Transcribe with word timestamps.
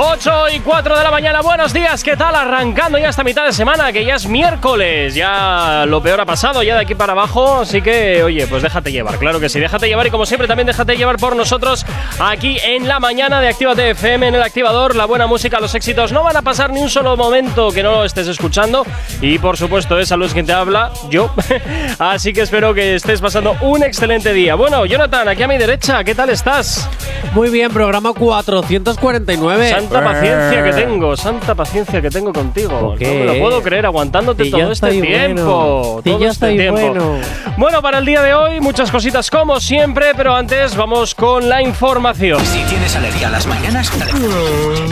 8 0.00 0.30
y 0.54 0.60
4 0.60 0.96
de 0.96 1.02
la 1.02 1.10
mañana, 1.10 1.40
buenos 1.40 1.72
días, 1.72 2.04
¿qué 2.04 2.16
tal? 2.16 2.32
Arrancando 2.32 2.98
ya 2.98 3.08
esta 3.08 3.24
mitad 3.24 3.44
de 3.44 3.52
semana, 3.52 3.92
que 3.92 4.04
ya 4.04 4.14
es 4.14 4.28
miércoles, 4.28 5.12
ya 5.16 5.86
lo 5.88 6.00
peor 6.00 6.20
ha 6.20 6.24
pasado, 6.24 6.62
ya 6.62 6.76
de 6.76 6.82
aquí 6.82 6.94
para 6.94 7.14
abajo, 7.14 7.62
así 7.62 7.82
que, 7.82 8.22
oye, 8.22 8.46
pues 8.46 8.62
déjate 8.62 8.92
llevar, 8.92 9.18
claro 9.18 9.40
que 9.40 9.48
sí, 9.48 9.58
déjate 9.58 9.88
llevar 9.88 10.06
y 10.06 10.10
como 10.10 10.24
siempre 10.24 10.46
también 10.46 10.68
déjate 10.68 10.96
llevar 10.96 11.16
por 11.16 11.34
nosotros 11.34 11.84
aquí 12.20 12.58
en 12.62 12.86
la 12.86 13.00
mañana 13.00 13.40
de 13.40 13.48
Actívate 13.48 13.90
FM, 13.90 14.28
en 14.28 14.36
el 14.36 14.42
activador, 14.42 14.94
la 14.94 15.04
buena 15.04 15.26
música, 15.26 15.58
los 15.58 15.74
éxitos, 15.74 16.12
no 16.12 16.22
van 16.22 16.36
a 16.36 16.42
pasar 16.42 16.70
ni 16.70 16.80
un 16.80 16.90
solo 16.90 17.16
momento 17.16 17.72
que 17.72 17.82
no 17.82 17.90
lo 17.90 18.04
estés 18.04 18.28
escuchando 18.28 18.86
y 19.20 19.40
por 19.40 19.56
supuesto 19.56 19.98
es 19.98 20.12
a 20.12 20.16
Luis 20.16 20.32
quien 20.32 20.46
te 20.46 20.52
habla, 20.52 20.92
yo, 21.10 21.34
así 21.98 22.32
que 22.32 22.42
espero 22.42 22.72
que 22.72 22.94
estés 22.94 23.20
pasando 23.20 23.56
un 23.62 23.82
excelente 23.82 24.32
día. 24.32 24.54
Bueno, 24.54 24.86
Jonathan, 24.86 25.26
aquí 25.26 25.42
a 25.42 25.48
mi 25.48 25.58
derecha, 25.58 26.04
¿qué 26.04 26.14
tal 26.14 26.30
estás? 26.30 26.88
Muy 27.32 27.50
bien, 27.50 27.72
programa 27.72 28.12
449. 28.12 29.87
Santa 29.88 30.04
paciencia 30.04 30.64
que 30.64 30.72
tengo, 30.72 31.16
santa 31.16 31.54
paciencia 31.54 32.02
que 32.02 32.10
tengo 32.10 32.32
contigo. 32.32 32.94
No 33.00 33.14
me 33.14 33.24
lo 33.24 33.38
puedo 33.38 33.62
creer 33.62 33.86
aguantándote 33.86 34.50
todo 34.50 34.70
este 34.72 34.90
tiempo. 35.00 36.00
bueno. 36.04 36.18
Todo 36.18 36.28
este 36.28 36.56
tiempo. 36.56 36.80
bueno. 36.80 37.18
Bueno, 37.56 37.82
para 37.82 37.98
el 37.98 38.04
día 38.04 38.22
de 38.22 38.34
hoy, 38.34 38.60
muchas 38.60 38.90
cositas 38.90 39.30
como 39.30 39.58
siempre, 39.60 40.12
pero 40.14 40.34
antes 40.34 40.76
vamos 40.76 41.14
con 41.14 41.48
la 41.48 41.62
información. 41.62 42.44
Si 42.44 42.62
tienes 42.64 42.94
alergia 42.96 43.28
a 43.28 43.30
las 43.30 43.46
mañanas, 43.46 43.90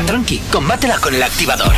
tranqui, 0.06 0.38
combátela 0.50 0.98
con 0.98 1.14
El 1.14 1.22
Activador. 1.22 1.72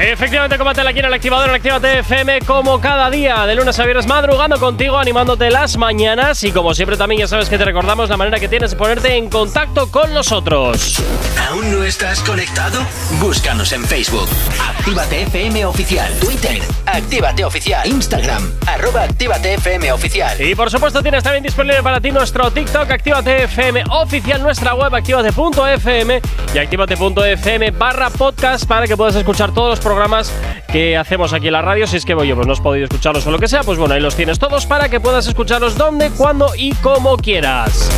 Efectivamente, 0.00 0.56
combátela 0.56 0.90
aquí 0.90 0.98
en 0.98 1.04
el 1.04 1.12
activador 1.12 1.48
en 1.50 1.54
Actívate 1.54 1.98
FM 2.00 2.40
como 2.40 2.80
cada 2.80 3.10
día, 3.10 3.46
de 3.46 3.54
lunes 3.54 3.78
a 3.78 3.84
viernes, 3.84 4.06
madrugando 4.06 4.58
contigo, 4.58 4.98
animándote 4.98 5.50
las 5.50 5.76
mañanas. 5.76 6.42
Y 6.44 6.50
como 6.50 6.74
siempre, 6.74 6.96
también 6.96 7.20
ya 7.20 7.28
sabes 7.28 7.48
que 7.48 7.58
te 7.58 7.64
recordamos 7.64 8.08
la 8.08 8.16
manera 8.16 8.40
que 8.40 8.48
tienes 8.48 8.72
de 8.72 8.76
ponerte 8.76 9.16
en 9.16 9.28
contacto 9.28 9.90
con 9.90 10.12
nosotros. 10.12 11.02
¿Aún 11.48 11.70
no 11.70 11.84
estás 11.84 12.20
conectado? 12.20 12.80
Búscanos 13.20 13.72
en 13.72 13.84
Facebook. 13.84 14.28
Actívate 14.60 15.22
FM 15.22 15.66
Oficial. 15.66 16.12
Twitter. 16.20 16.60
Actívate 16.86 17.44
Oficial. 17.44 17.86
Instagram. 17.86 18.50
Arroba 18.66 19.02
Actívate 19.02 19.54
FM 19.54 19.92
Oficial. 19.92 20.40
Y 20.40 20.54
por 20.54 20.70
supuesto 20.70 21.02
tienes 21.02 21.22
también 21.22 21.44
disponible 21.44 21.82
para 21.82 22.00
ti 22.00 22.10
nuestro 22.10 22.50
TikTok, 22.50 22.90
Actívate 22.90 23.44
FM 23.44 23.84
oficial, 23.90 24.42
nuestra 24.42 24.74
web 24.74 24.94
activate.fm 24.94 26.22
y 26.54 26.58
activate.fm 26.58 27.70
barra 27.72 28.10
podcast 28.10 28.66
para 28.66 28.86
que 28.86 28.96
puedas 28.96 29.14
escuchar 29.14 29.52
todos 29.52 29.70
los 29.70 29.80
programas 29.82 30.32
que 30.68 30.96
hacemos 30.96 31.32
aquí 31.32 31.48
en 31.48 31.52
la 31.52 31.62
radio. 31.62 31.86
Si 31.86 31.96
es 31.96 32.04
que 32.04 32.14
oye, 32.14 32.34
pues 32.34 32.46
no 32.46 32.52
has 32.52 32.60
podido 32.60 32.84
escucharlos 32.84 33.26
o 33.26 33.30
lo 33.30 33.38
que 33.38 33.48
sea, 33.48 33.62
pues 33.62 33.78
bueno, 33.78 33.94
ahí 33.94 34.00
los 34.00 34.16
tienes 34.16 34.38
todos 34.38 34.66
para 34.66 34.88
que 34.88 35.00
puedas 35.00 35.26
escucharlos 35.26 35.76
donde, 35.76 36.10
cuando 36.10 36.54
y 36.56 36.74
como 36.76 37.16
quieras. 37.16 37.90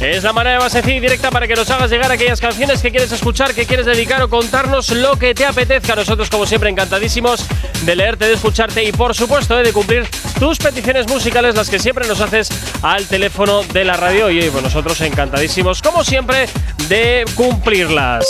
Es 0.00 0.24
la 0.24 0.32
manera 0.32 0.60
más 0.60 0.72
sencilla 0.72 0.96
y 0.96 1.00
directa 1.00 1.30
para 1.30 1.46
que 1.46 1.54
nos 1.54 1.70
hagas 1.70 1.90
llegar 1.90 2.10
aquellas 2.10 2.40
canciones 2.40 2.80
que 2.80 2.90
quieres 2.90 3.12
escuchar, 3.12 3.52
que 3.52 3.66
quieres 3.66 3.84
dedicar 3.84 4.22
o 4.22 4.30
contarnos 4.30 4.88
lo 4.90 5.18
que 5.18 5.34
te 5.34 5.44
apetezca. 5.44 5.94
Nosotros, 5.94 6.30
como 6.30 6.46
siempre, 6.46 6.70
encantadísimos 6.70 7.44
de 7.84 7.94
leerte, 7.94 8.26
de 8.26 8.32
escucharte 8.34 8.84
y, 8.84 8.92
por 8.92 9.14
supuesto, 9.14 9.60
eh, 9.60 9.64
de 9.64 9.74
cumplir 9.74 10.08
tus 10.38 10.56
peticiones 10.56 11.06
musicales, 11.06 11.54
las 11.54 11.68
que 11.68 11.78
siempre 11.78 12.08
nos 12.08 12.17
haces 12.20 12.48
al 12.82 13.06
teléfono 13.06 13.62
de 13.62 13.84
la 13.84 13.94
radio. 13.94 14.30
Y 14.30 14.48
pues 14.50 14.62
nosotros 14.62 15.00
encantadísimos, 15.00 15.82
como 15.82 16.04
siempre, 16.04 16.46
de 16.88 17.24
cumplirlas. 17.34 18.26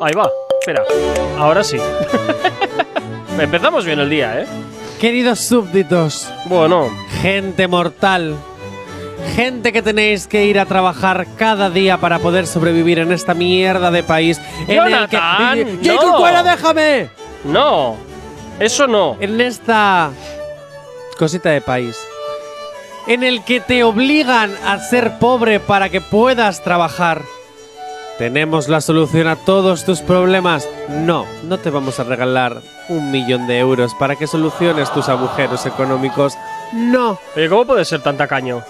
Ahí 0.00 0.12
va, 0.14 0.28
espera, 0.60 0.82
ahora 1.38 1.64
sí. 1.64 1.78
Empezamos 3.38 3.84
bien 3.84 3.98
el 4.00 4.10
día, 4.10 4.40
¿eh? 4.40 4.46
Queridos 5.00 5.40
súbditos, 5.40 6.28
Bueno, 6.46 6.90
gente 7.20 7.68
mortal, 7.68 8.34
gente 9.34 9.72
que 9.72 9.82
tenéis 9.82 10.26
que 10.26 10.46
ir 10.46 10.58
a 10.58 10.64
trabajar 10.64 11.26
cada 11.36 11.68
día 11.68 11.98
para 11.98 12.18
poder 12.18 12.46
sobrevivir 12.46 12.98
en 12.98 13.12
esta 13.12 13.34
mierda 13.34 13.90
de 13.90 14.02
país. 14.02 14.40
Jonathan, 14.66 15.58
en 15.58 15.68
el 15.68 15.78
que. 15.80 15.82
no. 15.82 15.84
¡Jay 15.84 15.96
Corcuera, 15.98 16.42
déjame! 16.42 17.10
no, 17.44 17.96
eso 18.58 18.86
no. 18.86 19.16
En 19.20 19.38
esta 19.40 20.10
cosita 21.18 21.50
de 21.50 21.60
país. 21.60 21.96
En 23.06 23.22
el 23.22 23.44
que 23.44 23.60
te 23.60 23.84
obligan 23.84 24.54
a 24.64 24.78
ser 24.78 25.18
pobre 25.18 25.60
para 25.60 25.88
que 25.88 26.00
puedas 26.00 26.62
trabajar. 26.62 27.22
¿Tenemos 28.18 28.68
la 28.68 28.80
solución 28.80 29.28
a 29.28 29.36
todos 29.36 29.84
tus 29.84 30.00
problemas? 30.00 30.68
No, 30.88 31.26
no 31.44 31.58
te 31.58 31.70
vamos 31.70 32.00
a 32.00 32.04
regalar 32.04 32.62
un 32.88 33.10
millón 33.10 33.46
de 33.46 33.58
euros 33.58 33.94
para 33.94 34.16
que 34.16 34.26
soluciones 34.26 34.90
tus 34.92 35.08
agujeros 35.08 35.66
económicos. 35.66 36.34
No, 36.72 37.18
Oye, 37.36 37.48
¿cómo 37.48 37.66
puede 37.66 37.84
ser 37.84 38.00
tan 38.02 38.16
tacaño? 38.16 38.62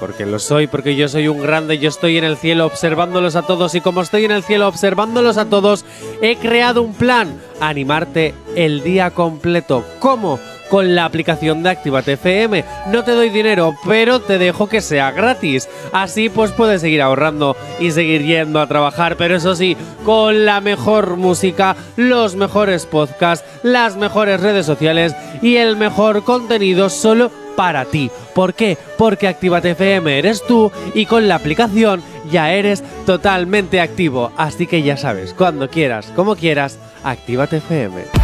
porque 0.00 0.24
lo 0.24 0.38
soy, 0.38 0.66
porque 0.66 0.96
yo 0.96 1.08
soy 1.08 1.28
un 1.28 1.42
grande, 1.42 1.78
yo 1.78 1.90
estoy 1.90 2.16
en 2.16 2.24
el 2.24 2.38
cielo 2.38 2.64
observándolos 2.64 3.36
a 3.36 3.42
todos 3.42 3.74
y 3.74 3.82
como 3.82 4.00
estoy 4.00 4.24
en 4.24 4.30
el 4.30 4.42
cielo 4.42 4.66
observándolos 4.66 5.36
a 5.36 5.44
todos, 5.44 5.84
he 6.22 6.36
creado 6.36 6.80
un 6.80 6.94
plan, 6.94 7.38
animarte 7.60 8.34
el 8.56 8.82
día 8.82 9.10
completo. 9.10 9.84
¿Cómo? 9.98 10.40
Con 10.70 10.94
la 10.94 11.04
aplicación 11.04 11.62
de 11.62 11.70
Actívate 11.70 12.12
FM. 12.12 12.64
No 12.92 13.04
te 13.04 13.10
doy 13.12 13.28
dinero, 13.28 13.74
pero 13.86 14.20
te 14.20 14.38
dejo 14.38 14.68
que 14.68 14.80
sea 14.80 15.10
gratis. 15.10 15.68
Así 15.92 16.28
pues 16.28 16.52
puedes 16.52 16.80
seguir 16.80 17.02
ahorrando 17.02 17.56
y 17.80 17.90
seguir 17.90 18.24
yendo 18.24 18.60
a 18.60 18.68
trabajar, 18.68 19.16
pero 19.16 19.36
eso 19.36 19.56
sí, 19.56 19.76
con 20.04 20.46
la 20.46 20.60
mejor 20.60 21.16
música, 21.16 21.76
los 21.96 22.36
mejores 22.36 22.86
podcasts, 22.86 23.44
las 23.62 23.96
mejores 23.96 24.40
redes 24.40 24.64
sociales 24.64 25.14
y 25.42 25.56
el 25.56 25.76
mejor 25.76 26.22
contenido 26.22 26.88
solo 26.88 27.30
para 27.56 27.84
ti. 27.84 28.10
¿Por 28.34 28.54
qué? 28.54 28.78
Porque 28.96 29.28
Actívate 29.28 29.72
FM 29.72 30.18
eres 30.18 30.42
tú 30.46 30.70
y 30.94 31.06
con 31.06 31.28
la 31.28 31.34
aplicación 31.34 32.02
ya 32.30 32.52
eres 32.52 32.82
totalmente 33.06 33.80
activo. 33.80 34.32
Así 34.36 34.66
que 34.66 34.82
ya 34.82 34.96
sabes, 34.96 35.34
cuando 35.34 35.68
quieras, 35.68 36.12
como 36.16 36.36
quieras, 36.36 36.78
Actívate 37.02 37.58
FM. 37.58 38.19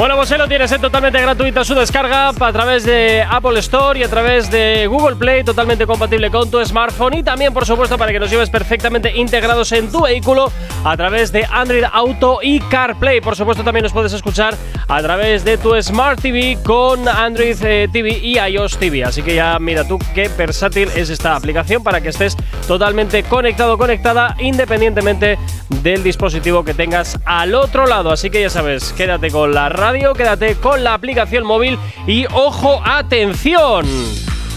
Bueno, 0.00 0.16
pues 0.16 0.32
ahí 0.32 0.38
lo 0.38 0.48
tienes, 0.48 0.72
es 0.72 0.80
totalmente 0.80 1.20
gratuita 1.20 1.62
su 1.62 1.74
descarga 1.74 2.30
a 2.30 2.52
través 2.54 2.84
de 2.84 3.22
Apple 3.22 3.58
Store 3.58 4.00
y 4.00 4.02
a 4.02 4.08
través 4.08 4.50
de 4.50 4.86
Google 4.86 5.16
Play, 5.16 5.44
totalmente 5.44 5.86
compatible 5.86 6.30
con 6.30 6.50
tu 6.50 6.64
smartphone 6.64 7.18
y 7.18 7.22
también, 7.22 7.52
por 7.52 7.66
supuesto, 7.66 7.98
para 7.98 8.10
que 8.10 8.18
nos 8.18 8.30
lleves 8.30 8.48
perfectamente 8.48 9.14
integrados 9.14 9.70
en 9.72 9.92
tu 9.92 10.00
vehículo 10.00 10.50
a 10.84 10.96
través 10.96 11.32
de 11.32 11.44
Android 11.44 11.84
Auto 11.92 12.38
y 12.42 12.60
CarPlay. 12.60 13.20
Por 13.20 13.36
supuesto, 13.36 13.62
también 13.62 13.82
nos 13.82 13.92
puedes 13.92 14.14
escuchar 14.14 14.56
a 14.88 15.02
través 15.02 15.44
de 15.44 15.58
tu 15.58 15.74
Smart 15.82 16.18
TV 16.18 16.56
con 16.64 17.06
Android 17.06 17.58
eh, 17.62 17.86
TV 17.92 18.08
y 18.22 18.38
iOS 18.38 18.78
TV. 18.78 19.04
Así 19.04 19.22
que 19.22 19.34
ya 19.34 19.58
mira 19.58 19.86
tú 19.86 19.98
qué 20.14 20.28
versátil 20.28 20.88
es 20.96 21.10
esta 21.10 21.36
aplicación 21.36 21.82
para 21.82 22.00
que 22.00 22.08
estés 22.08 22.38
totalmente 22.66 23.22
conectado, 23.24 23.76
conectada, 23.76 24.34
independientemente 24.40 25.38
del 25.82 26.02
dispositivo 26.02 26.64
que 26.64 26.72
tengas 26.72 27.18
al 27.26 27.54
otro 27.54 27.86
lado. 27.86 28.10
Así 28.10 28.30
que 28.30 28.40
ya 28.40 28.50
sabes, 28.50 28.94
quédate 28.94 29.30
con 29.30 29.52
la 29.52 29.68
radio, 29.68 29.89
quédate 30.16 30.54
con 30.54 30.84
la 30.84 30.94
aplicación 30.94 31.44
móvil 31.44 31.76
y 32.06 32.24
ojo, 32.26 32.80
atención. 32.84 33.84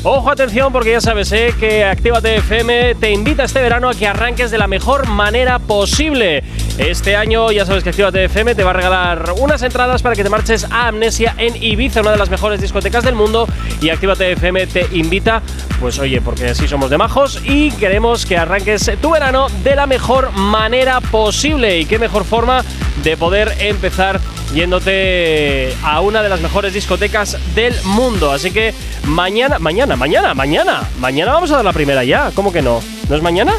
Ojo, 0.06 0.30
atención, 0.30 0.74
porque 0.74 0.92
ya 0.92 1.00
sabes 1.00 1.32
eh, 1.32 1.54
que 1.58 1.86
Actívate 1.86 2.36
FM 2.36 2.96
te 2.96 3.12
invita 3.12 3.46
este 3.46 3.62
verano 3.62 3.90
a 3.90 3.94
que 3.94 4.06
arranques 4.06 4.52
de 4.52 4.58
la 4.58 4.68
mejor 4.68 5.08
manera 5.08 5.60
posible. 5.60 6.44
Este 6.78 7.16
año, 7.16 7.54
ya 7.54 7.66
sabes 7.66 7.86
que 7.86 7.92
Actívate 7.92 8.26
FM 8.26 8.54
te 8.54 8.66
va 8.66 8.72
a 8.72 8.74
regalar 8.74 9.34
unas 9.40 9.64
entradas 9.64 10.02
para 10.02 10.14
que 10.14 10.24
te 10.26 10.30
marches 10.30 10.66
a 10.70 10.90
Amnesia 10.90 11.36
en 11.38 11.56
Ibiza, 11.56 12.02
una 12.02 12.12
de 12.12 12.18
las 12.18 12.30
mejores 12.30 12.60
discotecas 12.60 13.06
del 13.06 13.16
mundo. 13.16 13.48
Y 13.80 13.92
Actívate 13.92 14.34
FM 14.34 14.68
te 14.68 14.88
invita, 14.92 15.42
pues 15.80 15.98
oye, 16.00 16.20
porque 16.20 16.48
así 16.48 16.68
somos 16.68 16.90
de 16.90 16.98
majos 16.98 17.42
y 17.46 17.72
queremos 17.72 18.26
que 18.26 18.36
arranques 18.36 18.92
tu 19.02 19.12
verano 19.12 19.48
de 19.64 19.78
la 19.78 19.88
mejor 19.88 20.34
manera 20.34 21.00
posible. 21.00 21.80
Y 21.80 21.86
qué 21.86 21.98
mejor 21.98 22.26
forma 22.26 22.62
de 23.04 23.16
poder 23.16 23.56
empezar 23.60 24.20
yéndote 24.54 25.76
a 25.84 26.00
una 26.02 26.22
de 26.22 26.30
las 26.30 26.42
mejores 26.42 26.74
discotecas 26.74 27.38
del 27.56 27.74
mundo. 27.84 28.32
Así 28.32 28.52
que 28.52 28.74
mañana, 29.06 29.60
mañana, 29.60 29.93
mañana, 29.96 30.34
mañana, 30.34 30.88
mañana 31.00 31.34
vamos 31.34 31.52
a 31.52 31.58
dar 31.58 31.66
la 31.66 31.74
primera 31.74 32.04
ya. 32.04 32.32
¿Cómo 32.34 32.52
que 32.52 32.62
no? 32.62 32.82
¿No 33.10 33.16
es 33.16 33.22
mañana? 33.22 33.54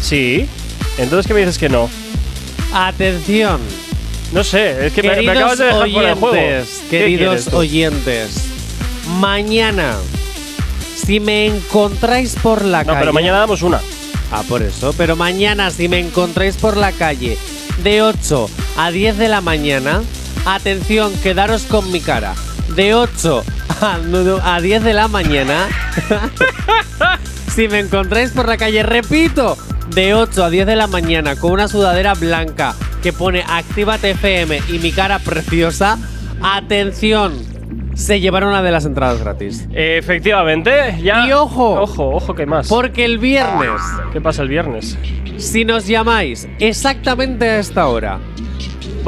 Sí. 0.00 0.48
Entonces, 0.98 1.26
¿qué 1.26 1.34
me 1.34 1.40
dices 1.40 1.58
que 1.58 1.68
no? 1.68 1.88
Atención, 2.72 3.60
No 4.32 4.44
sé, 4.44 4.86
es 4.86 4.92
que 4.92 5.02
me, 5.02 5.08
me 5.10 5.14
queridos 5.16 5.36
acabas 5.36 5.58
de 5.58 5.64
dejar 5.66 5.88
juego. 6.18 6.28
oyentes, 6.36 6.82
¿Qué 6.90 6.98
queridos 6.98 7.26
quieres 7.28 7.44
tú? 7.46 7.56
oyentes, 7.56 8.44
mañana, 9.18 9.94
si 11.06 11.18
me 11.20 11.46
encontráis 11.46 12.34
por 12.42 12.62
la 12.64 12.80
No, 12.80 12.88
calle, 12.88 12.98
pero 13.00 13.12
mañana 13.14 13.38
damos 13.38 13.62
una. 13.62 13.80
Ah, 14.30 14.42
por 14.46 14.62
eso. 14.62 14.92
Pero 14.98 15.16
mañana, 15.16 15.70
si 15.70 15.88
me 15.88 15.98
encontráis 15.98 16.56
por 16.56 16.76
la 16.76 16.92
calle 16.92 17.38
de 17.82 18.02
8 18.02 18.50
a 18.76 18.90
10 18.90 19.16
de 19.16 19.28
la 19.28 19.40
mañana, 19.40 20.02
atención, 20.44 21.12
quedaros 21.22 21.62
con 21.62 21.90
mi 21.90 22.00
cara. 22.00 22.34
de 22.76 22.94
8 22.94 23.42
a, 23.82 23.98
nu- 23.98 24.40
a 24.42 24.60
10 24.60 24.82
de 24.84 24.92
la 24.94 25.08
mañana. 25.08 25.66
si 27.54 27.68
me 27.68 27.80
encontráis 27.80 28.30
por 28.30 28.46
la 28.48 28.56
calle, 28.56 28.82
repito, 28.82 29.56
de 29.94 30.14
8 30.14 30.44
a 30.44 30.50
10 30.50 30.66
de 30.66 30.76
la 30.76 30.86
mañana 30.86 31.36
con 31.36 31.52
una 31.52 31.68
sudadera 31.68 32.14
blanca 32.14 32.74
que 33.02 33.12
pone 33.12 33.44
Actívate 33.46 34.10
FM 34.10 34.60
y 34.68 34.78
mi 34.78 34.92
cara 34.92 35.18
preciosa, 35.18 35.98
atención, 36.42 37.34
se 37.94 38.20
llevará 38.20 38.48
una 38.48 38.62
de 38.62 38.70
las 38.72 38.84
entradas 38.84 39.20
gratis. 39.20 39.66
Efectivamente, 39.72 40.98
ya. 41.02 41.26
Y 41.26 41.32
ojo. 41.32 41.80
Ojo, 41.80 42.10
ojo, 42.16 42.34
¿qué 42.34 42.46
más? 42.46 42.68
Porque 42.68 43.04
el 43.04 43.18
viernes, 43.18 43.80
¿Qué 44.12 44.20
pasa 44.20 44.42
el 44.42 44.48
viernes? 44.48 44.96
si 45.36 45.64
nos 45.64 45.86
llamáis 45.86 46.48
exactamente 46.58 47.48
a 47.48 47.58
esta 47.58 47.86
hora, 47.86 48.18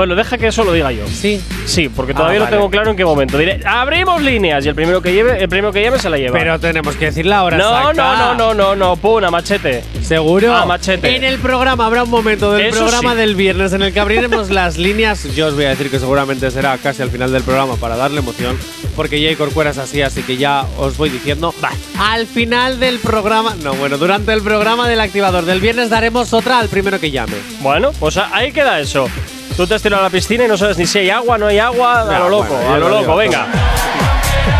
Bueno, 0.00 0.14
deja 0.14 0.38
que 0.38 0.46
eso 0.46 0.64
lo 0.64 0.72
diga 0.72 0.90
yo. 0.92 1.06
sí, 1.06 1.42
Sí, 1.66 1.90
porque 1.90 2.12
Ah, 2.12 2.16
todavía 2.16 2.38
no 2.38 2.44
vale. 2.46 2.56
tengo 2.56 2.70
claro 2.70 2.90
en 2.90 2.96
qué 2.96 3.04
momento. 3.04 3.36
Diré, 3.36 3.60
abrimos 3.66 4.22
líneas 4.22 4.64
y 4.64 4.68
el 4.70 4.74
primero 4.74 5.02
que 5.02 5.12
lleve, 5.12 5.40
el 5.42 5.48
primero 5.50 5.72
que 5.74 5.82
llame 5.82 5.98
se 5.98 6.08
la 6.08 6.16
lleva. 6.16 6.38
pero 6.38 6.58
tenemos 6.58 6.96
que 6.96 7.04
decir 7.04 7.26
la 7.26 7.44
hora 7.44 7.58
no, 7.58 7.68
exacta. 7.90 7.92
no, 7.92 8.34
no, 8.34 8.34
no, 8.34 8.54
no, 8.54 8.76
no, 8.76 8.96
pum, 8.96 9.22
a 9.22 9.30
machete. 9.30 9.84
¿Seguro? 10.02 10.56
Ah, 10.56 10.64
machete. 10.64 11.14
En 11.16 11.22
el 11.22 11.38
programa 11.38 11.84
habrá 11.84 12.02
un 12.04 12.10
momento 12.10 12.50
del 12.52 12.66
Eso 12.68 12.78
programa 12.78 13.12
sí. 13.12 13.18
del 13.18 13.34
viernes 13.34 13.74
en 13.74 13.82
el 13.82 13.92
que 13.92 14.00
abriremos 14.00 14.48
las 14.60 14.78
líneas. 14.78 15.22
Yo 15.36 15.48
os 15.48 15.54
voy 15.54 15.66
a 15.66 15.68
decir 15.68 15.90
que 15.90 15.98
seguramente 15.98 16.50
será 16.50 16.78
casi 16.78 17.02
al 17.02 17.10
final 17.10 17.30
del 17.30 17.42
programa 17.42 17.76
para 17.76 17.96
darle 17.96 18.20
emoción, 18.20 18.56
porque 18.96 19.22
Jay 19.22 19.36
Corcuera 19.36 19.70
es 19.70 19.78
así, 19.78 20.00
así 20.00 20.22
que 20.22 20.38
ya 20.38 20.64
os 20.78 20.96
voy 20.96 21.10
diciendo. 21.10 21.54
Al 21.98 22.26
final 22.26 22.80
del 22.80 22.98
programa, 23.00 23.54
no, 23.62 23.74
bueno, 23.74 23.98
durante 23.98 24.32
el 24.32 24.40
programa 24.42 24.88
del 24.88 25.00
activador 25.02 25.44
del 25.44 25.60
viernes 25.60 25.90
daremos 25.90 26.32
otra 26.32 26.58
al 26.58 26.68
primero 26.68 26.98
que 26.98 27.10
llame. 27.10 27.34
Bueno, 27.60 27.92
pues 28.00 28.16
a- 28.16 28.34
ahí 28.34 28.50
queda 28.50 28.80
eso. 28.80 29.08
Tú 29.60 29.66
te 29.66 29.74
has 29.74 29.82
tirado 29.82 30.00
a 30.00 30.06
la 30.06 30.10
piscina 30.10 30.46
y 30.46 30.48
no 30.48 30.56
sabes 30.56 30.78
ni 30.78 30.86
si 30.86 31.00
hay 31.00 31.10
agua, 31.10 31.36
no 31.36 31.46
hay 31.46 31.58
agua, 31.58 32.00
a 32.00 32.18
lo 32.18 32.30
loco, 32.30 32.54
bueno, 32.54 32.72
a 32.72 32.78
lo 32.78 32.88
lo 32.88 33.00
loco, 33.02 33.14
venga. 33.14 33.46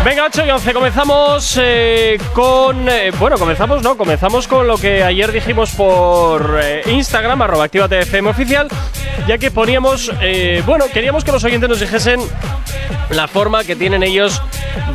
Venga, 0.05 0.25
8 0.25 0.45
y 0.45 0.51
11, 0.51 0.73
comenzamos 0.73 1.59
eh, 1.59 2.19
con. 2.33 2.87
eh, 2.87 3.09
bueno, 3.17 3.39
comenzamos, 3.39 3.81
¿no? 3.81 3.97
Comenzamos 3.97 4.47
con 4.47 4.67
lo 4.67 4.77
que 4.77 5.03
ayer 5.03 5.31
dijimos 5.31 5.71
por 5.71 6.59
eh, 6.61 6.83
Instagram, 6.85 7.41
arroba 7.41 7.63
Actívate 7.63 8.01
FM 8.01 8.29
oficial, 8.29 8.67
ya 9.27 9.39
que 9.39 9.49
poníamos. 9.49 10.11
eh, 10.21 10.61
bueno, 10.67 10.85
queríamos 10.93 11.23
que 11.23 11.31
los 11.31 11.43
oyentes 11.43 11.67
nos 11.67 11.79
dijesen 11.79 12.21
la 13.09 13.27
forma 13.27 13.63
que 13.63 13.75
tienen 13.75 14.03
ellos 14.03 14.39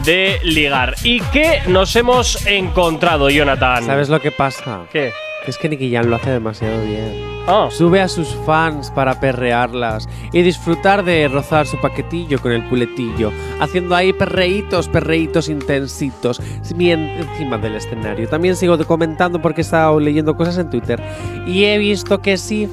de 0.04 0.38
ligar. 0.44 0.94
¿Y 1.02 1.18
qué 1.20 1.62
nos 1.66 1.96
hemos 1.96 2.46
encontrado, 2.46 3.28
Jonathan? 3.28 3.84
¿Sabes 3.84 4.08
lo 4.08 4.20
que 4.20 4.30
pasa? 4.30 4.82
¿Qué? 4.92 5.12
Es 5.46 5.58
que 5.58 5.68
Nicky 5.68 5.92
Jam 5.92 6.06
lo 6.06 6.16
hace 6.16 6.30
demasiado 6.30 6.84
bien. 6.84 7.36
Ah, 7.48 7.68
Sube 7.70 8.00
a 8.00 8.08
sus 8.08 8.34
fans 8.44 8.90
para 8.90 9.20
perrearlas 9.20 10.08
y 10.32 10.42
disfrutar 10.42 11.04
de 11.04 11.28
rozar 11.28 11.66
su 11.66 11.80
paquetillo 11.80 12.40
con 12.40 12.50
el 12.50 12.68
culetillo, 12.68 13.30
haciendo 13.60 13.94
ahí 13.94 14.12
perreitos, 14.12 14.88
perreitos 14.88 15.48
intensitos 15.48 16.42
bien 16.74 17.00
encima 17.00 17.56
del 17.58 17.76
escenario. 17.76 18.28
También 18.28 18.56
sigo 18.56 18.76
comentando 18.84 19.40
porque 19.40 19.60
he 19.60 19.62
estado 19.62 20.00
leyendo 20.00 20.36
cosas 20.36 20.58
en 20.58 20.70
Twitter 20.70 21.00
y 21.46 21.64
he 21.64 21.78
visto 21.78 22.20
que 22.20 22.36
sí, 22.36 22.68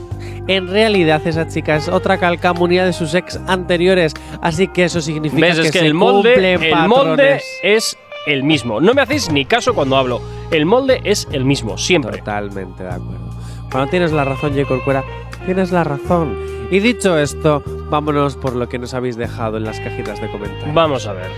en 0.48 0.68
realidad 0.68 1.22
esa 1.25 1.48
chica 1.48 1.75
es 1.75 1.88
otra 1.88 2.18
calcamonía 2.18 2.86
de 2.86 2.94
sus 2.94 3.14
ex 3.14 3.40
anteriores, 3.48 4.14
así 4.42 4.68
que 4.68 4.86
eso 4.86 5.02
significa 5.02 5.48
¿Ves? 5.48 5.60
que, 5.60 5.66
Es 5.68 5.72
que 5.72 5.80
se 5.80 5.86
el 5.86 5.94
molde, 5.94 6.34
cumplen 6.34 6.64
el 6.64 6.88
molde 6.88 7.42
es 7.62 7.96
el 8.28 8.44
mismo. 8.44 8.80
No 8.81 8.94
me 8.94 9.02
hacéis 9.02 9.31
ni 9.31 9.46
caso 9.46 9.74
cuando 9.74 9.98
hablo. 9.98 10.22
El 10.52 10.66
molde 10.66 11.02
es 11.04 11.28
el 11.31 11.46
mismo, 11.46 11.78
siempre. 11.78 12.20
Totalmente 12.20 12.84
de 12.84 12.90
acuerdo. 12.90 13.30
Cuando 13.72 13.90
tienes 13.90 14.12
la 14.12 14.24
razón, 14.24 14.52
J. 14.54 14.66
Corcuera, 14.68 15.04
tienes 15.46 15.72
la 15.72 15.84
razón. 15.84 16.38
Y 16.72 16.80
dicho 16.80 17.18
esto, 17.18 17.64
vámonos 17.90 18.36
por 18.36 18.56
lo 18.56 18.70
que 18.70 18.80
nos 18.80 18.94
habéis 18.94 19.18
dejado 19.18 19.58
en 19.58 19.64
las 19.64 19.80
cajitas 19.80 20.22
de 20.22 20.30
comentarios. 20.31 20.74
Vamos 20.74 21.06
a 21.08 21.14
ver. 21.14 21.30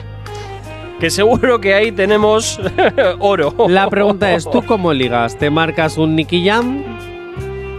Que 1.00 1.10
seguro 1.10 1.60
que 1.60 1.74
ahí 1.74 1.92
tenemos 1.92 2.60
oro. 3.20 3.54
La 3.68 3.90
pregunta 3.90 4.34
es, 4.34 4.50
¿tú 4.50 4.64
cómo 4.66 4.94
ligas? 4.94 5.38
¿Te 5.38 5.50
marcas 5.50 5.98
un 5.98 6.16
Nicky 6.16 6.46
Jam? 6.48 6.84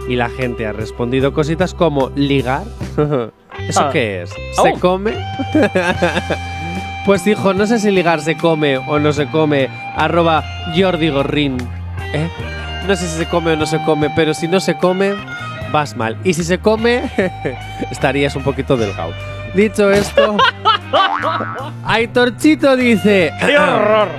Y 0.07 0.15
la 0.15 0.29
gente 0.29 0.65
ha 0.67 0.71
respondido 0.71 1.33
cositas 1.33 1.73
como 1.73 2.09
ligar. 2.15 2.63
¿Eso 3.67 3.81
Ah. 3.81 3.89
qué 3.91 4.21
es? 4.21 4.29
¿Se 4.29 4.73
Oh. 4.75 4.79
come? 4.79 5.13
pues 7.07 7.25
hijo, 7.25 7.53
no 7.53 7.65
sé 7.65 7.79
si 7.79 7.89
ligar 7.89 8.19
se 8.19 8.35
come 8.35 8.77
o 8.77 8.99
no 8.99 9.13
se 9.13 9.27
come. 9.27 9.69
Arroba 9.95 10.43
Jordi 10.75 11.07
Gorrin. 11.07 11.57
¿Eh? 12.13 12.29
No 12.85 12.97
sé 12.97 13.07
si 13.07 13.17
se 13.17 13.25
come 13.27 13.53
o 13.53 13.55
no 13.55 13.65
se 13.65 13.81
come, 13.85 14.09
pero 14.13 14.33
si 14.33 14.49
no 14.49 14.59
se 14.59 14.75
come, 14.75 15.15
vas 15.71 15.95
mal. 15.95 16.17
Y 16.25 16.33
si 16.33 16.43
se 16.43 16.59
come, 16.59 17.09
estarías 17.91 18.35
un 18.35 18.43
poquito 18.43 18.75
delgado. 18.75 19.13
Dicho 19.55 19.89
esto, 19.89 20.35
Aitorchito 21.85 22.75
dice... 22.75 23.31
¡Qué 23.39 23.57
horror! 23.57 24.09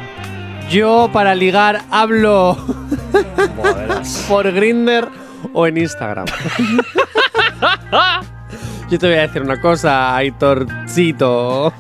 Yo 0.71 1.11
para 1.13 1.35
ligar 1.35 1.83
hablo 1.91 2.57
por 4.29 4.51
Grinder 4.51 5.09
o 5.53 5.67
en 5.67 5.77
Instagram. 5.77 6.25
Yo 8.91 8.99
te 8.99 9.07
voy 9.07 9.17
a 9.17 9.27
decir 9.27 9.43
una 9.43 9.61
cosa, 9.61 10.17
Aitorcito. 10.17 11.75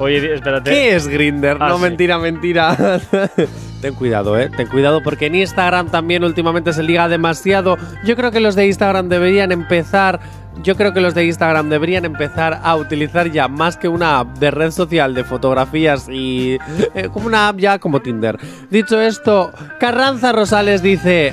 Oye, 0.00 0.34
espérate. 0.34 0.70
¿Qué 0.70 0.96
es 0.96 1.06
Grinder? 1.06 1.58
Ah, 1.60 1.68
no, 1.68 1.76
sí. 1.76 1.82
mentira, 1.82 2.18
mentira. 2.18 3.00
Ten 3.82 3.94
cuidado, 3.94 4.38
eh. 4.38 4.50
Ten 4.56 4.66
cuidado 4.66 5.02
porque 5.02 5.26
en 5.26 5.34
Instagram 5.34 5.90
también 5.90 6.24
últimamente 6.24 6.72
se 6.72 6.82
liga 6.82 7.06
demasiado. 7.08 7.76
Yo 8.04 8.16
creo 8.16 8.30
que 8.30 8.40
los 8.40 8.54
de 8.54 8.66
Instagram 8.66 9.08
deberían 9.08 9.52
empezar. 9.52 10.20
Yo 10.62 10.74
creo 10.76 10.92
que 10.94 11.00
los 11.00 11.14
de 11.14 11.26
Instagram 11.26 11.68
deberían 11.68 12.04
empezar 12.06 12.60
a 12.62 12.76
utilizar 12.76 13.30
ya 13.30 13.48
más 13.48 13.76
que 13.76 13.88
una 13.88 14.20
app 14.20 14.38
de 14.38 14.50
red 14.50 14.70
social 14.70 15.14
de 15.14 15.24
fotografías 15.24 16.08
y 16.10 16.58
eh, 16.94 17.08
como 17.12 17.26
una 17.26 17.48
app 17.48 17.58
ya 17.58 17.78
como 17.78 18.00
Tinder. 18.00 18.38
Dicho 18.70 19.00
esto, 19.00 19.52
Carranza 19.78 20.32
Rosales 20.32 20.82
dice: 20.82 21.32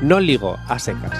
No 0.00 0.20
ligo 0.20 0.58
a 0.68 0.78
secas. 0.78 1.12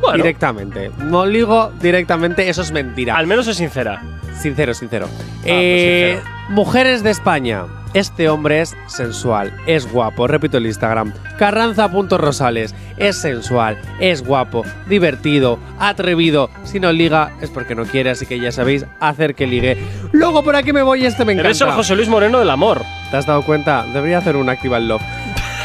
Bueno. 0.00 0.16
Directamente. 0.18 0.90
No 0.98 1.26
ligo 1.26 1.72
directamente, 1.80 2.48
eso 2.48 2.62
es 2.62 2.70
mentira. 2.70 3.16
Al 3.16 3.26
menos 3.26 3.46
es 3.48 3.56
sincera. 3.56 4.00
Sincero, 4.40 4.74
sincero. 4.74 5.08
pues 5.08 5.44
Eh, 5.44 6.18
sincero. 6.20 6.36
Mujeres 6.50 7.02
de 7.02 7.10
España. 7.10 7.64
Este 7.94 8.28
hombre 8.28 8.60
es 8.60 8.76
sensual, 8.88 9.52
es 9.66 9.90
guapo. 9.90 10.26
Repito 10.26 10.58
el 10.58 10.66
Instagram. 10.66 11.14
Carranza.rosales. 11.38 12.74
Es 12.98 13.16
sensual, 13.16 13.78
es 14.00 14.22
guapo, 14.22 14.64
divertido, 14.86 15.58
atrevido. 15.78 16.50
Si 16.64 16.78
no 16.78 16.92
liga 16.92 17.32
es 17.40 17.50
porque 17.50 17.74
no 17.74 17.84
quiere, 17.84 18.10
así 18.10 18.26
que 18.26 18.38
ya 18.38 18.52
sabéis, 18.52 18.84
hacer 19.00 19.34
que 19.34 19.46
ligue. 19.46 19.78
Luego 20.12 20.42
por 20.42 20.56
aquí 20.56 20.72
me 20.72 20.82
voy, 20.82 21.06
este 21.06 21.24
me 21.24 21.32
Eres 21.32 21.44
el 21.60 21.68
encanta. 21.68 21.76
José 21.76 21.96
Luis 21.96 22.08
Moreno 22.08 22.38
del 22.38 22.50
amor. 22.50 22.82
¿Te 23.10 23.16
has 23.16 23.26
dado 23.26 23.42
cuenta? 23.42 23.84
Debería 23.92 24.18
hacer 24.18 24.36
un 24.36 24.48
Active 24.50 24.78
Love. 24.80 25.02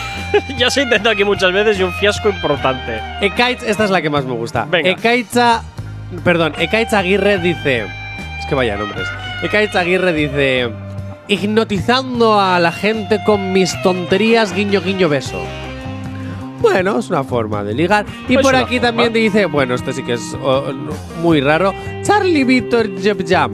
ya 0.57 0.69
se 0.69 0.81
ha 0.81 0.83
intentado 0.83 1.11
aquí 1.11 1.23
muchas 1.25 1.51
veces 1.51 1.79
y 1.79 1.83
un 1.83 1.91
fiasco 1.93 2.29
importante. 2.29 3.01
Ekaitz, 3.21 3.63
esta 3.63 3.83
es 3.83 3.89
la 3.89 4.01
que 4.01 4.09
más 4.09 4.25
me 4.25 4.33
gusta. 4.33 4.65
Venga. 4.69 4.89
Ekaitza, 4.89 5.63
perdón, 6.23 6.53
Ekaitz 6.57 6.93
Aguirre 6.93 7.37
dice, 7.39 7.87
que 8.51 8.55
vaya 8.55 8.75
nombres. 8.75 9.07
Ekaitz 9.41 9.73
Aguirre 9.77 10.11
dice, 10.11 10.69
hipnotizando 11.29 12.37
a 12.37 12.59
la 12.59 12.73
gente 12.73 13.21
con 13.25 13.53
mis 13.53 13.81
tonterías, 13.81 14.53
guiño, 14.53 14.81
guiño, 14.81 15.07
beso. 15.07 15.41
Bueno, 16.59 16.99
es 16.99 17.09
una 17.09 17.23
forma 17.23 17.63
de 17.63 17.73
ligar. 17.73 18.05
Y 18.27 18.37
por 18.37 18.53
aquí 18.57 18.75
forma. 18.75 18.87
también 18.89 19.13
dice, 19.13 19.45
bueno, 19.45 19.73
este 19.73 19.93
sí 19.93 20.03
que 20.03 20.13
es 20.13 20.35
oh, 20.43 20.65
muy 21.21 21.39
raro, 21.39 21.73
Charlie 22.03 22.43
Victor 22.43 22.89
Jeb 22.99 23.25
Jam. 23.25 23.51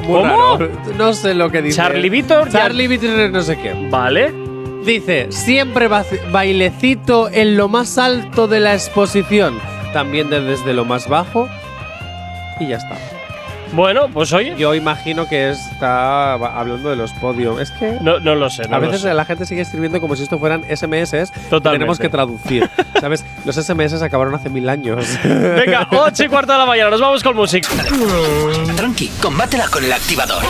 Muy 0.00 0.22
¿Cómo? 0.22 0.58
raro. 0.58 0.70
No 0.98 1.12
sé 1.14 1.34
lo 1.34 1.48
que 1.48 1.62
dice. 1.62 1.76
Charlie 1.76 2.10
Víctor, 2.10 2.48
Charlie 2.50 2.88
Victor 2.88 3.30
no 3.30 3.42
sé 3.42 3.56
qué. 3.58 3.88
Vale. 3.90 4.34
Dice, 4.84 5.28
siempre 5.30 5.86
ba- 5.86 6.04
bailecito 6.32 7.30
en 7.30 7.56
lo 7.56 7.68
más 7.68 7.96
alto 7.96 8.48
de 8.48 8.58
la 8.58 8.74
exposición. 8.74 9.60
También 9.92 10.28
de- 10.30 10.40
desde 10.40 10.74
lo 10.74 10.84
más 10.84 11.08
bajo. 11.08 11.48
Y 12.58 12.66
ya 12.66 12.78
está. 12.78 12.98
Bueno, 13.72 14.08
pues 14.08 14.32
oye. 14.32 14.54
Yo 14.56 14.74
imagino 14.74 15.26
que 15.26 15.50
está 15.50 16.34
hablando 16.34 16.90
de 16.90 16.96
los 16.96 17.12
podios. 17.14 17.60
Es 17.60 17.70
que 17.70 17.98
No, 18.00 18.20
no 18.20 18.34
lo 18.34 18.50
sé. 18.50 18.68
No 18.68 18.76
a 18.76 18.78
veces 18.78 19.02
sé. 19.02 19.14
la 19.14 19.24
gente 19.24 19.46
sigue 19.46 19.62
escribiendo 19.62 20.00
como 20.00 20.14
si 20.16 20.22
esto 20.22 20.38
fueran 20.38 20.62
SMS. 20.64 21.32
Totalmente. 21.48 21.70
Tenemos 21.78 21.98
que 21.98 22.08
traducir. 22.08 22.70
¿Sabes? 23.00 23.24
Los 23.44 23.56
SMS 23.56 24.02
acabaron 24.02 24.34
hace 24.34 24.48
mil 24.50 24.68
años. 24.68 25.06
Venga, 25.24 25.88
8 25.90 26.24
y 26.24 26.28
cuarto 26.28 26.52
de 26.52 26.58
la 26.58 26.66
mañana, 26.66 26.90
nos 26.90 27.00
vamos 27.00 27.22
con 27.22 27.34
música. 27.34 27.68
Tranqui, 28.76 29.08
combátela 29.20 29.68
con 29.68 29.84
el 29.84 29.92
activador. 29.92 30.42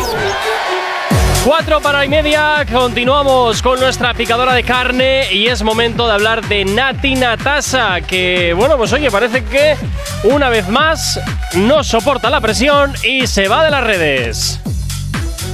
4 1.44 1.80
para 1.80 2.04
y 2.04 2.08
media, 2.08 2.64
continuamos 2.70 3.62
con 3.62 3.80
nuestra 3.80 4.14
picadora 4.14 4.54
de 4.54 4.62
carne 4.62 5.32
y 5.32 5.48
es 5.48 5.64
momento 5.64 6.06
de 6.06 6.12
hablar 6.12 6.46
de 6.46 6.64
Nati 6.64 7.16
Natasa, 7.16 8.00
que 8.00 8.54
bueno, 8.54 8.76
pues 8.76 8.92
oye, 8.92 9.10
parece 9.10 9.42
que 9.44 9.76
una 10.22 10.48
vez 10.50 10.68
más 10.68 11.18
no 11.54 11.82
soporta 11.82 12.30
la 12.30 12.40
presión 12.40 12.92
y 13.02 13.26
se 13.26 13.48
va 13.48 13.64
de 13.64 13.70
las 13.72 13.82
redes. 13.82 14.60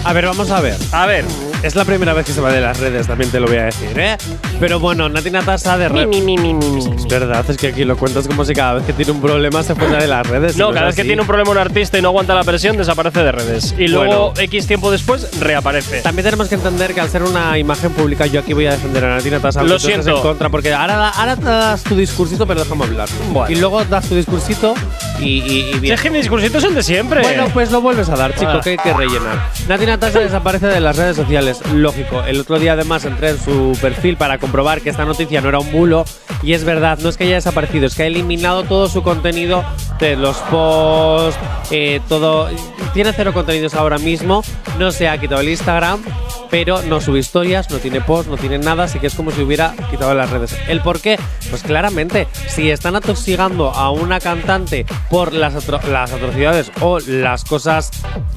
A 0.04 0.12
ver, 0.12 0.26
vamos 0.26 0.50
a 0.50 0.60
ver. 0.60 0.76
A 0.92 1.06
ver. 1.06 1.24
Es 1.62 1.74
la 1.74 1.84
primera 1.84 2.12
vez 2.12 2.24
que 2.24 2.32
se 2.32 2.40
va 2.40 2.52
de 2.52 2.60
las 2.60 2.78
redes, 2.78 3.08
también 3.08 3.32
te 3.32 3.40
lo 3.40 3.48
voy 3.48 3.56
a 3.56 3.64
decir, 3.64 3.98
¿eh? 3.98 4.16
Pero 4.60 4.78
bueno, 4.78 5.08
Nati 5.08 5.28
Natasa 5.28 5.76
de 5.76 5.88
Mi, 5.90 6.04
redes. 6.04 6.08
mi, 6.08 6.20
mi, 6.22 6.38
mi, 6.38 6.54
mi, 6.54 6.70
mi. 6.70 6.94
Es 6.96 7.06
verdad, 7.08 7.44
es 7.50 7.56
que 7.56 7.66
aquí 7.68 7.84
lo 7.84 7.96
cuentas 7.96 8.28
como 8.28 8.44
si 8.44 8.54
cada 8.54 8.74
vez 8.74 8.84
que 8.84 8.92
tiene 8.92 9.10
un 9.10 9.20
problema 9.20 9.64
se 9.64 9.74
fuera 9.74 9.98
de 9.98 10.06
las 10.06 10.24
redes. 10.24 10.56
No, 10.56 10.72
cada 10.72 10.86
vez 10.86 10.94
que 10.94 11.02
tiene 11.02 11.20
un 11.20 11.26
problema 11.26 11.50
un 11.50 11.58
artista 11.58 11.98
y 11.98 12.02
no 12.02 12.08
aguanta 12.08 12.32
la 12.36 12.44
presión, 12.44 12.76
desaparece 12.76 13.24
de 13.24 13.32
redes. 13.32 13.74
Y 13.76 13.88
luego, 13.88 14.30
Bueno. 14.30 14.40
X 14.40 14.68
tiempo 14.68 14.92
después, 14.92 15.28
reaparece. 15.40 16.00
También 16.00 16.24
tenemos 16.24 16.48
que 16.48 16.54
entender 16.54 16.94
que 16.94 17.00
al 17.00 17.08
ser 17.10 17.24
una 17.24 17.58
imagen 17.58 17.90
pública, 17.90 18.26
yo 18.26 18.38
aquí 18.38 18.52
voy 18.52 18.66
a 18.66 18.70
defender 18.70 19.04
a 19.04 19.16
Nati 19.16 19.28
Natasa. 19.30 19.64
Lo 19.64 19.80
siento. 19.80 20.14
en 20.16 20.22
contra, 20.22 20.48
porque 20.50 20.72
ahora, 20.72 21.08
ahora 21.08 21.34
das 21.34 21.82
tu 21.82 21.96
discursito, 21.96 22.46
pero 22.46 22.62
déjame 22.62 22.84
hablar. 22.84 23.08
Bueno. 23.32 23.50
Y 23.52 23.58
luego 23.58 23.84
das 23.84 24.08
tu 24.08 24.14
discursito 24.14 24.74
y, 25.20 25.40
y, 25.42 25.70
y 25.74 25.78
bien. 25.80 25.94
es 25.94 26.00
que 26.00 26.10
mis 26.10 26.20
discursitos 26.22 26.62
son 26.62 26.74
de 26.74 26.82
siempre. 26.82 27.22
Bueno, 27.22 27.46
pues 27.52 27.70
lo 27.70 27.80
vuelves 27.80 28.08
a 28.08 28.16
dar, 28.16 28.34
chico, 28.34 28.50
Ah. 28.54 28.60
que 28.62 28.70
hay 28.70 28.76
que 28.76 28.92
rellenar. 28.92 29.50
Nati 29.68 29.86
Natasha 29.86 30.20
desaparece 30.20 30.66
de 30.66 30.80
las 30.80 30.96
redes 30.96 31.16
sociales, 31.16 31.60
lógico. 31.72 32.22
El 32.24 32.40
otro 32.40 32.58
día 32.58 32.72
además 32.74 33.04
entré 33.04 33.30
en 33.30 33.38
su 33.40 33.76
perfil 33.80 34.16
para 34.16 34.38
comprobar 34.38 34.80
que 34.80 34.90
esta 34.90 35.04
noticia 35.04 35.40
no 35.40 35.48
era 35.48 35.58
un 35.58 35.70
bulo 35.72 36.04
y 36.42 36.52
es 36.52 36.64
verdad, 36.64 36.98
no 37.02 37.08
es 37.08 37.16
que 37.16 37.24
haya 37.24 37.34
desaparecido, 37.36 37.86
es 37.86 37.94
que 37.94 38.04
ha 38.04 38.06
eliminado 38.06 38.62
todo 38.64 38.88
su 38.88 39.02
contenido 39.02 39.64
de 39.98 40.16
los 40.16 40.36
posts, 40.38 41.38
eh, 41.70 42.00
todo. 42.08 42.48
Tiene 42.94 43.12
cero 43.12 43.32
contenidos 43.32 43.74
ahora 43.74 43.98
mismo, 43.98 44.42
no 44.78 44.90
se 44.92 45.08
ha 45.08 45.18
quitado 45.18 45.40
el 45.40 45.48
Instagram, 45.50 46.00
pero 46.50 46.82
no 46.82 47.00
sube 47.00 47.18
historias, 47.18 47.70
no 47.70 47.78
tiene 47.78 48.00
posts, 48.00 48.30
no 48.30 48.36
tiene 48.36 48.58
nada, 48.58 48.84
así 48.84 48.98
que 48.98 49.08
es 49.08 49.14
como 49.14 49.30
si 49.30 49.42
hubiera 49.42 49.74
quitado 49.90 50.14
las 50.14 50.30
redes. 50.30 50.56
¿El 50.68 50.80
por 50.80 51.00
qué? 51.00 51.18
Pues 51.50 51.62
claramente, 51.62 52.28
si 52.48 52.70
están 52.70 52.96
atoxigando 52.96 53.70
a 53.70 53.90
una 53.90 54.20
cantante 54.20 54.86
por 55.10 55.32
las, 55.32 55.54
atro- 55.54 55.82
las 55.84 56.12
atrocidades 56.12 56.70
o 56.80 56.98
las 57.00 57.44
cosas 57.44 57.90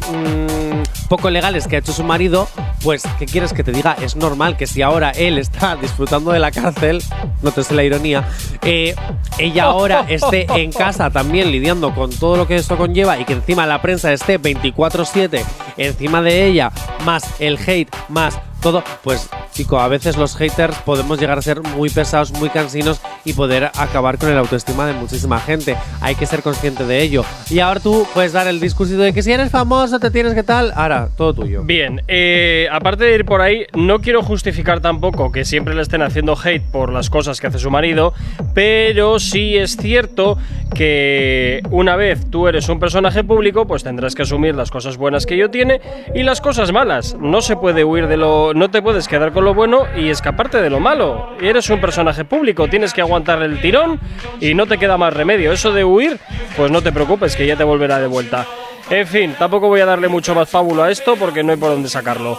mm, 0.10 1.08
poco 1.10 1.30
legales 1.30 1.68
que 1.68 1.76
ha 1.76 1.80
hecho 1.80 1.92
su 1.94 2.04
marido, 2.04 2.48
pues, 2.84 3.04
¿qué 3.20 3.26
quieres 3.26 3.54
que 3.54 3.64
te 3.64 3.72
diga? 3.72 3.96
Es 4.02 4.16
normal 4.16 4.56
que 4.58 4.68
si 4.68 4.82
ahora 4.82 5.12
él 5.12 5.38
está 5.38 5.76
disfrutando 5.76 6.32
de 6.32 6.40
la 6.40 6.52
cárcel, 6.52 7.04
no 7.42 7.52
te 7.52 7.64
sé 7.64 7.74
la 7.76 7.84
ironía, 7.84 8.28
eh, 8.64 8.96
ella 9.38 9.66
ahora 9.66 10.06
esté 10.10 10.48
en 10.56 10.72
casa 10.72 11.10
también 11.10 11.52
lidiando 11.52 11.94
con 11.94 12.10
todo 12.12 12.38
lo 12.38 12.48
que 12.48 12.56
esto 12.56 12.78
conlleva 12.78 13.20
y 13.20 13.26
que 13.26 13.34
encima 13.34 13.66
la 13.68 13.82
prensa 13.82 14.12
esté 14.14 14.40
24/7 14.40 15.44
encima 15.78 16.22
de 16.22 16.46
ella, 16.48 16.72
más 17.06 17.24
el 17.40 17.58
hate, 17.66 17.94
más 18.10 18.40
todo, 18.62 18.84
pues 19.04 19.30
chico, 19.52 19.80
a 19.80 19.88
veces 19.88 20.18
los 20.18 20.36
haters 20.36 20.78
podemos 20.80 21.20
llegar 21.20 21.38
a 21.38 21.42
ser 21.42 21.62
muy 21.62 21.90
pesados, 21.90 22.32
muy 22.32 22.50
cansinos 22.50 23.02
y 23.26 23.34
poder 23.34 23.66
acabar 23.78 24.18
con 24.18 24.30
el 24.30 24.38
autoestima 24.38 24.86
de 24.86 24.94
muchísima 24.94 25.40
gente. 25.40 25.76
Hay 26.02 26.16
que 26.16 26.26
ser 26.26 26.42
consciente 26.42 26.86
de 26.86 27.02
ello. 27.02 27.24
Y 27.50 27.60
ahora 27.60 27.80
tú 27.80 28.08
puedes 28.14 28.34
dar 28.34 28.48
el 28.48 28.60
discursito 28.60 29.02
de 29.02 29.14
que 29.14 29.22
si 29.22 29.32
eres 29.32 29.52
famoso 29.52 30.00
te 30.00 30.12
tienes 30.12 30.34
que 30.34 30.44
tal, 30.44 30.72
ahora, 30.76 31.10
todo 31.16 31.34
tuyo. 31.34 31.64
Bien, 31.64 32.02
eh, 32.08 32.68
aparte 32.72 33.06
de 33.06 33.16
ir 33.16 33.26
por 33.26 33.42
ahí, 33.42 33.66
no 33.74 34.00
quiero 34.00 34.24
justificar 34.24 34.80
tampoco 34.80 35.32
que 35.32 35.46
siempre 35.46 35.76
le 35.76 35.82
estén 35.82 36.02
haciendo 36.02 36.38
hate 36.42 36.64
por 36.64 36.92
las 36.92 37.10
cosas 37.10 37.40
que 37.40 37.48
hace 37.48 37.60
su 37.60 37.70
marido, 37.70 38.14
pero 38.54 39.20
sí 39.20 39.58
es 39.58 39.78
cierto 39.78 40.38
que 40.74 41.62
una 41.70 41.96
vez 41.96 42.30
tú 42.30 42.48
eres 42.48 42.70
un 42.70 42.80
personaje 42.80 43.24
público, 43.24 43.68
pues 43.68 43.84
tendrás 43.84 44.16
que 44.16 44.24
asumir 44.24 44.56
las 44.56 44.72
cosas 44.72 44.98
buenas 44.98 45.26
que 45.26 45.36
ello 45.36 45.50
tiene 45.50 45.82
y 46.16 46.24
las 46.24 46.42
cosas 46.42 46.72
malas. 46.72 47.16
No 47.20 47.42
se 47.42 47.56
puede 47.56 47.84
huir 47.84 48.08
de 48.08 48.18
lo. 48.18 48.54
No 48.54 48.72
te 48.72 48.82
puedes 48.82 49.08
quedar 49.08 49.32
con 49.32 49.41
lo 49.42 49.54
bueno 49.54 49.88
y 49.96 50.10
escaparte 50.10 50.62
de 50.62 50.70
lo 50.70 50.80
malo. 50.80 51.36
Eres 51.42 51.70
un 51.70 51.82
personaje 51.82 52.26
público, 52.26 52.68
tienes 52.68 52.94
que 52.94 53.02
aguantar 53.02 53.42
el 53.44 53.60
tirón 53.62 54.00
y 54.40 54.54
no 54.54 54.66
te 54.68 54.78
queda 54.78 54.98
más 54.98 55.14
remedio. 55.14 55.52
Eso 55.52 55.72
de 55.72 55.84
huir, 55.84 56.20
pues 56.56 56.72
no 56.72 56.82
te 56.82 56.92
preocupes, 56.92 57.36
que 57.36 57.46
ya 57.46 57.56
te 57.56 57.64
volverá 57.64 58.00
de 58.00 58.08
vuelta. 58.08 58.46
En 58.90 59.08
fin, 59.08 59.36
tampoco 59.40 59.68
voy 59.68 59.80
a 59.80 59.86
darle 59.86 60.10
mucho 60.10 60.36
más 60.36 60.50
fábulo 60.50 60.84
a 60.84 60.92
esto 60.92 61.16
porque 61.16 61.44
no 61.44 61.52
hay 61.52 61.58
por 61.58 61.70
dónde 61.70 61.88
sacarlo. 61.88 62.38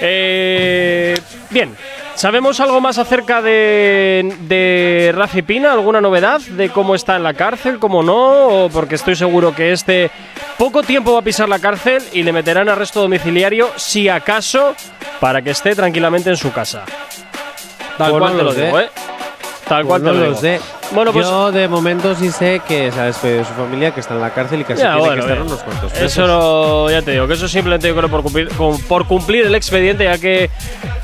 Eh, 0.00 1.18
bien, 1.50 1.76
¿sabemos 2.14 2.58
algo 2.60 2.80
más 2.80 2.96
acerca 2.96 3.42
de, 3.42 4.34
de 4.48 5.12
Rafi 5.14 5.42
Pina? 5.42 5.72
¿Alguna 5.74 6.00
novedad 6.00 6.40
de 6.40 6.70
cómo 6.70 6.94
está 6.94 7.16
en 7.16 7.22
la 7.22 7.34
cárcel, 7.34 7.78
cómo 7.78 8.02
no? 8.02 8.70
Porque 8.72 8.94
estoy 8.94 9.14
seguro 9.14 9.54
que 9.54 9.72
este 9.72 10.10
poco 10.56 10.82
tiempo 10.82 11.12
va 11.12 11.20
a 11.20 11.22
pisar 11.22 11.48
la 11.48 11.58
cárcel 11.58 12.02
y 12.12 12.22
le 12.22 12.32
meterán 12.32 12.68
arresto 12.68 13.00
domiciliario, 13.00 13.68
si 13.76 14.08
acaso, 14.08 14.74
para 15.20 15.42
que 15.42 15.50
esté 15.50 15.74
tranquilamente 15.74 16.30
en 16.30 16.36
su 16.36 16.52
casa. 16.52 16.84
Tal 17.98 18.10
Pues 18.10 18.20
cual 18.20 18.32
no 18.32 18.38
te 18.38 18.44
lo 18.44 18.52
sé. 18.52 18.64
digo, 18.64 18.80
¿eh? 18.80 18.90
Tal 19.68 19.84
cual 19.84 20.00
Pues 20.02 20.12
te 20.12 20.18
no 20.18 20.24
lo 20.24 20.28
digo. 20.30 20.40
sé. 20.40 20.60
Bueno, 20.92 21.12
pues 21.12 21.26
Yo 21.26 21.52
de 21.52 21.68
momento 21.68 22.14
sí 22.14 22.30
sé 22.30 22.60
que 22.66 22.90
se 22.90 23.00
ha 23.00 23.04
despedido 23.04 23.38
de 23.40 23.44
su 23.44 23.52
familia, 23.54 23.92
que 23.92 24.00
está 24.00 24.14
en 24.14 24.20
la 24.20 24.30
cárcel 24.30 24.60
y 24.60 24.64
que 24.64 24.72
así 24.72 24.82
Ya, 24.82 24.94
tiene 24.94 25.06
bueno, 25.06 25.14
que 25.26 25.32
estar 25.32 25.42
unos 25.46 25.62
cuantos 25.62 25.92
meses. 25.92 26.12
Eso 26.12 26.26
lo- 26.26 26.90
ya 26.90 27.02
te 27.02 27.12
digo, 27.12 27.26
que 27.28 27.34
eso 27.34 27.46
simplemente 27.48 27.86
yo 27.88 27.96
creo 27.96 28.08
por 28.08 28.22
cumplir, 28.22 28.48
por 28.88 29.06
cumplir 29.06 29.46
el 29.46 29.54
expediente, 29.54 30.04
ya 30.04 30.18
que 30.18 30.50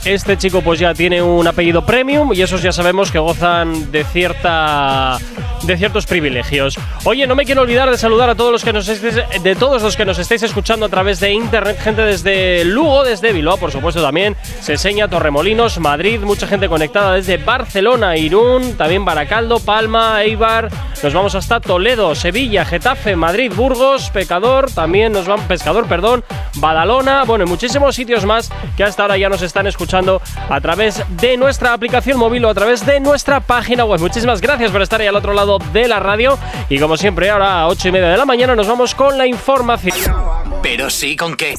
este 0.04 0.36
chico 0.38 0.60
pues 0.60 0.78
ya 0.80 0.92
tiene 0.94 1.22
un 1.22 1.46
apellido 1.46 1.84
premium 1.86 2.32
y 2.34 2.42
esos 2.42 2.62
ya 2.62 2.72
sabemos 2.72 3.10
que 3.10 3.18
gozan 3.18 3.90
de 3.92 4.04
cierta 4.04 5.18
de 5.62 5.76
ciertos 5.76 6.06
privilegios. 6.06 6.78
Oye, 7.04 7.26
no 7.26 7.34
me 7.34 7.44
quiero 7.44 7.62
olvidar 7.62 7.90
de 7.90 7.98
saludar 7.98 8.30
a 8.30 8.34
todos 8.34 8.52
los 8.52 8.62
que 8.64 8.72
nos 8.72 8.86
estéis, 8.88 9.16
de 9.42 9.56
todos 9.56 9.82
los 9.82 9.96
que 9.96 10.04
nos 10.04 10.18
estáis 10.18 10.42
escuchando 10.44 10.86
a 10.86 10.88
través 10.88 11.18
de 11.18 11.32
internet, 11.32 11.78
gente 11.82 12.02
desde 12.02 12.64
Lugo, 12.64 13.02
desde 13.04 13.32
Bilbao, 13.32 13.56
por 13.56 13.72
supuesto 13.72 14.00
también, 14.02 14.36
se 14.60 14.72
enseña 14.72 15.08
Torremolinos, 15.08 15.78
Madrid, 15.80 16.20
mucha 16.20 16.46
gente 16.46 16.68
conectada 16.68 17.14
desde 17.14 17.38
Barcelona, 17.38 18.16
Irún, 18.16 18.74
también 18.76 19.04
Baracaldo, 19.04 19.58
Palma, 19.76 20.22
Eibar, 20.22 20.70
nos 21.02 21.12
vamos 21.12 21.34
hasta 21.34 21.60
Toledo, 21.60 22.14
Sevilla, 22.14 22.64
Getafe, 22.64 23.14
Madrid, 23.14 23.52
Burgos, 23.54 24.08
Pecador, 24.08 24.72
también 24.72 25.12
nos 25.12 25.26
van 25.26 25.46
Pescador, 25.46 25.86
perdón, 25.86 26.24
Badalona, 26.54 27.24
bueno, 27.24 27.44
y 27.44 27.46
muchísimos 27.46 27.94
sitios 27.94 28.24
más 28.24 28.50
que 28.74 28.84
hasta 28.84 29.02
ahora 29.02 29.18
ya 29.18 29.28
nos 29.28 29.42
están 29.42 29.66
escuchando 29.66 30.22
a 30.48 30.62
través 30.62 31.04
de 31.20 31.36
nuestra 31.36 31.74
aplicación 31.74 32.18
móvil 32.18 32.46
o 32.46 32.48
a 32.48 32.54
través 32.54 32.86
de 32.86 33.00
nuestra 33.00 33.40
página 33.40 33.84
web. 33.84 34.00
Muchísimas 34.00 34.40
gracias 34.40 34.70
por 34.70 34.80
estar 34.80 34.98
ahí 34.98 35.08
al 35.08 35.16
otro 35.16 35.34
lado 35.34 35.58
de 35.74 35.88
la 35.88 36.00
radio 36.00 36.38
y 36.70 36.78
como 36.78 36.96
siempre 36.96 37.28
ahora 37.28 37.60
a 37.60 37.68
8 37.68 37.88
y 37.88 37.92
media 37.92 38.08
de 38.08 38.16
la 38.16 38.24
mañana 38.24 38.56
nos 38.56 38.66
vamos 38.66 38.94
con 38.94 39.18
la 39.18 39.26
información. 39.26 40.16
Pero 40.62 40.88
sí 40.88 41.16
con 41.16 41.36
qué. 41.36 41.54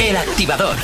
El 0.00 0.16
activador. 0.16 0.76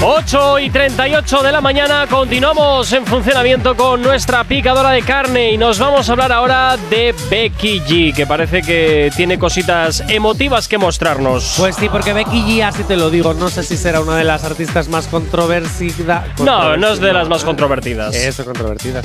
8 0.00 0.60
y 0.60 0.70
38 0.70 1.42
de 1.42 1.50
la 1.50 1.60
mañana 1.60 2.06
continuamos 2.08 2.92
en 2.92 3.04
funcionamiento 3.04 3.76
con 3.76 4.00
nuestra 4.00 4.44
picadora 4.44 4.90
de 4.92 5.02
carne 5.02 5.50
y 5.52 5.58
nos 5.58 5.80
vamos 5.80 6.08
a 6.08 6.12
hablar 6.12 6.30
ahora 6.30 6.76
de 6.88 7.12
Becky 7.28 7.80
G, 7.80 8.14
que 8.14 8.24
parece 8.24 8.62
que 8.62 9.10
tiene 9.16 9.40
cositas 9.40 10.04
emotivas 10.08 10.68
que 10.68 10.78
mostrarnos. 10.78 11.54
Pues 11.58 11.74
sí, 11.74 11.88
porque 11.88 12.12
Becky 12.12 12.42
G, 12.42 12.62
así 12.64 12.84
te 12.84 12.96
lo 12.96 13.10
digo, 13.10 13.34
no 13.34 13.48
sé 13.48 13.64
si 13.64 13.76
será 13.76 14.00
una 14.00 14.16
de 14.16 14.22
las 14.24 14.44
artistas 14.44 14.88
más 14.88 15.08
controversidas. 15.08 16.24
no, 16.38 16.76
no 16.76 16.88
es 16.92 17.00
de 17.00 17.12
las 17.12 17.28
más 17.28 17.42
controvertidas. 17.42 18.14
Eso, 18.14 18.44
controvertidas. 18.44 19.04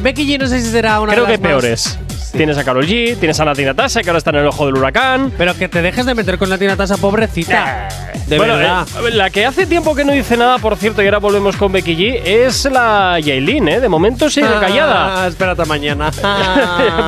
Becky 0.00 0.24
G, 0.24 0.38
no 0.38 0.46
sé 0.46 0.62
si 0.62 0.70
será 0.70 1.00
una 1.00 1.14
Creo 1.14 1.26
de 1.26 1.36
que 1.36 1.48
las 1.48 1.64
más- 1.64 1.98
Tienes 2.32 2.58
a 2.58 2.64
Carol 2.64 2.86
G, 2.86 3.16
tienes 3.18 3.38
a 3.40 3.44
Nati 3.44 3.64
Natasha, 3.64 4.02
que 4.02 4.10
ahora 4.10 4.18
está 4.18 4.30
en 4.30 4.36
el 4.36 4.46
ojo 4.46 4.66
del 4.66 4.76
huracán. 4.76 5.32
Pero 5.36 5.54
que 5.56 5.68
te 5.68 5.82
dejes 5.82 6.04
de 6.06 6.14
meter 6.14 6.38
con 6.38 6.50
la 6.50 6.58
Tasa, 6.76 6.96
pobrecita. 6.98 7.88
De 8.26 8.36
Bueno, 8.36 8.56
verdad. 8.56 8.86
eh, 9.06 9.10
la 9.12 9.30
que 9.30 9.46
hace 9.46 9.64
tiempo 9.66 9.94
que 9.94 10.04
no 10.04 10.12
dice 10.12 10.36
nada, 10.36 10.58
por 10.58 10.76
cierto, 10.76 11.02
y 11.02 11.06
ahora 11.06 11.18
volvemos 11.18 11.56
con 11.56 11.72
Becky 11.72 11.96
G, 11.96 12.20
es 12.24 12.66
la 12.66 13.18
Yailin, 13.20 13.68
¿eh? 13.68 13.80
De 13.80 13.88
momento 13.88 14.28
sigue 14.28 14.48
callada. 14.60 15.24
Ah, 15.24 15.28
espérate 15.28 15.64
mañana. 15.64 16.10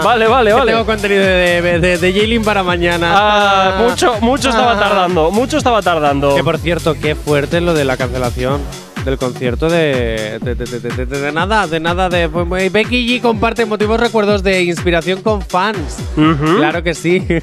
Vale, 0.03 0.27
vale, 0.27 0.53
vale. 0.53 0.73
Tengo 0.73 0.87
contenido 0.87 1.21
de, 1.23 1.61
de, 1.63 1.79
de, 1.81 1.99
de 1.99 2.13
Jaylin 2.13 2.43
para 2.43 2.63
mañana. 2.63 3.13
Ah, 3.15 3.75
mucho, 3.87 4.15
mucho 4.21 4.49
estaba 4.49 4.73
Ah. 4.73 4.79
tardando, 4.81 5.31
mucho 5.31 5.59
estaba 5.59 5.83
tardando. 5.83 6.35
Que 6.35 6.43
por 6.45 6.59
cierto, 6.59 6.95
qué 6.95 7.15
fuerte 7.15 7.61
lo 7.61 7.75
de 7.75 7.85
la 7.85 7.97
cancelación 7.97 8.61
del 9.05 9.17
concierto 9.19 9.69
de 9.69 10.39
de, 10.41 10.55
de, 10.55 11.07
de, 11.07 11.33
nada, 11.33 11.67
de 11.67 11.81
nada 11.81 12.09
de 12.09 12.27
Becky 12.29 13.07
G 13.09 13.21
comparte 13.23 13.63
emotivos 13.63 13.99
recuerdos 13.99 14.43
de 14.43 14.63
inspiración 14.63 15.23
con 15.23 15.43
fans. 15.43 15.99
Ujú. 16.17 16.57
Claro 16.59 16.83
que 16.83 16.95
sí. 16.95 17.25
Me 17.29 17.37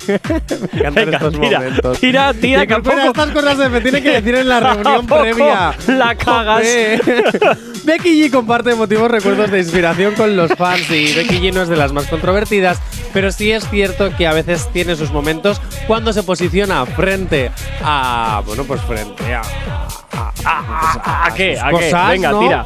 encantan 0.80 0.94
Venga, 1.06 1.18
estos 1.18 1.34
tira, 1.40 1.60
momentos. 1.60 2.00
tira, 2.00 2.34
tira, 2.34 2.68
que 2.68 2.74
espera, 2.76 2.96
poco- 2.96 3.08
estas 3.08 3.30
cosas 3.32 3.58
se 3.58 3.70
me 3.70 3.82
tienen 3.82 4.04
que 4.04 4.12
decir 4.12 4.36
en 4.36 4.48
la 4.50 4.60
reunión 4.62 4.88
¿A 4.88 5.02
poco 5.08 5.22
previa. 5.22 5.74
la 5.88 6.16
cagas? 6.16 6.64
Becky 7.84 8.22
G 8.22 8.32
comparte 8.32 8.72
emotivos 8.72 9.10
recuerdos 9.10 9.50
de 9.52 9.60
inspiración 9.60 10.14
con 10.16 10.36
los 10.36 10.52
fans 10.56 10.90
y 10.92 11.14
Becky 11.14 11.40
G 11.40 11.54
no 11.54 11.62
es 11.62 11.70
de 11.70 11.78
las 11.78 11.94
más 11.94 12.06
controvertidas, 12.08 12.80
pero 13.14 13.32
sí 13.32 13.52
es 13.52 13.68
cierto 13.70 14.14
que 14.18 14.28
a 14.28 14.34
veces 14.34 14.68
tiene 14.74 14.96
sus 14.96 15.12
momentos 15.12 15.62
cuando 15.88 16.12
se 16.12 16.24
posiciona 16.24 16.86
frente 16.86 17.50
a, 17.82 18.42
bueno, 18.46 18.64
pues 18.66 18.82
frente 18.82 19.34
a, 19.34 19.42
a, 20.18 20.32
¿A, 20.46 20.94
a- 21.24 21.26
a 21.28 21.34
qué? 21.34 21.58
¿A 21.60 21.70
qué? 21.72 21.92
Venga, 22.10 22.40
tira. 22.40 22.66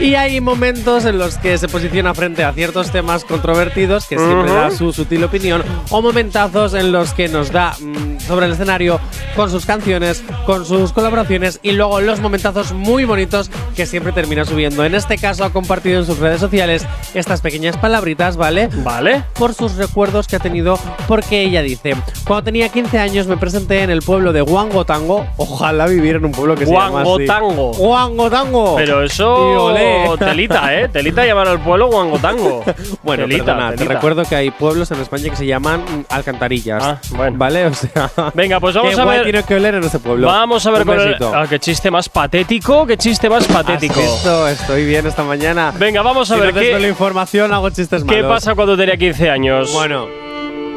Y 0.00 0.16
hay 0.16 0.40
momentos 0.40 1.04
en 1.04 1.18
los 1.18 1.38
que 1.38 1.56
se 1.56 1.68
posiciona 1.68 2.14
frente 2.14 2.42
a 2.42 2.52
ciertos 2.52 2.90
temas 2.90 3.24
controvertidos, 3.24 4.06
que 4.06 4.18
siempre 4.18 4.52
da 4.52 4.70
su 4.70 4.92
sutil 4.92 5.22
opinión, 5.24 5.62
o 5.90 6.02
momentazos 6.02 6.74
en 6.74 6.90
los 6.92 7.14
que 7.14 7.28
nos 7.28 7.52
da 7.52 7.74
mm, 7.80 8.20
sobre 8.20 8.46
el 8.46 8.52
escenario 8.52 9.00
con 9.36 9.50
sus 9.50 9.66
canciones, 9.66 10.22
con 10.46 10.64
sus 10.64 10.92
colaboraciones 10.92 11.60
y 11.62 11.72
luego 11.72 12.00
los 12.00 12.20
momentazos 12.20 12.72
muy 12.72 13.04
bonitos 13.04 13.50
que 13.76 13.86
siempre 13.86 14.12
termina 14.12 14.44
subiendo. 14.44 14.84
En 14.84 14.94
este 14.94 15.18
caso 15.18 15.44
ha 15.44 15.50
compartido 15.50 16.00
en 16.00 16.06
sus 16.06 16.18
redes 16.18 16.40
sociales 16.40 16.86
estas 17.14 17.40
pequeñas 17.40 17.76
palabritas, 17.76 18.36
¿vale? 18.36 18.68
Vale. 18.76 19.24
por 19.34 19.54
sus 19.54 19.76
recuerdos 19.76 20.26
que 20.26 20.36
ha 20.36 20.40
tenido, 20.40 20.78
porque 21.08 21.42
ella 21.42 21.62
dice, 21.62 21.94
cuando 22.26 22.44
tenía 22.44 22.68
15 22.68 22.98
años 22.98 23.26
me 23.26 23.36
presenté 23.36 23.82
en 23.82 23.90
el 23.90 24.02
pueblo 24.02 24.32
de 24.32 24.42
Huangotango, 24.42 25.26
ojalá 25.36 25.86
vivir 25.86 26.16
en 26.16 26.24
un 26.24 26.32
pueblo 26.32 26.54
que 26.54 26.66
se 26.66 26.72
llama 26.72 27.02
así. 27.02 27.10
Huangotango. 27.10 27.70
Huangotango. 27.72 28.76
Pero 28.76 29.02
Y 29.02 29.06
eso. 29.06 29.74
Telita, 30.18 30.74
¿eh? 30.74 30.88
Telita 30.88 31.24
llamar 31.24 31.48
al 31.48 31.60
pueblo 31.60 31.88
Guangotango. 31.88 32.64
Bueno, 33.02 33.24
telita, 33.24 33.44
perdona, 33.44 33.72
te 33.76 33.84
recuerdo 33.84 34.22
que 34.24 34.34
hay 34.34 34.50
pueblos 34.50 34.90
en 34.90 35.00
España 35.00 35.28
que 35.28 35.36
se 35.36 35.46
llaman 35.46 35.82
alcantarillas. 36.08 36.82
Ah, 36.82 36.98
bueno. 37.10 37.36
¿Vale? 37.36 37.66
O 37.66 37.74
sea. 37.74 38.10
Venga, 38.34 38.60
pues 38.60 38.74
vamos 38.74 38.94
qué 38.94 39.00
a 39.00 39.04
guay 39.04 39.16
ver. 39.18 39.24
tiene 39.24 39.42
que 39.42 39.54
oler 39.56 39.74
en 39.74 39.84
ese 39.84 39.98
pueblo. 39.98 40.26
Vamos 40.26 40.64
a 40.66 40.70
ver 40.70 40.84
con 40.86 40.98
el. 40.98 41.16
Ah, 41.22 41.44
qué 41.48 41.58
chiste 41.58 41.90
más 41.90 42.08
patético, 42.08 42.86
qué 42.86 42.96
chiste 42.96 43.28
más 43.28 43.46
patético. 43.46 44.00
¿Has 44.00 44.12
visto? 44.14 44.48
Estoy 44.48 44.86
bien 44.86 45.06
esta 45.06 45.22
mañana. 45.22 45.72
Venga, 45.78 46.00
vamos 46.02 46.30
a 46.30 46.34
Si 46.34 46.40
ver 46.40 46.54
no 46.54 46.60
qué, 46.60 46.88
información, 46.88 47.52
hago 47.52 47.68
chistes 47.70 48.04
qué 48.04 48.22
malos. 48.22 48.32
pasa 48.32 48.54
cuando 48.54 48.76
tenía 48.76 48.96
15 48.96 49.30
años. 49.30 49.72
Bueno, 49.74 50.06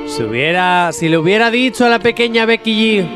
si 0.08 0.24
hubiera, 0.24 0.92
si 0.92 1.08
le 1.08 1.18
hubiera 1.18 1.50
dicho 1.50 1.86
a 1.86 1.90
la 1.90 2.00
pequeña 2.00 2.46
Becky 2.46 3.00
G 3.00 3.08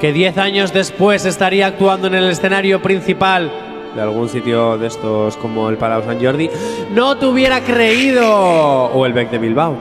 que 0.00 0.12
10 0.12 0.38
años 0.38 0.72
después 0.72 1.24
estaría 1.24 1.66
actuando 1.66 2.06
en 2.08 2.14
el 2.14 2.30
escenario 2.30 2.80
principal 2.82 3.50
de 3.94 4.00
algún 4.00 4.28
sitio 4.28 4.76
de 4.78 4.86
estos 4.86 5.36
como 5.36 5.68
el 5.68 5.76
Palau 5.76 6.02
San 6.02 6.22
Jordi, 6.22 6.50
no 6.92 7.16
te 7.16 7.26
hubiera 7.26 7.60
creído. 7.60 8.26
O 8.26 9.06
el 9.06 9.12
Bec 9.12 9.30
de 9.30 9.38
Bilbao. 9.38 9.76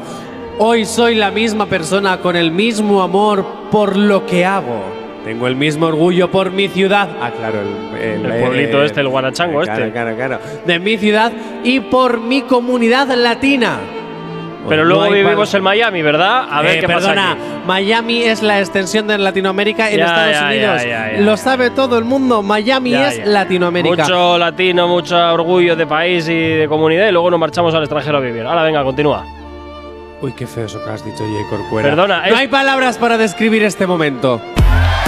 Hoy 0.60 0.86
soy 0.86 1.16
la 1.16 1.32
misma 1.32 1.66
persona 1.66 2.20
con 2.20 2.36
el 2.36 2.52
mismo 2.52 3.02
amor 3.02 3.44
por 3.72 3.98
lo 3.98 4.26
que 4.26 4.46
hago. 4.46 4.82
Tengo 5.24 5.48
el 5.48 5.56
mismo 5.56 5.88
orgullo 5.88 6.30
por 6.30 6.52
mi 6.52 6.68
ciudad. 6.68 7.10
Ah, 7.22 7.32
claro, 7.32 7.62
el, 7.62 8.26
El 8.26 8.42
pueblito 8.42 8.84
este, 8.84 9.00
el 9.00 9.08
Guanachango 9.08 9.62
claro, 9.62 9.86
este. 9.86 9.92
Claro, 9.92 10.16
claro. 10.16 10.40
De 10.66 10.80
mi 10.80 10.98
ciudad 10.98 11.32
y 11.64 11.80
por 11.80 12.20
mi 12.20 12.42
comunidad 12.42 13.08
latina. 13.16 13.80
Pero 14.70 14.84
No 14.84 14.90
luego 14.90 15.04
hay 15.04 15.24
vivimos 15.24 15.54
en 15.54 15.64
Miami, 15.64 16.02
¿verdad? 16.02 16.48
A 16.50 16.62
ver 16.62 16.78
eh, 16.78 16.80
qué 16.80 16.88
perdona, 16.88 17.14
pasa. 17.16 17.32
Aquí. 17.34 17.42
Miami 17.66 18.24
es 18.24 18.42
la 18.42 18.60
extensión 18.60 19.08
de 19.08 19.18
Latinoamérica 19.18 19.90
en 19.92 19.98
Ya, 19.98 20.06
Estados 20.06 20.32
ya, 20.34 20.46
Unidos. 20.48 20.86
ya, 20.86 21.22
Lo 21.22 21.38
sabe 21.38 21.70
todo 21.70 21.98
el 21.98 22.04
mundo. 22.06 22.42
Miami 22.42 22.94
es. 22.96 23.26
Latinoamérica. 23.26 24.04
Mucho 24.04 24.38
latino, 24.38 24.88
mucho 24.88 25.18
orgullo 25.34 25.76
de 25.76 25.86
país 25.86 26.28
y 26.30 26.34
de 26.38 26.68
comunidad 26.68 27.08
y 27.08 27.12
luego 27.12 27.30
nos 27.30 27.40
marchamos 27.40 27.74
al 27.76 27.84
extranjero 27.84 28.18
a 28.18 28.22
vivir. 28.22 28.44
Ahora 28.46 28.64
venga, 28.64 28.84
continúa. 28.84 29.26
Uy, 30.22 30.32
qué 30.32 30.48
feo 30.48 30.66
eso 30.66 30.82
que 30.84 30.90
has 30.90 31.04
dicho, 31.04 31.18
J. 31.26 31.50
Corcuera. 31.50 31.90
Perdona, 31.90 32.20
no 32.22 32.26
es- 32.28 32.34
hay 32.34 32.48
palabras 32.48 32.98
para 32.98 33.18
describir 33.18 33.64
este 33.64 33.86
momento. 33.86 34.40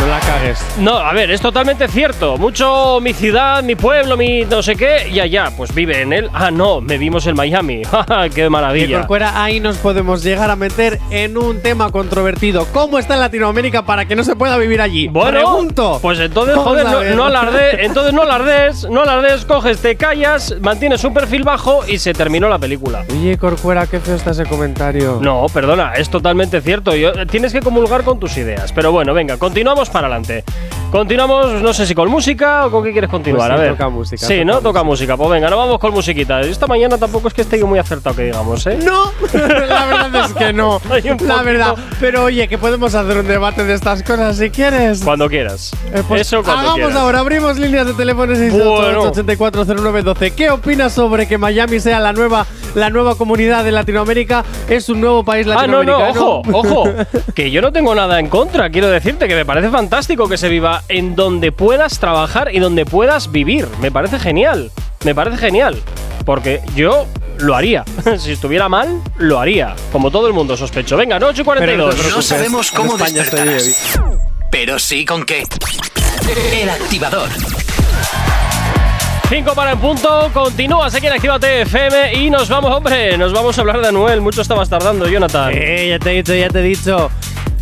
No 0.05 0.11
la 0.11 0.19
cagues. 0.19 0.63
No, 0.77 0.97
a 0.99 1.13
ver, 1.13 1.31
es 1.31 1.41
totalmente 1.41 1.87
cierto. 1.87 2.37
Mucho 2.37 2.99
mi 3.01 3.11
ciudad, 3.13 3.63
mi 3.63 3.75
pueblo, 3.75 4.15
mi 4.15 4.45
no 4.45 4.61
sé 4.61 4.75
qué, 4.75 5.09
y 5.11 5.19
allá, 5.19 5.51
pues 5.57 5.73
vive 5.73 6.01
en 6.01 6.13
él. 6.13 6.29
Ah, 6.31 6.51
no, 6.51 6.79
me 6.79 6.99
vimos 6.99 7.25
en 7.25 7.35
Miami. 7.35 7.81
¡Ja, 7.91 8.29
¡Qué 8.29 8.47
maravilla! 8.47 8.99
Corcuera, 8.99 9.43
ahí 9.43 9.59
nos 9.59 9.77
podemos 9.77 10.21
llegar 10.21 10.51
a 10.51 10.55
meter 10.55 10.99
en 11.09 11.39
un 11.39 11.59
tema 11.63 11.91
controvertido. 11.91 12.67
¿Cómo 12.71 12.99
está 12.99 13.15
Latinoamérica 13.15 13.83
para 13.83 14.05
que 14.05 14.15
no 14.15 14.23
se 14.23 14.35
pueda 14.35 14.57
vivir 14.59 14.79
allí? 14.79 15.07
Bueno, 15.07 15.31
Pregunto. 15.31 15.97
pues 16.03 16.19
entonces, 16.19 16.55
joder, 16.55 16.85
no, 16.85 17.03
no 17.15 17.25
alarde, 17.25 17.83
entonces 17.83 18.13
no 18.13 18.21
alardes, 18.21 18.87
no 18.87 19.01
alardes, 19.01 19.43
coges, 19.45 19.79
te 19.79 19.95
callas, 19.95 20.53
mantienes 20.61 21.03
un 21.03 21.15
perfil 21.15 21.43
bajo 21.43 21.81
y 21.87 21.97
se 21.97 22.13
terminó 22.13 22.47
la 22.47 22.59
película. 22.59 23.03
Oye, 23.11 23.39
Corcuera, 23.39 23.87
qué 23.87 23.99
feo 23.99 24.13
está 24.15 24.31
ese 24.31 24.45
comentario. 24.45 25.17
No, 25.19 25.47
perdona, 25.51 25.93
es 25.95 26.11
totalmente 26.11 26.61
cierto. 26.61 26.95
Yo- 26.95 27.25
tienes 27.25 27.51
que 27.53 27.61
comulgar 27.61 28.03
con 28.03 28.19
tus 28.19 28.37
ideas. 28.37 28.71
Pero 28.71 28.91
bueno, 28.91 29.11
venga, 29.15 29.37
continuamos 29.37 29.89
para 29.95 30.07
adelante. 30.07 30.74
Continuamos, 30.91 31.61
no 31.61 31.73
sé 31.73 31.85
si 31.85 31.93
con 31.93 32.09
música 32.09 32.67
o 32.67 32.71
con 32.71 32.81
qué 32.81 32.93
quieres 32.93 33.09
continuar. 33.09 33.49
Pues 33.49 33.59
sí, 33.59 33.63
a 33.63 33.67
ver. 33.69 33.77
toca 33.77 33.89
música, 33.89 34.25
Sí, 34.27 34.33
toca 34.39 34.45
¿no? 34.45 34.61
Toca 34.61 34.83
música. 34.83 35.17
Pues 35.17 35.29
venga, 35.29 35.49
no 35.49 35.57
vamos 35.57 35.77
con 35.79 35.91
musiquita. 35.91 36.39
Esta 36.39 36.67
mañana 36.67 36.97
tampoco 36.97 37.27
es 37.27 37.33
que 37.33 37.41
esté 37.41 37.59
yo 37.59 37.67
muy 37.67 37.79
acertado, 37.79 38.15
que 38.15 38.23
digamos, 38.23 38.65
¿eh? 38.67 38.79
No, 38.81 39.11
la 39.33 39.85
verdad 39.87 40.25
es 40.25 40.33
que 40.33 40.53
no. 40.53 40.79
La 41.27 41.41
verdad. 41.41 41.75
Pero 41.99 42.23
oye, 42.23 42.47
que 42.47 42.57
podemos 42.57 42.95
hacer 42.95 43.17
un 43.17 43.27
debate 43.27 43.65
de 43.65 43.73
estas 43.73 44.03
cosas 44.03 44.37
si 44.37 44.49
quieres. 44.51 45.01
Cuando 45.03 45.27
quieras. 45.27 45.71
Eh, 45.93 46.01
pues 46.07 46.21
Eso 46.21 46.43
cuando 46.43 46.61
hagamos 46.61 46.75
quieras. 46.77 46.95
ahora, 46.95 47.19
abrimos 47.19 47.57
líneas 47.59 47.87
de 47.87 47.93
teléfono 47.93 48.33
Bueno. 48.33 49.11
688-840912. 49.13 50.31
¿Qué 50.33 50.49
opinas 50.49 50.93
sobre 50.93 51.27
que 51.27 51.37
Miami 51.37 51.81
sea 51.81 51.99
la 51.99 52.13
nueva, 52.13 52.45
la 52.73 52.89
nueva 52.89 53.15
comunidad 53.15 53.65
de 53.65 53.73
Latinoamérica? 53.73 54.45
Es 54.69 54.87
un 54.87 55.01
nuevo 55.01 55.25
país 55.25 55.45
Ah, 55.47 55.67
no, 55.67 55.83
no, 55.83 55.99
latinoamericano. 55.99 56.41
ojo, 56.61 56.83
ojo. 56.83 56.89
Que 57.35 57.51
yo 57.51 57.61
no 57.61 57.73
tengo 57.73 57.93
nada 57.93 58.17
en 58.21 58.29
contra. 58.29 58.69
Quiero 58.69 58.87
decirte 58.87 59.27
que 59.27 59.35
me 59.35 59.43
parece 59.45 59.69
fantástico 59.69 60.29
que 60.29 60.37
se 60.37 60.47
viva 60.47 60.74
en 60.89 61.15
donde 61.15 61.51
puedas 61.51 61.99
trabajar 61.99 62.53
y 62.53 62.59
donde 62.59 62.85
puedas 62.85 63.31
vivir. 63.31 63.67
Me 63.81 63.91
parece 63.91 64.19
genial. 64.19 64.71
Me 65.03 65.13
parece 65.15 65.37
genial. 65.37 65.81
Porque 66.25 66.61
yo 66.75 67.05
lo 67.39 67.55
haría. 67.55 67.83
si 68.17 68.31
estuviera 68.31 68.69
mal, 68.69 69.01
lo 69.17 69.39
haría. 69.39 69.75
Como 69.91 70.11
todo 70.11 70.27
el 70.27 70.33
mundo 70.33 70.57
sospecho. 70.57 70.97
Venga, 70.97 71.19
no, 71.19 71.27
8 71.27 71.41
y 71.41 71.45
Pero 71.45 71.77
no 71.77 71.89
te 71.89 71.95
42. 71.95 71.95
No 71.95 72.01
preocupes, 72.01 72.25
sabemos 72.25 72.71
cómo 72.71 72.97
despertarás, 72.97 73.99
pero 74.51 74.79
sí 74.79 75.05
con 75.05 75.25
qué. 75.25 75.43
El 76.53 76.69
activador. 76.69 77.29
5 79.29 79.53
para 79.55 79.71
en 79.71 79.79
punto, 79.79 80.29
continúas 80.33 80.93
aquí 80.93 81.07
en 81.07 81.13
Actívate 81.13 81.61
FM 81.61 82.13
y 82.13 82.29
nos 82.29 82.47
vamos, 82.47 82.71
hombre, 82.71 83.17
nos 83.17 83.33
vamos 83.33 83.57
a 83.57 83.61
hablar 83.61 83.81
de 83.81 83.87
Anuel. 83.87 84.21
Mucho 84.21 84.41
estabas 84.41 84.69
tardando, 84.69 85.07
Jonathan. 85.07 85.51
Eh, 85.51 85.89
ya 85.89 85.99
te 85.99 86.11
he 86.11 86.15
dicho, 86.17 86.35
ya 86.35 86.47
te 86.49 86.59
he 86.59 86.63
dicho. 86.63 87.09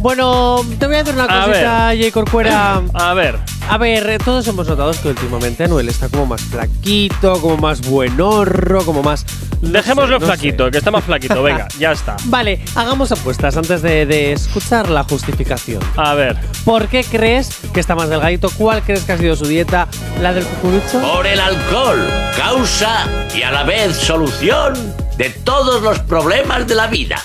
Bueno, 0.04 0.60
te 0.80 0.86
voy 0.86 0.98
a 0.98 1.00
hacer 1.00 1.16
una 1.16 1.24
A 1.24 1.46
cosita, 1.46 1.92
J. 1.98 2.12
Corcuera. 2.12 2.82
A 2.94 3.14
ver, 3.14 3.40
A 3.70 3.78
ver, 3.78 4.18
todos 4.22 4.46
hemos 4.50 4.68
notado 4.68 4.92
que 5.02 5.08
últimamente 5.08 5.64
Anuel 5.64 5.88
está 5.88 6.10
como 6.10 6.26
más 6.26 6.42
flaquito, 6.42 7.40
como 7.40 7.56
más 7.56 7.80
buenorro, 7.88 8.84
como 8.84 9.02
más. 9.02 9.26
no 9.62 9.70
dejémoslo 9.70 10.18
sé, 10.18 10.20
no 10.20 10.26
flaquito, 10.26 10.66
sé. 10.66 10.72
que 10.72 10.78
está 10.80 10.92
más 10.92 11.06
flaquito. 11.06 11.42
Venga, 11.44 11.70
ya 11.80 11.94
está. 11.94 12.18
Vale, 12.26 12.60
hagamos 12.76 13.14
apuestas 13.14 13.56
antes 13.56 13.82
de, 13.82 14.06
de 14.06 14.34
escuchar 14.34 14.90
la 14.90 15.06
justificación. 15.06 15.82
A 15.96 16.14
ver, 16.16 16.36
¿Por 16.66 16.90
qué 16.90 17.06
crees 17.06 17.52
que 17.74 17.80
está 17.80 17.96
más 17.96 18.10
delgadito? 18.10 18.50
¿Cuál 18.58 18.82
crees 18.84 19.06
que 19.06 19.14
ha 19.14 19.18
sido 19.18 19.38
su 19.38 19.46
dieta? 19.46 19.88
¿La 20.22 20.34
del 20.34 20.44
cucurucho? 20.44 21.00
Por 21.00 21.26
el 21.26 21.40
alcohol, 21.40 22.06
causa 22.36 23.08
y 23.34 23.42
a 23.44 23.52
la 23.52 23.64
vez 23.64 23.96
solución 23.96 24.74
de 25.18 25.30
todos 25.30 25.82
los 25.82 26.00
problemas 26.00 26.68
de 26.68 26.76
la 26.76 26.88
vida. 26.88 27.16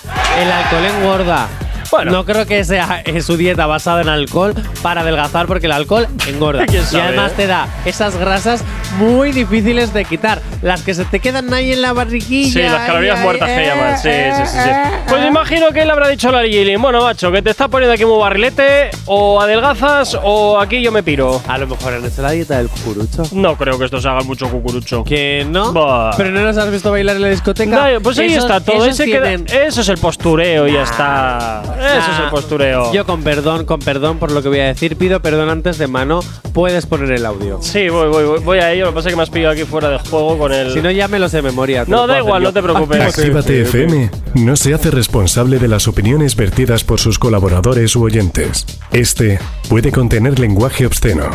El 0.40 0.52
alcohol 0.52 0.84
engorda. 0.84 1.48
Bueno. 1.90 2.10
No 2.12 2.24
creo 2.24 2.46
que 2.46 2.64
sea 2.64 3.02
eh, 3.04 3.20
su 3.22 3.36
dieta 3.36 3.66
basada 3.66 4.02
en 4.02 4.08
alcohol 4.08 4.54
para 4.82 5.00
adelgazar 5.02 5.46
porque 5.46 5.66
el 5.66 5.72
alcohol 5.72 6.06
engorda. 6.26 6.66
¿Quién 6.68 6.82
y 6.92 6.96
además 6.96 7.32
eh? 7.32 7.34
te 7.36 7.46
da 7.46 7.68
esas 7.84 8.16
grasas 8.16 8.62
muy 8.98 9.32
difíciles 9.32 9.92
de 9.92 10.04
quitar. 10.04 10.40
Las 10.62 10.82
que 10.82 10.94
se 10.94 11.04
te 11.04 11.20
quedan 11.20 11.52
ahí 11.54 11.72
en 11.72 11.82
la 11.82 11.92
barriguilla. 11.92 12.52
sí, 12.52 12.62
las 12.62 12.86
calorías 12.86 13.20
muertas 13.20 13.48
ahí, 13.48 13.56
que 13.56 13.66
llaman. 13.66 13.98
Sí, 13.98 14.08
eh, 14.10 14.32
sí, 14.36 14.42
sí, 14.46 14.52
sí. 14.62 14.68
eh, 14.70 14.90
Pues 15.08 15.22
eh. 15.22 15.26
imagino 15.28 15.70
que 15.70 15.82
él 15.82 15.90
habrá 15.90 16.08
dicho 16.08 16.28
a 16.28 16.32
la 16.32 16.42
Gillian, 16.42 16.80
bueno, 16.82 17.02
macho, 17.02 17.30
que 17.32 17.42
te 17.42 17.50
está 17.50 17.68
poniendo 17.68 17.94
aquí 17.94 18.04
muy 18.04 18.18
barrilete, 18.18 18.90
o 19.06 19.40
adelgazas, 19.40 20.18
o 20.22 20.58
aquí 20.60 20.82
yo 20.82 20.90
me 20.92 21.02
piro. 21.02 21.40
A 21.48 21.58
lo 21.58 21.66
mejor 21.66 21.94
han 21.94 22.04
hecho 22.04 22.22
la 22.22 22.30
dieta 22.32 22.58
del 22.58 22.68
cucurucho. 22.68 23.22
No 23.32 23.56
creo 23.56 23.78
que 23.78 23.84
esto 23.84 24.00
se 24.00 24.08
haga 24.08 24.22
mucho 24.22 24.48
cucurucho. 24.50 25.04
Que 25.04 25.46
no. 25.48 25.72
Bah. 25.72 26.10
Pero 26.16 26.30
no 26.30 26.40
nos 26.42 26.56
has 26.56 26.70
visto 26.70 26.90
bailar 26.90 27.16
en 27.16 27.22
la 27.22 27.28
discoteca. 27.28 27.92
No, 27.92 28.00
pues 28.00 28.18
ahí 28.18 28.32
Esos- 28.32 28.44
está 28.44 28.60
todo. 28.60 28.84
Ese 28.84 29.04
queda- 29.06 29.32
eso 29.32 29.80
es 29.80 29.88
el 29.88 29.98
postureo 29.98 30.66
y 30.68 30.72
ya 30.72 30.82
está. 30.82 31.62
Eso 31.78 32.12
es 32.12 32.18
el 32.24 32.30
postureo. 32.30 32.92
Yo 32.92 33.06
con 33.06 33.22
perdón, 33.22 33.64
con 33.64 33.80
perdón 33.80 34.18
por 34.18 34.30
lo 34.32 34.42
que 34.42 34.48
voy 34.48 34.60
a 34.60 34.66
decir, 34.66 34.96
pido 34.96 35.20
perdón 35.20 35.48
antes 35.48 35.78
de 35.78 35.86
mano. 35.86 36.20
Puedes 36.52 36.86
poner 36.86 37.12
el 37.12 37.24
audio. 37.24 37.58
Sí, 37.62 37.88
voy, 37.88 38.08
voy, 38.08 38.24
voy, 38.24 38.40
voy 38.40 38.58
a 38.58 38.72
ello. 38.72 38.86
Lo 38.86 38.90
que 38.90 38.94
pasa 38.96 39.08
es 39.08 39.12
que 39.12 39.16
me 39.16 39.22
has 39.22 39.30
pillado 39.30 39.52
aquí 39.52 39.64
fuera 39.64 39.88
de 39.90 39.98
juego 39.98 40.38
con 40.38 40.52
el. 40.52 40.72
Si 40.72 40.80
no, 40.80 40.90
ya 40.90 41.08
me 41.08 41.18
lo 41.18 41.28
sé 41.28 41.38
de 41.38 41.42
memoria. 41.42 41.84
No, 41.86 42.06
lo 42.06 42.06
da 42.06 42.18
igual, 42.18 42.42
no 42.42 42.52
te 42.52 42.62
preocupes. 42.62 43.00
Actívate 43.18 43.62
FM 43.62 44.10
no 44.34 44.56
se 44.56 44.74
hace 44.74 44.90
responsable 44.90 45.58
de 45.58 45.68
las 45.68 45.88
opiniones 45.88 46.36
vertidas 46.36 46.84
por 46.84 47.00
sus 47.00 47.18
colaboradores 47.18 47.94
u 47.96 48.04
oyentes. 48.04 48.66
Este 48.92 49.38
puede 49.68 49.92
contener 49.92 50.38
lenguaje 50.38 50.86
obsceno. 50.86 51.28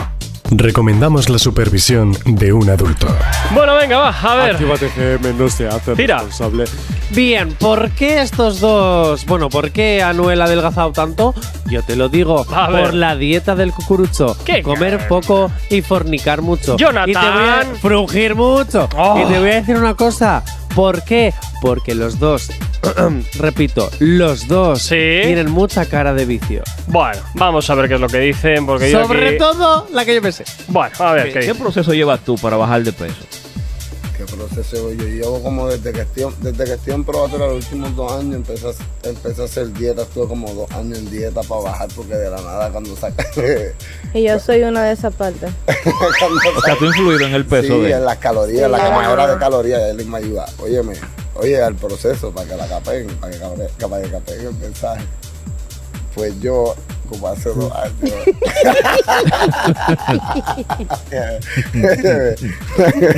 Recomendamos 0.56 1.30
la 1.30 1.40
supervisión 1.40 2.16
de 2.26 2.54
un 2.54 2.70
adulto. 2.70 3.08
Bueno, 3.56 3.76
venga, 3.76 3.98
va, 3.98 4.10
a 4.10 4.36
ver. 4.36 4.52
Actívate 4.52 4.86
FM 4.88 5.34
no 5.34 5.50
se 5.50 5.68
hace 5.68 5.96
Tira. 5.96 6.18
responsable. 6.18 6.66
Bien, 7.10 7.54
¿por 7.54 7.90
qué 7.92 8.22
estos 8.22 8.60
dos? 8.60 9.26
Bueno, 9.26 9.50
¿por 9.50 9.72
qué 9.72 10.02
Anuel 10.04 10.42
ha 10.42 10.46
adelgazado 10.46 10.92
tanto? 10.92 11.34
Yo 11.66 11.82
te 11.84 11.96
lo 11.96 12.08
digo, 12.10 12.46
A 12.54 12.70
ver. 12.70 12.84
por 12.86 12.94
la 12.94 13.16
dieta 13.16 13.56
del 13.56 13.72
cucurucho. 13.72 14.38
¿Qué? 14.46 14.62
Comer 14.62 15.08
poco 15.08 15.52
y 15.70 15.82
fornicar 15.82 16.42
mucho. 16.42 16.78
Jonathan. 16.78 17.10
Y 17.10 17.14
te 17.14 17.20
voy 17.20 17.50
a 17.50 17.66
frungir 17.82 18.36
mucho. 18.36 18.90
Oh. 18.96 19.20
Y 19.20 19.32
te 19.32 19.40
voy 19.40 19.50
a 19.50 19.56
decir 19.56 19.76
una 19.78 19.96
cosa. 19.96 20.44
¿Por 20.76 21.04
qué? 21.04 21.34
Porque 21.62 21.94
los 21.96 22.20
dos, 22.20 22.50
repito, 23.40 23.90
los 24.00 24.48
dos 24.48 24.82
Sí. 24.82 24.96
tienen 25.24 25.50
mucha 25.52 25.86
cara 25.86 26.14
de 26.14 26.26
vicio. 26.26 26.64
Bueno, 26.88 27.22
vamos 27.36 27.70
a 27.70 27.76
ver 27.76 27.88
qué 27.88 27.96
es 27.96 28.02
lo 28.02 28.08
que 28.08 28.20
dicen, 28.20 28.66
porque 28.66 28.92
yo 28.92 29.02
Sobre 29.06 29.30
aquí- 29.30 29.38
todo 29.38 29.88
la 29.92 30.04
que 30.06 30.16
yo 30.16 30.22
pensé. 30.22 30.44
Bueno, 30.68 30.96
a 31.00 31.12
ver, 31.14 31.28
¿qué 31.28 31.34
¿Qué 31.34 31.40
dice? 31.42 31.56
proceso 31.56 31.94
llevas 31.94 32.22
tú 32.22 32.36
para 32.38 32.58
bajar 32.58 32.84
de 32.84 32.92
peso? 32.94 33.16
Proceso. 34.26 34.92
Yo 34.94 35.04
llevo 35.06 35.42
como 35.42 35.68
desde 35.68 35.92
que 35.94 36.02
estoy, 36.02 36.34
desde 36.42 36.64
que 36.66 36.74
estoy 36.74 36.94
en 36.94 37.04
probatoria 37.04 37.48
los 37.48 37.64
últimos 37.66 37.96
dos 37.96 38.12
años, 38.12 38.36
empecé 38.36 38.68
a, 38.68 39.10
empecé 39.10 39.42
a 39.42 39.46
hacer 39.46 39.74
dieta. 39.74 40.04
Estuve 40.04 40.28
como 40.28 40.54
dos 40.54 40.72
años 40.72 40.98
en 41.00 41.10
dieta 41.12 41.42
para 41.44 41.62
bajar 41.62 41.90
porque 41.96 42.16
de 42.16 42.30
la 42.30 42.38
nada 42.42 42.70
cuando 42.70 42.96
saca... 42.96 43.26
Y 44.14 44.24
yo 44.24 44.40
soy 44.40 44.64
una 44.64 44.84
de 44.84 44.94
esas 44.94 45.14
partes. 45.16 45.52
O 46.58 46.62
sea, 46.62 46.78
tú 46.78 46.86
influido 46.86 47.26
en 47.26 47.34
el 47.36 47.46
peso 47.46 47.76
sí, 47.76 47.82
de 47.82 47.92
en 47.92 48.06
las 48.06 48.18
calorías, 48.18 48.66
Sí, 48.66 48.72
la 48.72 48.78
claro. 48.78 48.96
quemadura 48.98 49.28
de 49.34 49.40
calorías, 49.40 49.82
él 49.84 50.06
me 50.06 50.18
ayuda. 50.18 50.46
Óyeme, 50.60 50.94
oye, 51.36 51.62
al 51.62 51.76
proceso 51.76 52.32
para 52.32 52.48
que 52.48 52.56
la 52.56 52.68
capeen, 52.68 53.08
para 53.20 53.32
que, 53.34 53.40
cape- 53.40 53.88
para 53.90 54.04
que 54.04 54.10
capeen 54.12 54.42
el 54.48 54.54
mensaje. 54.56 55.04
Pues 56.16 56.40
yo, 56.40 56.76
como 57.14 57.28
hace 57.28 57.50
dos 57.50 57.72
años. 57.74 58.14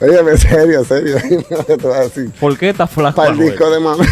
Óyeme, 0.00 0.36
serio, 0.36 0.84
serio. 0.84 1.16
¿Por 2.40 2.58
qué 2.58 2.70
estás 2.70 2.90
flaco? 2.90 3.16
Para 3.16 3.30
el 3.30 3.38
disco 3.38 3.70
de 3.70 3.80
mamá. 3.80 4.04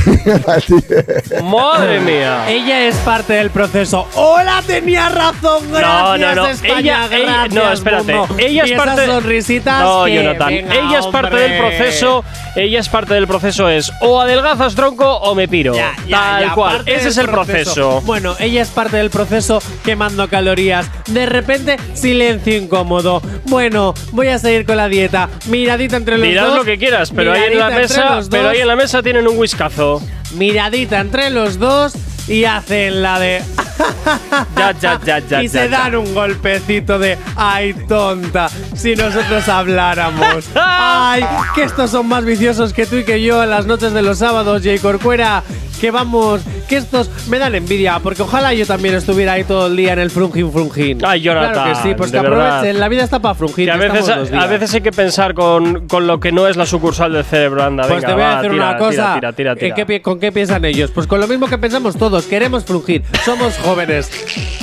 ¡Madre 1.43 2.01
mía! 2.01 2.49
Ella 2.49 2.87
es 2.89 2.97
parte 2.97 3.35
del 3.35 3.51
proceso. 3.51 4.07
¡Hola! 4.15 4.63
Tenía 4.67 5.09
razón. 5.09 5.71
Gracias, 5.73 6.03
No, 6.03 6.19
no, 6.19 6.35
no. 6.35 6.47
España, 6.49 6.79
Ella, 6.79 7.07
ella- 7.07 7.19
gracias, 7.19 7.55
no, 7.55 7.73
espérate. 7.73 8.15
mundo. 8.15 8.35
Ella 8.39 8.65
es 8.65 8.71
Y 8.71 8.75
parte. 8.75 9.03
esas 9.05 9.15
sonrisitas 9.15 9.83
No, 9.83 10.05
que- 10.05 10.15
Jonathan. 10.15 10.49
venga, 10.49 10.75
ella 10.75 10.99
es 10.99 11.07
parte 11.07 11.37
hombre. 11.37 11.49
del 11.49 11.59
proceso. 11.59 12.25
Ella 12.57 12.81
es 12.81 12.89
parte 12.89 13.15
del 13.15 13.27
proceso. 13.27 13.69
Es 13.69 13.91
o 14.01 14.21
adelgazas 14.21 14.75
tronco 14.75 15.17
o 15.19 15.35
me 15.35 15.49
piro. 15.49 15.75
Ya, 15.75 15.93
ya, 16.07 16.38
Tal 16.41 16.55
cual. 16.55 16.83
Ese 16.87 17.09
es 17.09 17.19
el 17.19 17.29
proceso. 17.29 18.03
Bueno, 18.03 18.37
ella 18.39 18.63
es 18.63 18.69
parte 18.69 18.97
del 18.97 19.11
proceso 19.11 19.63
quemando 19.85 20.29
calorías. 20.29 20.89
De 21.07 21.27
repente, 21.27 21.77
silencio 21.95 22.57
incómodo. 22.57 23.23
Bueno, 23.47 23.95
voy 24.13 24.29
a 24.29 24.39
seguir 24.39 24.67
con 24.67 24.77
la 24.77 24.89
dieta. 24.89 25.29
Miradita 25.47 25.97
entre 25.97 26.19
los 26.19 26.35
dos. 26.35 26.59
lo 26.59 26.65
que 26.65 26.79
quieras, 26.79 27.13
pero 27.15 27.33
ahí 27.33 27.45
en 27.45 27.59
la 27.59 27.69
miradita 27.69 27.83
entre 27.83 27.97
mesa, 27.97 28.17
los 28.17 28.29
pero 28.29 28.49
ahí 28.49 28.61
en 28.61 28.69
la 28.69 28.77
mesa 28.77 29.03
tienen 29.03 29.27
un 29.27 29.39
whiskazo. 29.39 30.03
Miradita 30.33 31.01
entre 31.01 31.31
los 31.31 31.59
dos 31.59 31.95
y 32.29 32.45
hacen 32.45 33.03
la 33.03 33.19
de. 33.19 33.43
Ya, 34.57 34.73
ya, 34.73 35.01
ya, 35.05 35.19
ya. 35.21 35.43
y 35.43 35.49
se 35.49 35.69
dan 35.69 35.95
un 35.95 36.13
golpecito 36.13 36.99
de 36.99 37.17
ay 37.37 37.75
tonta 37.87 38.49
si 38.75 38.97
nosotros 38.97 39.49
habláramos 39.49 40.49
ay 40.57 41.25
que 41.55 41.63
estos 41.63 41.91
son 41.91 42.09
más 42.09 42.25
viciosos 42.25 42.73
que 42.73 42.87
tú 42.87 42.97
y 42.97 43.05
que 43.05 43.23
yo 43.23 43.41
en 43.43 43.51
las 43.51 43.67
noches 43.67 43.93
de 43.93 44.03
los 44.03 44.19
sábados 44.19 44.63
Jay 44.65 44.81
Corcuera 44.81 45.45
que 45.81 45.93
vamos 45.93 46.41
que 46.69 46.77
estos 46.77 47.11
me 47.29 47.39
dan 47.39 47.55
envidia 47.55 47.99
porque 48.01 48.23
ojalá 48.23 48.53
yo 48.55 48.67
también 48.67 48.95
estuviera 48.95 49.33
ahí 49.33 49.45
todo 49.45 49.67
el 49.69 49.77
día 49.77 49.95
en 49.95 49.99
el 49.99 50.11
frungin 50.11 50.53
frungin 50.53 50.99
Ay, 51.05 51.23
Jonathan, 51.23 51.53
claro 51.53 51.73
que 51.73 51.89
sí 51.89 51.95
pues 51.97 52.11
que 52.13 52.19
aprovechen 52.19 52.79
la 52.79 52.89
vida 52.89 53.05
está 53.05 53.19
para 53.21 53.35
frungir 53.35 53.67
Que 53.67 53.73
a 53.73 53.77
veces, 53.77 54.09
a 54.09 54.47
veces 54.47 54.75
hay 54.75 54.81
que 54.83 54.93
pensar 54.93 55.35
con, 55.35 55.87
con 55.89 56.07
lo 56.07 56.21
que 56.21 56.31
no 56.33 56.47
es 56.47 56.57
la 56.57 56.67
sucursal 56.67 57.13
del 57.13 57.25
cerebro, 57.25 57.63
anda. 57.65 57.85
Pues 57.85 57.97
venga, 58.03 58.09
te 58.09 58.15
voy 58.15 58.23
a 58.23 58.37
decir 58.37 58.51
tira, 58.51 58.69
una 58.69 58.79
cosa. 58.79 59.15
Tira, 59.15 59.33
tira, 59.33 59.55
tira, 59.57 59.69
¿En 59.69 59.75
qué 59.75 59.87
pi- 59.87 60.01
¿Con 60.01 60.21
qué 60.21 60.31
piensan 60.33 60.65
ellos? 60.65 60.91
Pues 60.91 61.07
con 61.07 61.21
lo 61.21 61.27
mismo 61.27 61.47
que 61.47 61.59
pensamos 61.59 61.97
todos. 61.97 62.27
Queremos 62.27 62.65
frungir. 62.65 63.03
Somos 63.25 63.57
jóvenes. 63.59 64.11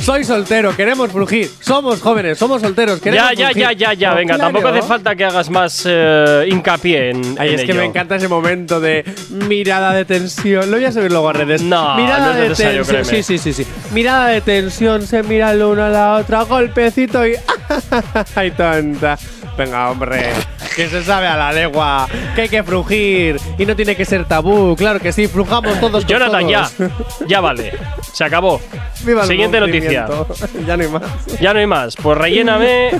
Soy 0.02 0.24
soltero. 0.24 0.76
Queremos 0.76 1.12
frungir. 1.12 1.50
Somos 1.60 2.02
jóvenes. 2.02 2.38
Somos 2.38 2.62
solteros. 2.62 3.00
Queremos 3.00 3.30
Ya, 3.32 3.34
ya, 3.34 3.52
ya, 3.52 3.72
ya, 3.74 3.94
ya, 3.94 4.10
No, 4.12 4.16
venga, 4.18 4.36
claro. 4.36 4.52
tampoco 4.54 4.68
hace 4.74 4.88
falta 4.88 5.16
que 5.16 5.26
hagas 5.26 5.50
más 5.50 5.84
eh, 5.88 6.46
hincapié 6.50 7.10
en. 7.12 7.36
Ay, 7.40 7.50
en 7.50 7.56
es 7.60 7.64
que 7.66 7.74
me 7.74 7.86
encanta 7.86 8.16
ese 8.16 8.28
momento 8.28 8.80
de 8.80 9.04
mirada 9.30 9.94
de 9.94 10.06
tensión. 10.06 10.70
Lo 10.70 10.78
voy 10.78 10.86
a 10.86 10.92
subir 10.92 11.12
luego 11.12 11.30
a 11.30 11.34
redes. 11.34 11.62
No, 11.62 11.95
mirada 11.96 12.34
no 12.34 12.44
es 12.44 12.58
de 12.58 12.74
tensión. 12.74 13.06
Sí, 13.06 13.24
sí, 13.24 13.38
sí, 13.38 13.54
sí. 13.54 13.68
Mirada 13.92 14.28
de 14.28 14.42
tensión. 14.42 15.06
Se 15.06 15.24
mira 15.24 15.52
el 15.52 15.62
uno 15.64 15.84
a 15.84 15.90
la 15.90 16.16
otra. 16.16 16.44
Golpecito 16.44 17.26
y. 17.26 17.36
¡Ay, 18.36 18.52
tonta! 18.52 19.18
Venga, 19.58 19.90
hombre. 19.90 20.32
Que 20.76 20.90
se 20.90 21.04
sabe 21.04 21.28
a 21.28 21.38
la 21.38 21.54
legua. 21.54 22.08
Que 22.36 22.42
hay 22.42 22.50
que 22.50 22.64
frungir. 22.64 23.38
Y 23.58 23.66
no 23.66 23.76
tiene 23.76 23.96
que 23.96 24.04
ser 24.04 24.26
tabú. 24.26 24.76
Claro 24.76 25.00
que 25.00 25.12
sí. 25.14 25.28
Frujamos 25.28 25.80
todos 25.80 26.04
con 26.04 26.12
Jonathan, 26.14 26.48
ya. 26.50 26.70
todos. 26.78 26.92
Ya 27.28 27.40
vale. 27.40 27.74
Se 28.12 28.24
acabó. 28.26 28.60
Viva 29.06 29.22
el 29.22 29.28
Siguiente 29.28 29.60
noticia. 29.60 30.08
ya 30.68 30.76
no 30.78 30.84
hay 30.84 30.90
más. 30.90 31.02
Ya 31.40 31.54
no 31.54 31.60
hay 31.60 31.68
más. 31.68 31.96
Pues 31.96 32.18
relléname 32.18 32.92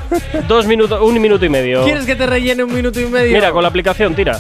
dos 0.48 0.66
minutos, 0.68 1.02
un 1.02 1.20
minuto 1.22 1.44
y 1.46 1.50
medio. 1.50 1.84
¿Quieres 1.84 2.06
que 2.06 2.16
te 2.16 2.26
rellene 2.26 2.64
un 2.64 2.74
minuto 2.74 3.00
y 3.02 3.06
medio? 3.08 3.34
Mira, 3.36 3.52
con 3.52 3.62
la 3.62 3.68
aplicación, 3.70 4.16
tira. 4.16 4.40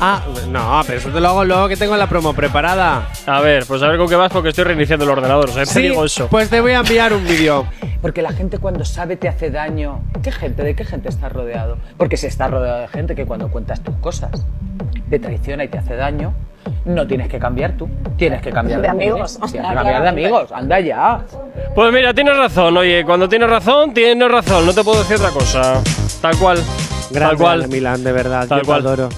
Ah, 0.00 0.20
no, 0.50 0.82
pero 0.86 0.98
eso 0.98 1.08
te 1.10 1.20
lo 1.20 1.28
hago 1.28 1.44
luego 1.44 1.68
que 1.68 1.76
tengo 1.76 1.96
la 1.96 2.08
promo 2.08 2.34
preparada. 2.34 3.08
A 3.26 3.40
ver, 3.40 3.64
pues 3.64 3.80
a 3.82 3.88
ver 3.88 3.96
con 3.96 4.08
qué 4.08 4.16
vas 4.16 4.30
porque 4.32 4.48
estoy 4.48 4.64
reiniciando 4.64 5.04
el 5.04 5.10
ordenador. 5.10 5.50
O 5.50 5.52
sea, 5.52 5.64
te 5.64 5.70
Sí, 5.72 5.82
digo 5.82 6.04
eso. 6.04 6.26
pues 6.28 6.50
te 6.50 6.60
voy 6.60 6.72
a 6.72 6.80
enviar 6.80 7.12
un 7.12 7.24
vídeo. 7.24 7.66
Porque 8.04 8.20
la 8.20 8.32
gente 8.32 8.58
cuando 8.58 8.84
sabe 8.84 9.16
te 9.16 9.28
hace 9.28 9.50
daño. 9.50 10.02
¿Qué 10.22 10.30
gente? 10.30 10.62
¿De 10.62 10.76
qué 10.76 10.84
gente 10.84 11.08
estás 11.08 11.32
rodeado? 11.32 11.78
Porque 11.96 12.18
si 12.18 12.26
estás 12.26 12.50
rodeado 12.50 12.82
de 12.82 12.88
gente 12.88 13.14
que 13.14 13.24
cuando 13.24 13.48
cuentas 13.50 13.80
tus 13.80 13.94
cosas 13.96 14.30
te 15.08 15.18
traiciona 15.18 15.64
y 15.64 15.68
te 15.68 15.78
hace 15.78 15.96
daño, 15.96 16.34
no 16.84 17.06
tienes 17.06 17.28
que 17.28 17.38
cambiar 17.38 17.78
tú. 17.78 17.88
Tienes 18.18 18.42
que 18.42 18.50
cambiar 18.50 18.82
De 18.82 18.88
amigos. 18.88 19.36
amigos. 19.36 19.52
Tienes 19.52 19.70
que 19.70 19.74
cambiar 19.74 20.02
de 20.02 20.08
amigos. 20.10 20.52
Anda 20.52 20.80
ya. 20.80 21.24
Pues 21.74 21.92
mira, 21.94 22.12
tienes 22.12 22.36
razón. 22.36 22.76
Oye, 22.76 23.06
cuando 23.06 23.26
tienes 23.26 23.48
razón, 23.48 23.94
tienes 23.94 24.30
razón. 24.30 24.66
No 24.66 24.74
te 24.74 24.84
puedo 24.84 24.98
decir 24.98 25.16
otra 25.16 25.30
cosa. 25.30 25.80
Tal 26.20 26.36
cual. 26.36 26.58
Tal 26.58 27.10
Grande, 27.10 27.36
cual. 27.38 27.68
Milán, 27.68 28.04
de 28.04 28.12
verdad. 28.12 28.46
Tal 28.46 28.60
yo 28.60 28.66
cual. 28.66 28.82
te 28.82 28.88
adoro. 28.88 29.08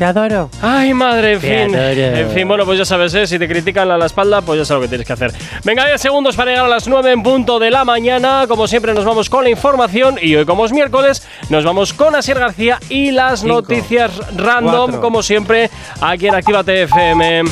Te 0.00 0.06
adoro. 0.06 0.48
Ay, 0.62 0.94
madre, 0.94 1.34
en 1.34 1.40
Te 1.40 1.46
fin. 1.66 1.76
adoro. 1.76 1.90
En 2.16 2.30
fin, 2.30 2.48
bueno, 2.48 2.64
pues 2.64 2.78
ya 2.78 2.86
sabes, 2.86 3.12
¿eh? 3.12 3.26
si 3.26 3.38
te 3.38 3.46
critican 3.46 3.90
a 3.90 3.98
la 3.98 4.06
espalda, 4.06 4.40
pues 4.40 4.58
ya 4.58 4.64
sabes 4.64 4.78
lo 4.80 4.84
que 4.86 4.88
tienes 4.88 5.06
que 5.06 5.12
hacer. 5.12 5.30
Venga, 5.62 5.84
10 5.84 6.00
segundos 6.00 6.36
para 6.36 6.52
llegar 6.52 6.64
a 6.64 6.68
las 6.68 6.88
9 6.88 7.12
en 7.12 7.22
punto 7.22 7.58
de 7.58 7.70
la 7.70 7.84
mañana. 7.84 8.46
Como 8.48 8.66
siempre, 8.66 8.94
nos 8.94 9.04
vamos 9.04 9.28
con 9.28 9.44
la 9.44 9.50
información. 9.50 10.16
Y 10.22 10.34
hoy, 10.36 10.46
como 10.46 10.64
es 10.64 10.72
miércoles, 10.72 11.28
nos 11.50 11.64
vamos 11.64 11.92
con 11.92 12.16
Asier 12.16 12.38
García 12.38 12.78
y 12.88 13.10
las 13.10 13.40
Cinco, 13.40 13.56
noticias 13.56 14.10
random, 14.38 14.72
cuatro. 14.84 15.00
como 15.02 15.22
siempre, 15.22 15.68
aquí 16.00 16.28
en 16.28 16.34
Actívate 16.34 16.84
FM. 16.84 17.42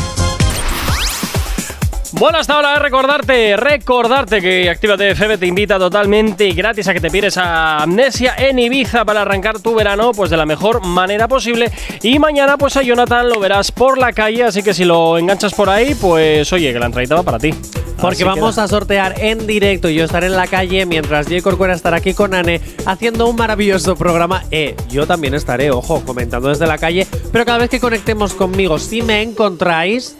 Bueno, 2.12 2.38
hasta 2.38 2.54
ahora 2.54 2.78
recordarte, 2.78 3.54
recordarte 3.56 4.40
que 4.40 4.70
Actívate 4.70 5.10
FM 5.10 5.36
te 5.36 5.46
invita 5.46 5.78
totalmente 5.78 6.50
gratis 6.52 6.88
a 6.88 6.94
que 6.94 7.00
te 7.00 7.10
pierdes 7.10 7.36
a 7.36 7.82
Amnesia 7.82 8.34
en 8.38 8.58
Ibiza 8.58 9.04
para 9.04 9.22
arrancar 9.22 9.60
tu 9.60 9.74
verano 9.74 10.12
pues 10.12 10.30
de 10.30 10.38
la 10.38 10.46
mejor 10.46 10.82
manera 10.84 11.28
posible. 11.28 11.70
Y 12.02 12.18
mañana 12.18 12.56
pues 12.56 12.78
a 12.78 12.82
Jonathan 12.82 13.28
lo 13.28 13.38
verás 13.38 13.70
por 13.72 13.98
la 13.98 14.14
calle, 14.14 14.44
así 14.44 14.62
que 14.62 14.72
si 14.72 14.86
lo 14.86 15.18
enganchas 15.18 15.52
por 15.52 15.68
ahí, 15.68 15.94
pues 15.94 16.50
oye, 16.52 16.72
que 16.72 16.78
la 16.78 16.86
entradita 16.86 17.14
va 17.14 17.22
para 17.22 17.38
ti. 17.38 17.52
Porque 18.00 18.14
Así 18.14 18.24
vamos 18.24 18.54
queda. 18.54 18.64
a 18.64 18.68
sortear 18.68 19.14
en 19.20 19.46
directo. 19.46 19.88
Yo 19.90 20.04
estaré 20.04 20.26
en 20.26 20.36
la 20.36 20.46
calle 20.46 20.86
mientras 20.86 21.26
Jay 21.26 21.40
Corcuera 21.42 21.74
estará 21.74 21.96
aquí 21.96 22.14
con 22.14 22.32
Ane 22.32 22.60
haciendo 22.86 23.26
un 23.26 23.34
maravilloso 23.36 23.96
programa. 23.96 24.44
Eh, 24.52 24.76
yo 24.88 25.04
también 25.06 25.34
estaré, 25.34 25.72
ojo, 25.72 26.02
comentando 26.06 26.48
desde 26.48 26.66
la 26.68 26.78
calle. 26.78 27.06
Pero 27.32 27.44
cada 27.44 27.58
vez 27.58 27.68
que 27.68 27.80
conectemos 27.80 28.34
conmigo, 28.34 28.78
si 28.78 29.02
me 29.02 29.20
encontráis, 29.22 30.16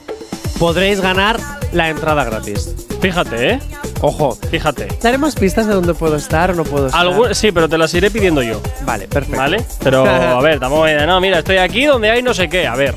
podréis 0.58 1.00
ganar 1.00 1.38
la 1.72 1.88
entrada 1.88 2.24
gratis. 2.24 2.74
Fíjate, 3.00 3.50
¿eh? 3.52 3.60
Ojo. 4.00 4.36
Fíjate. 4.50 4.88
¿Daremos 5.02 5.34
pistas 5.34 5.66
de 5.66 5.74
dónde 5.74 5.94
puedo 5.94 6.16
estar 6.16 6.50
o 6.50 6.54
no 6.54 6.64
puedo 6.64 6.86
estar? 6.86 7.34
Sí, 7.34 7.52
pero 7.52 7.68
te 7.68 7.78
las 7.78 7.92
iré 7.94 8.10
pidiendo 8.10 8.42
yo. 8.42 8.60
Vale, 8.84 9.06
perfecto. 9.08 9.38
¿Vale? 9.38 9.64
Pero 9.82 10.04
a 10.08 10.40
ver, 10.40 10.58
tampoco 10.58 10.84
me 10.84 11.06
no, 11.06 11.20
mira, 11.20 11.38
estoy 11.38 11.58
aquí 11.58 11.84
donde 11.84 12.10
hay 12.10 12.22
no 12.22 12.34
sé 12.34 12.48
qué. 12.48 12.66
A 12.66 12.74
ver. 12.74 12.94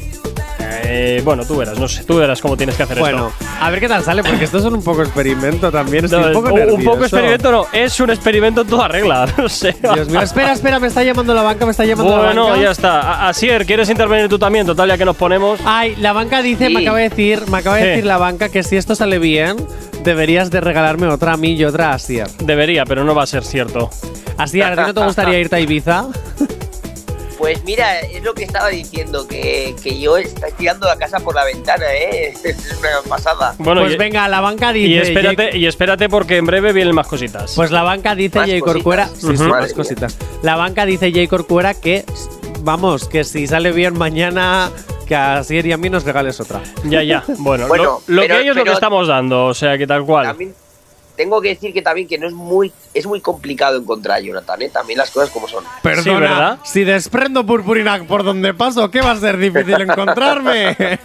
Eh, 0.94 1.22
bueno, 1.24 1.46
tú 1.46 1.56
verás, 1.56 1.80
no 1.80 1.88
sé, 1.88 2.04
tú 2.04 2.18
verás 2.18 2.42
cómo 2.42 2.58
tienes 2.58 2.76
que 2.76 2.84
hacer 2.84 3.00
Bueno, 3.00 3.30
esto. 3.30 3.46
a 3.62 3.70
ver 3.70 3.80
qué 3.80 3.88
tal 3.88 4.04
sale, 4.04 4.24
porque 4.24 4.44
estos 4.44 4.62
son 4.62 4.74
un 4.76 4.84
poco 4.84 5.02
experimento 5.04 5.72
también. 5.72 6.04
Estoy 6.04 6.20
No, 6.22 6.28
un 6.28 6.34
poco 6.84 6.96
un 6.98 7.02
experimento 7.04 7.52
no, 7.52 7.66
es 7.72 7.98
un 8.02 8.10
experimento 8.10 8.62
en 8.62 8.68
toda 8.68 8.88
regla, 8.90 9.26
no 9.38 9.48
sé. 9.48 9.76
Dios 9.82 10.10
mío, 10.10 10.20
espera, 10.22 10.52
espera, 10.52 10.80
me 10.80 10.88
está 10.88 11.02
llamando 11.04 11.34
la 11.34 11.44
banca, 11.44 11.64
me 11.66 11.72
está 11.72 11.86
llamando 11.86 12.18
la 12.18 12.24
Bueno, 12.26 12.48
banca. 12.50 12.62
ya 12.62 12.72
está. 12.72 13.28
Asier, 13.30 13.66
¿quieres 13.66 13.90
intervenir 13.90 14.28
tú 14.28 14.38
también? 14.38 14.66
Total, 14.66 14.90
ya 14.90 14.98
que 14.98 15.06
nos 15.06 15.16
ponemos. 15.16 15.60
Ay, 15.66 15.96
la 15.96 16.12
banca 16.12 16.42
dice, 16.42 16.70
me 16.70 16.82
acaba 16.82 16.98
de 16.98 17.08
decir, 17.10 17.42
me 17.50 17.60
acaba 17.60 17.78
de 17.78 17.86
decir 17.88 18.06
la 18.06 18.18
banca 18.18 18.50
que 18.50 18.64
si 18.64 18.76
esto 18.76 18.94
sale 18.96 19.18
bien, 19.20 19.56
deberías 20.04 20.52
de 20.52 20.60
regalarme 20.62 21.08
otra 21.08 21.34
a 21.34 21.38
mí 21.38 21.54
y 21.54 21.64
otra 21.64 21.92
a 21.92 21.94
Asier. 21.94 22.28
Debería, 22.44 22.86
pero 22.86 23.04
no 23.06 23.16
va 23.16 23.24
a 23.24 23.28
ser 23.28 23.44
cierto. 23.46 23.90
Asier, 24.38 24.66
¿a 24.66 24.76
ti 24.76 24.82
no 24.88 24.94
te 24.94 25.04
gustaría 25.06 25.40
irte 25.40 25.56
a 25.56 25.60
Ibiza? 25.60 26.06
Pues 27.42 27.64
mira, 27.64 28.00
es 28.02 28.24
lo 28.24 28.36
que 28.36 28.44
estaba 28.44 28.68
diciendo, 28.70 29.28
que, 29.28 29.76
que 29.84 30.00
yo 30.00 30.16
estoy 30.18 30.52
tirando 30.52 30.86
la 30.86 30.96
casa 30.96 31.20
por 31.20 31.34
la 31.34 31.44
ventana, 31.44 31.86
¿eh? 31.92 32.34
Es 32.44 32.78
una 32.80 33.02
pasada. 33.10 33.56
Bueno, 33.58 33.82
pues 33.82 33.96
y, 33.96 33.98
venga, 33.98 34.28
la 34.28 34.42
banca 34.42 34.72
dice. 34.72 34.88
y 34.90 34.98
espérate, 35.00 35.58
y 35.58 35.66
espérate 35.66 36.08
porque 36.08 36.38
en 36.38 36.46
breve 36.46 36.72
vienen 36.72 36.94
más 36.94 37.08
cositas. 37.08 37.54
pues 37.56 37.72
la 37.72 37.82
banca 37.82 38.14
dice 38.14 38.40
Jay. 38.42 38.60
Corcuera. 38.62 39.08
Sí, 39.08 39.36
sí, 39.36 39.44
más 39.44 39.74
cositas. 39.74 40.16
La 40.44 40.56
banca 40.56 40.86
dice 40.86 41.12
Jay 41.12 41.28
Corcuera 41.28 41.74
que, 41.74 42.06
vamos, 42.62 43.08
que 43.08 43.24
si 43.24 43.48
sale 43.48 43.72
bien 43.72 43.98
mañana, 43.98 44.70
que 45.08 45.16
a 45.16 45.38
Asier 45.38 45.66
y 45.66 45.72
a 45.72 45.78
mí 45.78 45.90
nos 45.90 46.04
regales 46.04 46.40
otra. 46.40 46.62
ya, 46.84 47.02
ya. 47.02 47.24
Bueno, 47.40 47.68
Bueno, 47.70 47.84
lo, 47.84 48.02
lo 48.16 48.22
pero- 48.22 48.36
que 48.36 48.40
hay 48.42 48.50
es 48.50 48.56
lo 48.56 48.64
que 48.64 48.72
estamos 48.72 49.08
dando, 49.08 49.46
o 49.48 49.54
sea 49.56 49.80
que 49.80 49.88
tal 49.88 50.06
cual. 50.06 50.28
También 50.28 50.54
tengo 51.22 51.40
que 51.40 51.50
decir 51.50 51.72
que 51.72 51.84
también 51.84 52.08
que 52.08 52.18
no 52.18 52.26
es 52.26 52.34
muy 52.34 52.74
es 52.96 53.06
muy 53.06 53.22
complicado 53.22 53.78
encontrar 53.78 54.18
a 54.18 54.22
Jonathan, 54.22 54.60
¿eh? 54.64 54.70
También 54.70 54.98
las 54.98 55.12
cosas 55.12 55.30
como 55.30 55.48
son. 55.48 55.64
Perdona, 55.84 56.20
¿verdad? 56.20 56.60
si 56.64 56.84
desprendo 56.84 57.46
purpurina 57.46 58.04
por 58.06 58.24
donde 58.24 58.56
paso, 58.56 58.90
¿qué 58.90 59.02
va 59.02 59.12
a 59.12 59.16
ser 59.18 59.38
difícil 59.38 59.80
encontrarme? 59.82 60.76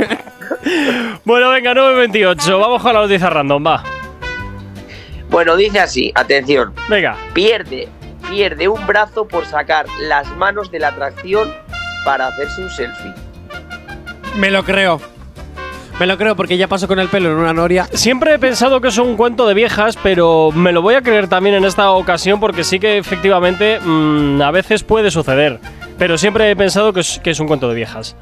Bueno, 1.24 1.50
venga, 1.50 1.72
9.28. 1.74 2.60
Vamos 2.60 2.82
con 2.82 2.92
la 2.92 3.00
noticia 3.00 3.30
random, 3.30 3.66
va. 3.66 3.84
Bueno, 5.28 5.56
dice 5.56 5.78
así, 5.80 6.12
atención, 6.14 6.72
Venga. 6.88 7.16
pierde 7.34 7.88
pierde 8.28 8.66
un 8.68 8.84
brazo 8.86 9.28
por 9.28 9.46
sacar 9.46 9.86
las 10.00 10.28
manos 10.36 10.70
de 10.70 10.80
la 10.80 10.88
atracción 10.88 11.52
para 12.04 12.28
hacerse 12.28 12.62
un 12.62 12.70
selfie. 12.70 13.14
Me 14.36 14.50
lo 14.50 14.64
creo. 14.64 15.00
Me 15.98 16.06
lo 16.06 16.18
creo 16.18 16.36
porque 16.36 16.58
ya 16.58 16.68
pasó 16.68 16.86
con 16.86 16.98
el 16.98 17.08
pelo 17.08 17.30
en 17.30 17.38
una 17.38 17.54
noria. 17.54 17.88
Siempre 17.92 18.34
he 18.34 18.38
pensado 18.38 18.82
que 18.82 18.88
es 18.88 18.98
un 18.98 19.16
cuento 19.16 19.48
de 19.48 19.54
viejas, 19.54 19.96
pero 20.02 20.50
me 20.52 20.70
lo 20.70 20.82
voy 20.82 20.94
a 20.94 21.00
creer 21.00 21.26
también 21.26 21.54
en 21.54 21.64
esta 21.64 21.90
ocasión 21.92 22.38
porque 22.38 22.64
sí 22.64 22.78
que 22.78 22.98
efectivamente 22.98 23.80
mm, 23.80 24.42
a 24.42 24.50
veces 24.50 24.82
puede 24.82 25.10
suceder. 25.10 25.58
Pero 25.96 26.18
siempre 26.18 26.50
he 26.50 26.56
pensado 26.56 26.92
que 26.92 27.00
es, 27.00 27.18
que 27.20 27.30
es 27.30 27.40
un 27.40 27.46
cuento 27.46 27.66
de 27.70 27.74
viejas. 27.74 28.14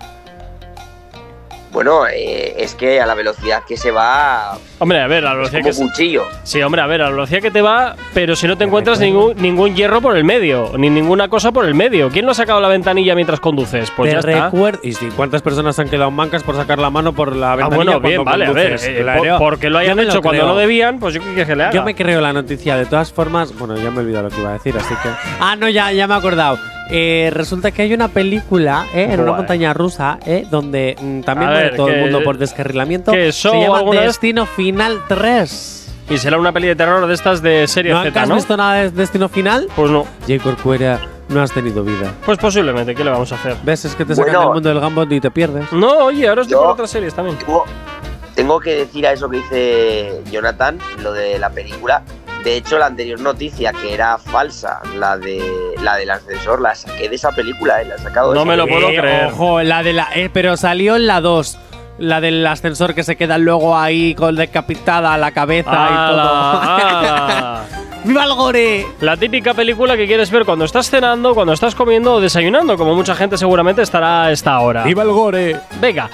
Bueno, 1.75 2.07
eh, 2.07 2.55
es 2.57 2.75
que 2.77 3.01
a 3.01 3.07
la 3.07 3.15
velocidad 3.15 3.65
que 3.67 3.77
se 3.77 3.91
va. 3.91 4.57
Hombre, 4.79 5.01
a 5.01 5.09
ver, 5.09 5.27
a 5.27 5.35
la 5.35 5.43
es 5.43 5.51
velocidad 5.51 5.61
como 5.61 5.71
que 5.71 5.73
se- 5.73 5.83
cuchillo. 5.83 6.23
Sí, 6.45 6.63
hombre, 6.63 6.81
a 6.81 6.87
ver, 6.87 7.03
a 7.03 7.07
la 7.07 7.11
velocidad 7.11 7.41
que 7.43 7.51
te 7.51 7.61
va, 7.63 7.97
pero 8.15 8.37
si 8.37 8.47
no 8.47 8.57
te 8.57 8.63
encuentras 8.63 9.01
ningún, 9.01 9.35
ningún 9.39 9.75
hierro 9.75 10.01
por 10.01 10.17
el 10.17 10.23
medio, 10.23 10.71
ni 10.79 10.89
ninguna 10.89 11.27
cosa 11.29 11.51
por 11.51 11.65
el 11.65 11.75
medio. 11.75 12.11
¿Quién 12.11 12.27
no 12.27 12.31
ha 12.31 12.35
sacado 12.35 12.61
la 12.61 12.69
ventanilla 12.69 13.17
mientras 13.17 13.41
conduces? 13.41 13.91
Pues 13.91 14.09
Te 14.09 14.13
ya 14.15 14.21
está. 14.21 14.45
recuerdo. 14.51 14.79
¿Y 14.85 14.93
si 14.93 15.07
cuántas 15.09 15.43
personas 15.43 15.77
han 15.81 15.89
quedado 15.89 16.13
mancas 16.13 16.45
por 16.45 16.55
sacar 16.55 16.79
la 16.79 16.91
mano 16.91 17.13
por 17.13 17.35
la 17.35 17.55
Ah, 17.55 17.57
ventanilla 17.57 17.77
bueno, 17.97 18.01
bien, 18.01 18.23
cuando 18.23 18.31
vale, 18.31 18.47
a 18.47 18.53
ver. 18.53 18.81
eh, 18.81 19.01
Claro. 19.03 19.21
por- 19.39 19.39
porque 19.51 19.69
lo 19.69 19.79
hayan 19.79 19.97
lo 19.97 20.05
hecho 20.05 20.23
cuando 20.23 20.43
creo. 20.43 20.55
no 20.55 20.57
debían, 20.57 21.01
pues 21.01 21.13
yo 21.15 21.21
qué 21.23 21.45
que 21.45 21.57
le 21.57 21.65
haga. 21.65 21.73
Yo 21.73 21.83
me 21.83 21.97
creo 21.97 22.21
la 22.21 22.33
noticia. 22.33 22.77
De 22.77 22.87
todas 22.87 23.13
formas, 23.13 23.53
bueno, 23.59 23.77
ya 23.77 23.91
me 23.91 23.97
he 23.97 24.05
olvidado 24.05 24.29
lo 24.29 24.31
que 24.31 24.41
iba 24.41 24.51
a 24.51 24.53
decir, 24.55 24.77
así 24.79 24.95
que. 25.03 25.09
Ah, 25.41 25.57
no, 25.57 25.69
ya, 25.69 25.91
ya 25.91 26.07
me 26.07 26.15
he 26.15 26.19
acordado. 26.19 26.57
Eh, 26.91 27.31
resulta 27.33 27.71
que 27.71 27.83
hay 27.83 27.95
una 27.95 28.09
película 28.09 28.87
eh, 28.95 29.09
en 29.11 29.21
una 29.21 29.33
montaña 29.33 29.73
rusa 29.73 30.19
eh, 30.27 30.47
donde 30.51 30.97
mm, 31.01 31.21
también 31.23 31.49
A 31.51 31.53
muere 31.55 31.69
ver, 31.71 31.77
todo 31.77 31.89
el 31.89 31.95
que- 31.95 32.01
mundo 32.01 32.23
por 32.23 32.37
descarrilamiento. 32.39 33.13
que 33.13 33.33
Se 33.33 33.49
llama 33.51 33.79
alguna 33.79 34.01
vez- 34.01 34.09
Destino 34.09 34.47
Final 34.47 35.01
3. 35.09 35.81
Y 36.11 36.19
será 36.19 36.37
una 36.39 36.53
peli 36.53 36.69
de 36.69 36.77
terror 36.77 37.07
de 37.07 37.15
estas 37.15 37.41
de 37.41 37.67
serie 37.67 37.93
¿No 37.93 38.03
Z, 38.03 38.23
has 38.23 38.29
¿no? 38.29 38.35
visto 38.35 38.57
nada 38.57 38.75
de 38.83 38.91
Destino 38.91 39.29
Final? 39.31 39.69
Pues 39.75 39.91
no. 39.91 40.05
J. 40.29 40.39
Corcuera, 40.43 41.01
no 41.31 41.41
has 41.43 41.51
tenido 41.53 41.83
vida. 41.83 42.13
Pues 42.27 42.37
posiblemente, 42.37 42.95
¿qué 42.95 43.03
le 43.03 43.11
vamos 43.11 43.33
a 43.33 43.37
hacer? 43.37 43.57
¿Ves? 43.65 43.87
Es 43.87 43.95
que 43.95 44.05
te 44.05 44.15
sacan 44.15 44.33
Bueno. 44.35 44.41
del 44.49 44.55
mundo 44.55 44.69
del 44.69 44.81
gambot 44.81 45.11
y 45.13 45.21
te 45.21 45.31
pierdes. 45.31 45.73
No, 45.73 46.05
oye, 46.05 46.29
ahora 46.29 46.43
estoy 46.43 46.53
Yo- 46.53 46.61
por 46.63 46.73
otras 46.73 46.91
series 46.91 47.15
también. 47.15 47.39
Tengo, 47.39 47.65
tengo 48.35 48.61
que 48.61 48.75
decir 48.75 49.07
a 49.07 49.13
eso 49.13 49.31
que 49.31 49.39
dice 49.39 50.21
Jonathan, 50.31 50.79
lo 51.03 51.13
de 51.15 51.39
la 51.39 51.49
película. 51.49 52.03
De 52.45 52.57
hecho, 52.59 52.79
la 52.79 52.87
anterior 52.87 53.19
noticia, 53.21 53.73
que 53.73 53.95
era 53.95 54.19
falsa, 54.19 54.81
la 54.97 55.17
de 55.17 55.43
la 55.83 55.97
del 55.97 56.11
ascensor, 56.11 56.61
la 56.61 56.75
saqué 56.75 57.09
de 57.09 57.17
esa 57.17 57.33
película, 57.33 57.81
¿eh? 57.81 57.87
La 57.87 57.95
he 57.95 57.99
sacado 57.99 58.33
de 58.33 58.39
No 58.39 58.45
me 58.45 58.57
lo 58.57 58.67
película. 58.67 58.87
puedo 58.89 59.01
creer. 59.01 59.27
Ojo, 59.33 59.63
la 59.63 59.83
de 59.83 59.93
la. 59.95 60.09
eh, 60.15 60.29
pero 60.33 60.57
salió 60.59 60.97
en 60.97 61.07
la 61.07 61.21
2. 61.23 61.59
La 61.99 62.21
del 62.21 62.45
ascensor 62.47 62.95
que 62.95 63.03
se 63.05 63.17
queda 63.17 63.39
luego 63.39 63.79
ahí 63.79 64.15
con 64.17 64.35
decapitada 64.37 65.17
la 65.17 65.31
cabeza 65.33 65.71
y 65.91 66.11
todo. 66.11 67.84
¡Viva 68.05 68.25
el 68.25 68.35
gore! 68.35 68.87
La 69.01 69.17
típica 69.17 69.55
película 69.55 69.97
que 69.97 70.07
quieres 70.07 70.31
ver 70.31 70.45
cuando 70.45 70.67
estás 70.67 70.91
cenando, 70.91 71.35
cuando 71.35 71.55
estás 71.55 71.75
comiendo 71.75 72.15
o 72.15 72.21
desayunando, 72.21 72.77
como 72.77 72.95
mucha 72.95 73.15
gente 73.15 73.39
seguramente 73.39 73.81
estará 73.81 74.25
a 74.25 74.33
esta 74.33 74.61
hora. 74.61 74.85
el 74.85 74.95
gore! 74.95 75.57
Venga. 75.81 76.11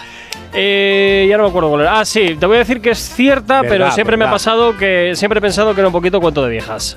Eh, 0.53 1.26
ya 1.29 1.37
no 1.37 1.44
me 1.44 1.48
acuerdo 1.48 1.68
cuál 1.70 1.83
era. 1.83 1.98
Ah, 1.98 2.05
sí, 2.05 2.37
te 2.38 2.46
voy 2.46 2.57
a 2.57 2.59
decir 2.61 2.81
que 2.81 2.90
es 2.90 2.98
cierta, 2.98 3.62
Verdad, 3.62 3.68
pero 3.68 3.90
siempre 3.90 4.16
me 4.16 4.24
ha 4.24 4.31
pasado 4.31 4.76
que 4.76 5.12
siempre 5.16 5.38
he 5.38 5.42
pensado 5.42 5.74
que 5.74 5.81
era 5.81 5.88
un 5.88 5.92
poquito 5.92 6.20
cuento 6.20 6.44
de 6.44 6.50
viejas. 6.50 6.96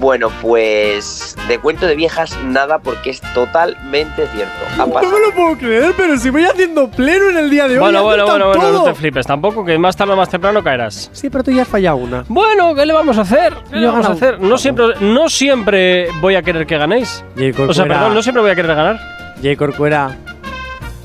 Bueno, 0.00 0.30
pues 0.40 1.36
de 1.46 1.58
cuento 1.58 1.86
de 1.86 1.94
viejas 1.94 2.34
nada 2.42 2.78
porque 2.78 3.10
es 3.10 3.20
totalmente 3.34 4.26
cierto. 4.28 4.54
Ha 4.78 4.86
pasado. 4.86 5.18
lo 5.18 5.34
puedo 5.34 5.58
creer, 5.58 5.92
pero 5.94 6.16
si 6.16 6.30
voy 6.30 6.44
haciendo 6.44 6.90
pleno 6.90 7.28
en 7.28 7.36
el 7.36 7.50
día 7.50 7.68
de 7.68 7.78
Bueno, 7.78 8.02
bueno, 8.02 8.24
bueno, 8.24 8.46
bueno, 8.46 8.72
no 8.72 8.84
te 8.84 8.94
flipes 8.94 9.26
tampoco, 9.26 9.62
que 9.62 9.76
más 9.76 9.94
tarde 9.94 10.14
o 10.14 10.16
más 10.16 10.30
temprano 10.30 10.64
caerás. 10.64 11.10
Sí, 11.12 11.28
pero 11.28 11.44
tú 11.44 11.50
ya 11.50 11.62
has 11.62 11.68
fallado 11.68 11.98
una. 11.98 12.24
Bueno, 12.28 12.74
¿qué 12.74 12.86
le 12.86 12.94
vamos 12.94 13.18
a 13.18 13.20
hacer? 13.20 13.52
¿Qué 13.70 13.76
le 13.76 13.88
vamos 13.88 14.06
a 14.06 14.12
hacer? 14.12 14.40
No 14.40 14.56
siempre, 14.56 14.86
no 15.00 15.28
siempre 15.28 16.08
voy 16.22 16.34
a 16.34 16.42
querer 16.42 16.66
que 16.66 16.78
ganéis. 16.78 17.22
O 17.68 17.74
sea, 17.74 17.84
perdón, 17.84 18.14
no 18.14 18.22
siempre 18.22 18.40
voy 18.40 18.52
a 18.52 18.54
querer 18.54 18.74
ganar. 18.74 18.98
J. 19.42 19.54
Corcuera, 19.56 20.16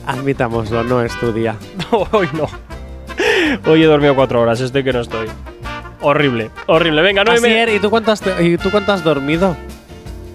admitámoslo, 0.08 0.86
no 0.86 1.02
es 1.02 1.14
tu 1.20 1.34
día. 1.34 1.58
Hoy 2.12 2.30
no. 2.32 2.48
Hoy 3.70 3.84
he 3.84 3.86
dormido 3.88 4.16
cuatro 4.16 4.40
horas, 4.40 4.62
estoy 4.62 4.86
que 4.86 4.94
no 4.94 5.02
estoy. 5.02 5.28
Horrible, 6.08 6.52
horrible. 6.68 7.02
Venga, 7.02 7.24
no 7.24 7.32
Asier, 7.32 7.70
¿y 7.70 7.80
tú 7.80 7.90
cuánto 7.90 8.12
has, 8.12 8.22
¿y 8.40 8.58
tú 8.58 8.70
cuánto 8.70 8.94
has 8.94 9.04
dormido? 9.04 9.56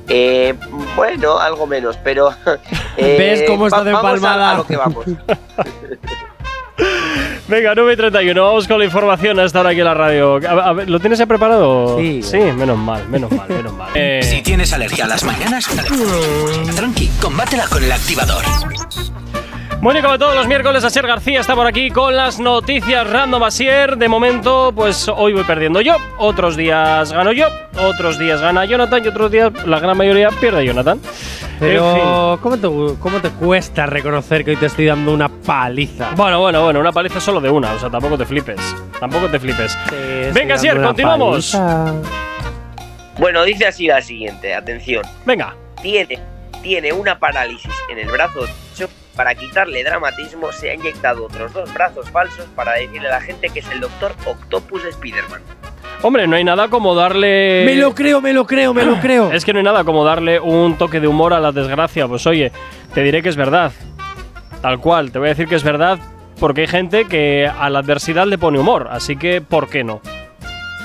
Eh, 0.09 0.55
bueno, 0.97 1.39
algo 1.39 1.67
menos, 1.67 1.97
pero. 2.03 2.31
eh, 2.97 3.17
¿Ves 3.19 3.45
cómo 3.47 3.67
está 3.69 3.85
de 3.85 3.93
vamos 3.93 4.11
a- 4.11 4.15
empalmada? 4.17 4.51
A, 4.51 4.55
lo 4.57 4.67
que 4.67 4.77
vamos. 4.77 5.05
Venga, 7.47 7.75
9 7.75 7.93
y 7.93 7.97
31, 7.97 8.43
vamos 8.45 8.69
con 8.69 8.79
la 8.79 8.85
información 8.85 9.39
a 9.41 9.45
esta 9.45 9.61
hora 9.61 9.71
aquí 9.71 9.81
en 9.81 9.85
la 9.85 9.95
radio. 9.95 10.37
A- 10.49 10.69
a 10.69 10.73
ver, 10.73 10.89
¿Lo 10.89 10.99
tienes 11.01 11.19
ya 11.19 11.27
preparado? 11.27 11.99
Sí. 11.99 12.23
Sí, 12.23 12.39
menos 12.39 12.79
mal, 12.79 13.07
menos 13.09 13.31
mal, 13.33 13.49
menos 13.49 13.73
mal. 13.73 13.91
Eh, 13.95 14.21
Si 14.23 14.41
tienes 14.43 14.73
alergia 14.73 15.05
a 15.05 15.09
las 15.09 15.25
mañanas, 15.25 15.69
tranqui, 16.77 17.09
combátela 17.21 17.67
con 17.69 17.83
el 17.85 17.91
activador. 17.93 18.45
Bueno, 19.83 20.01
y 20.01 20.03
como 20.03 20.19
todos 20.19 20.35
los 20.35 20.47
miércoles, 20.47 20.85
Asier 20.85 21.07
García 21.07 21.41
está 21.41 21.55
por 21.55 21.67
aquí 21.67 21.91
con 21.91 22.15
las 22.15 22.39
noticias 22.39 23.09
random 23.09 23.43
Asier. 23.45 23.97
De 23.97 24.09
momento, 24.09 24.73
pues 24.75 25.09
hoy 25.09 25.33
voy 25.33 25.45
perdiendo 25.45 25.81
yo, 25.81 25.97
otros 26.19 26.55
días 26.55 27.11
gano 27.15 27.33
yo, 27.33 27.47
otros 27.83 28.19
días 28.19 28.43
gana 28.43 28.67
Jonathan 28.67 29.03
y 29.03 29.09
otros 29.09 29.31
días, 29.31 29.51
la 29.67 29.81
gran 29.81 29.97
mayoría, 29.97 30.29
pierde 30.39 30.67
Jonathan. 30.67 30.99
En 30.99 31.49
fin. 31.49 31.59
Pero, 31.61 32.39
¿cómo 32.43 32.59
te, 32.59 32.69
¿cómo 33.01 33.21
te 33.23 33.31
cuesta 33.31 33.87
reconocer 33.87 34.45
que 34.45 34.51
hoy 34.51 34.57
te 34.59 34.67
estoy 34.67 34.85
dando 34.85 35.15
una 35.15 35.31
paliza? 35.31 36.11
Bueno, 36.15 36.41
bueno, 36.41 36.63
bueno, 36.63 36.79
una 36.79 36.93
paliza 36.93 37.19
solo 37.19 37.41
de 37.41 37.49
una, 37.49 37.73
o 37.73 37.79
sea, 37.79 37.89
tampoco 37.89 38.19
te 38.19 38.27
flipes. 38.27 38.61
Tampoco 39.01 39.29
te 39.29 39.41
flipes. 39.41 39.79
Venga, 40.35 40.57
Asier, 40.57 40.79
continuamos. 40.79 41.59
Bueno, 43.17 43.45
dice 43.45 43.67
así 43.67 43.87
la 43.87 44.03
siguiente, 44.03 44.55
atención. 44.55 45.07
Venga. 45.25 45.55
Tiene, 45.81 46.19
tiene 46.63 46.93
una 46.93 47.19
parálisis 47.19 47.73
en 47.91 47.99
el 47.99 48.09
brazo. 48.09 48.47
Para 49.21 49.35
quitarle 49.35 49.85
dramatismo, 49.85 50.51
se 50.51 50.71
ha 50.71 50.75
inyectado 50.75 51.27
otros 51.27 51.53
dos 51.53 51.75
brazos 51.75 52.09
falsos 52.09 52.47
para 52.57 52.73
decirle 52.73 53.09
a 53.09 53.11
la 53.11 53.21
gente 53.21 53.51
que 53.51 53.59
es 53.59 53.71
el 53.71 53.81
doctor 53.81 54.15
Octopus 54.25 54.83
de 54.83 54.89
Spider-Man. 54.89 55.43
Hombre, 56.01 56.27
no 56.27 56.37
hay 56.37 56.43
nada 56.43 56.69
como 56.69 56.95
darle. 56.95 57.65
Me 57.67 57.77
lo 57.77 57.95
creo, 57.95 58.23
me 58.23 58.33
lo 58.33 58.47
creo, 58.47 58.73
me 58.73 58.83
lo 58.83 58.99
creo. 58.99 59.31
Es 59.31 59.45
que 59.45 59.53
no 59.53 59.59
hay 59.59 59.65
nada 59.67 59.85
como 59.85 60.07
darle 60.07 60.41
un 60.41 60.79
toque 60.79 61.01
de 61.01 61.07
humor 61.07 61.35
a 61.35 61.41
la 61.41 61.53
desgracia. 61.53 62.09
Pues 62.09 62.27
oye, 62.27 62.51
te 62.95 63.03
diré 63.03 63.23
que 63.23 63.29
es 63.29 63.37
verdad. 63.37 63.73
Tal 64.63 64.81
cual, 64.81 65.13
te 65.13 65.19
voy 65.19 65.27
a 65.27 65.33
decir 65.33 65.49
que 65.49 65.57
es 65.57 65.65
verdad 65.65 65.99
porque 66.39 66.63
hay 66.63 66.69
gente 66.69 67.05
que 67.05 67.47
a 67.47 67.69
la 67.69 67.81
adversidad 67.81 68.27
le 68.27 68.39
pone 68.39 68.59
humor. 68.59 68.89
Así 68.91 69.17
que, 69.17 69.43
¿por 69.43 69.69
qué 69.69 69.85
no? 69.85 70.01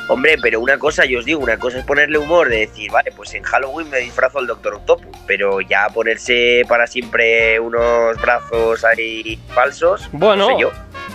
Hombre, 0.07 0.37
pero 0.39 0.59
una 0.59 0.77
cosa, 0.77 1.03
yo 1.05 1.19
os 1.19 1.25
digo, 1.25 1.39
una 1.41 1.57
cosa 1.57 1.79
es 1.79 1.85
ponerle 1.85 2.19
humor, 2.19 2.47
de 2.49 2.59
decir, 2.59 2.91
vale, 2.91 3.11
pues 3.11 3.33
en 3.33 3.41
Halloween 3.43 3.89
me 3.89 3.97
disfrazo 3.99 4.37
al 4.37 4.45
Doctor 4.45 4.75
Octopus, 4.75 5.17
pero 5.25 5.61
ya 5.61 5.87
ponerse 5.89 6.61
para 6.67 6.85
siempre 6.85 7.59
unos 7.59 8.15
brazos 8.21 8.83
ahí 8.85 9.39
falsos, 9.53 10.07
Bueno, 10.11 10.49
no 10.49 10.55
sé 10.55 10.61
yo. 10.61 10.71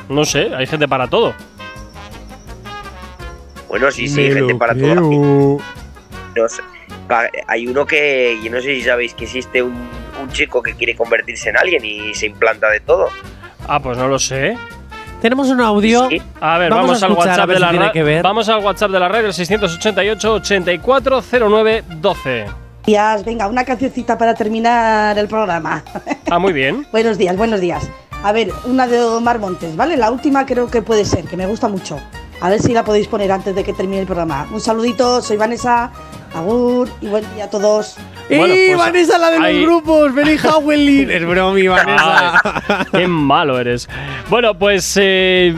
no 0.09 0.25
sé, 0.25 0.51
hay 0.57 0.67
gente 0.67 0.89
para 0.89 1.07
todo. 1.07 1.35
Bueno, 3.69 3.91
sí, 3.93 4.09
sí, 4.09 4.21
hay 4.23 4.33
gente 4.33 4.55
para 4.57 4.75
todo. 4.75 5.61
No 6.37 6.49
sé. 6.49 6.63
Hay 7.47 7.67
uno 7.69 7.87
que, 7.87 8.39
yo 8.43 8.51
no 8.51 8.61
sé 8.61 8.75
si 8.75 8.83
sabéis 8.83 9.15
que 9.15 9.25
existe 9.25 9.63
un, 9.63 9.89
un 10.21 10.31
chico 10.33 10.63
que 10.63 10.75
quiere 10.75 10.97
convertirse 10.97 11.51
en 11.51 11.57
alguien 11.57 11.85
y 11.85 12.13
se 12.15 12.27
implanta 12.27 12.69
de 12.69 12.81
todo. 12.81 13.09
Ah, 13.69 13.81
pues 13.81 13.97
no 13.97 14.09
lo 14.09 14.19
sé. 14.19 14.57
Tenemos 15.21 15.49
un 15.49 15.61
audio. 15.61 16.09
Sí. 16.09 16.21
A 16.41 16.59
ver, 16.59 16.71
Vamos 16.71 16.87
vamos, 16.87 17.03
a 17.03 17.07
al 17.07 17.13
WhatsApp 17.13 17.47
ver 17.49 17.49
de 17.49 17.55
si 17.57 17.61
la 17.61 17.71
tiene 17.71 17.85
ra- 17.87 17.93
que 17.93 18.03
ver. 18.03 18.23
Vamos 18.23 18.49
al 18.49 18.65
WhatsApp 18.65 18.91
de 18.91 19.01
la 19.01 19.09
radio, 19.09 19.27
el 19.29 19.35
688 19.35 20.33
8409 20.35 21.85
12. 22.01 22.47
días. 22.87 23.25
Venga, 23.25 23.47
una 23.47 23.65
cancioncita 23.65 24.17
para 24.17 24.35
terminar 24.35 25.19
el 25.19 25.29
programa. 25.29 25.85
Ah, 26.31 26.39
muy 26.39 26.53
bien. 26.53 26.87
buenos 26.93 27.19
días, 27.19 27.37
buenos 27.37 27.61
días. 27.61 27.89
A 28.23 28.33
ver, 28.33 28.53
una 28.65 28.87
de 28.87 29.01
Omar 29.03 29.39
Montes, 29.39 29.77
¿vale? 29.77 29.97
La 29.97 30.11
última 30.11 30.45
creo 30.47 30.71
que 30.71 30.83
puede 30.83 31.05
ser, 31.05 31.25
que 31.25 31.37
me 31.37 31.47
gusta 31.47 31.69
mucho. 31.69 31.99
A 32.41 32.49
ver 32.49 32.61
si 32.63 32.73
la 32.73 32.85
podéis 32.85 33.07
poner 33.07 33.31
antes 33.33 33.55
de 33.55 33.63
que 33.65 33.73
termine 33.75 34.01
el 34.01 34.07
programa. 34.07 34.47
Un 34.53 34.61
saludito, 34.61 35.21
soy 35.23 35.37
Vanessa. 35.37 35.91
Agur 36.35 36.89
y 37.01 37.07
buen 37.09 37.25
día 37.35 37.45
a 37.45 37.51
todos. 37.51 37.97
Bueno, 38.37 38.55
¡Eh, 38.55 38.65
pues 38.69 38.79
Vanessa, 38.79 39.19
la 39.19 39.31
de 39.31 39.37
ahí- 39.39 39.61
los 39.61 39.67
grupos! 39.83 40.15
¡Benny 40.15 40.37
Howelin! 40.39 41.11
es 41.11 41.27
bromi, 41.27 41.67
Vanessa. 41.69 42.41
Ay, 42.69 42.87
qué 42.93 43.09
malo 43.09 43.59
eres. 43.59 43.89
Bueno, 44.29 44.57
pues. 44.59 44.97
eh, 45.01 45.55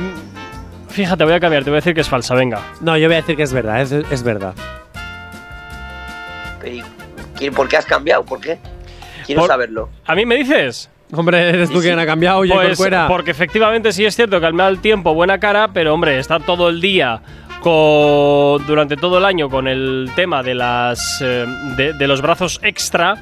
fíjate, 0.89 1.25
voy 1.25 1.35
a 1.35 1.41
cambiar, 1.41 1.65
te 1.65 1.71
voy 1.71 1.77
a 1.77 1.81
decir 1.81 1.95
que 1.95 2.01
es 2.03 2.09
falsa, 2.09 2.35
venga. 2.35 2.61
no, 2.81 2.97
yo 2.97 3.07
voy 3.09 3.15
a 3.17 3.21
decir 3.21 3.37
que 3.37 3.43
es 3.43 3.53
verdad, 3.53 3.81
es, 3.83 3.93
es 3.93 4.23
verdad. 4.23 4.55
Y- 6.65 6.83
¿quién- 7.37 7.53
¿Por 7.55 7.69
qué 7.69 7.77
has 7.77 7.87
cambiado? 7.87 8.25
¿Por 8.25 8.41
qué? 8.41 8.59
Quiero 9.27 9.43
Por- 9.43 9.49
saberlo. 9.51 9.89
¿A 10.07 10.15
mí 10.15 10.25
me 10.27 10.37
dices? 10.37 10.89
Hombre, 11.15 11.49
eres 11.51 11.69
tú 11.71 11.81
quien 11.81 11.99
ha 11.99 12.07
cambiado, 12.07 12.39
oye, 12.39 12.55
Pues 12.55 12.69
Corcuera. 12.69 13.07
porque 13.07 13.33
efectivamente 13.33 13.93
sí 13.93 14.05
es 14.07 14.17
cierto 14.17 14.41
que 14.41 14.47
al 14.47 14.55
mal 14.55 14.79
tiempo 14.79 15.13
buena 15.13 15.39
cara, 15.39 15.69
pero 15.75 15.93
hombre, 15.93 16.19
estar 16.19 16.43
todo 16.43 16.71
el 16.71 16.81
día 16.81 17.21
con, 17.63 18.67
durante 18.67 18.97
todo 18.97 19.19
el 19.19 19.25
año 19.25 19.49
con 19.49 19.67
el 19.69 20.11
tema 20.15 20.43
de 20.43 20.55
las 20.55 21.21
eh, 21.23 21.47
de, 21.77 21.93
de 21.95 22.07
los 22.07 22.21
brazos 22.21 22.61
extra, 22.63 23.17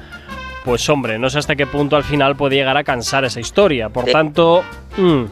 pues 0.65 0.87
hombre, 0.89 1.17
no 1.17 1.29
sé 1.29 1.39
hasta 1.39 1.55
qué 1.55 1.65
punto 1.65 1.95
al 1.95 2.03
final 2.03 2.35
puede 2.35 2.55
llegar 2.55 2.75
a 2.77 2.83
cansar 2.83 3.23
esa 3.25 3.39
historia. 3.39 3.89
Por 3.89 4.05
tanto, 4.05 4.63
mm, 4.97 5.23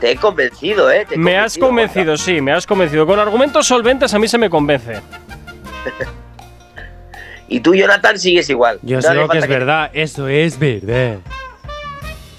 Te 0.00 0.10
he 0.12 0.16
convencido, 0.16 0.90
¿eh? 0.90 1.06
Te 1.08 1.14
he 1.14 1.18
me 1.18 1.38
has 1.38 1.56
convencido, 1.56 2.16
sí, 2.16 2.40
me 2.40 2.52
has 2.52 2.66
convencido. 2.66 3.06
Con 3.06 3.18
argumentos 3.18 3.66
solventes 3.66 4.12
a 4.12 4.18
mí 4.18 4.28
se 4.28 4.38
me 4.38 4.50
convence. 4.50 5.00
Y 7.48 7.60
tú, 7.60 7.74
Jonathan, 7.74 8.18
sigues 8.18 8.48
igual. 8.48 8.78
Yo 8.80 8.98
No 9.00 9.10
digo 9.12 9.28
que 9.28 9.36
es 9.36 9.46
verdad, 9.46 9.90
eso 9.92 10.26
es 10.26 10.58
verdad. 10.58 11.18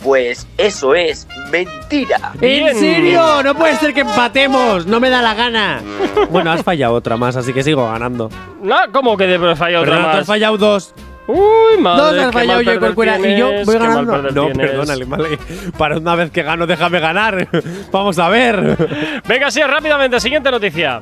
Pues 0.03 0.45
eso 0.57 0.93
es 0.95 1.27
mentira. 1.49 2.33
¿En 2.41 2.75
serio? 2.77 3.41
No 3.43 3.55
puede 3.55 3.77
ser 3.77 3.93
que 3.93 4.01
empatemos, 4.01 4.85
no 4.85 4.99
me 4.99 5.09
da 5.09 5.21
la 5.21 5.33
gana. 5.33 5.81
bueno, 6.29 6.51
has 6.51 6.61
fallado 6.63 6.93
otra 6.93 7.15
más, 7.15 7.35
así 7.35 7.53
que 7.53 7.63
sigo 7.63 7.89
ganando. 7.89 8.29
No, 8.61 8.75
¿cómo 8.91 9.15
que 9.15 9.27
de 9.27 9.39
fallado 9.55 9.83
otra 9.83 9.95
Perdona, 9.95 10.01
tú 10.01 10.07
más? 10.07 10.17
has 10.21 10.27
fallado 10.27 10.57
dos. 10.57 10.93
Uy, 11.25 11.81
madre. 11.81 12.17
Dos 12.17 12.25
has 12.25 12.33
fallado 12.33 12.61
yo, 12.61 12.79
Corcuera, 12.79 13.17
y 13.17 13.37
yo 13.37 13.49
voy 13.65 13.77
ganando. 13.77 14.21
No, 14.23 14.45
tienes. 14.47 14.71
perdónale, 14.71 15.05
vale. 15.05 15.39
Para 15.77 15.97
una 15.97 16.15
vez 16.15 16.31
que 16.31 16.43
gano, 16.43 16.67
déjame 16.67 16.99
ganar. 16.99 17.47
Vamos 17.91 18.19
a 18.19 18.27
ver. 18.27 19.21
Venga, 19.25 19.49
sí, 19.49 19.61
rápidamente, 19.61 20.19
siguiente 20.19 20.51
noticia. 20.51 21.01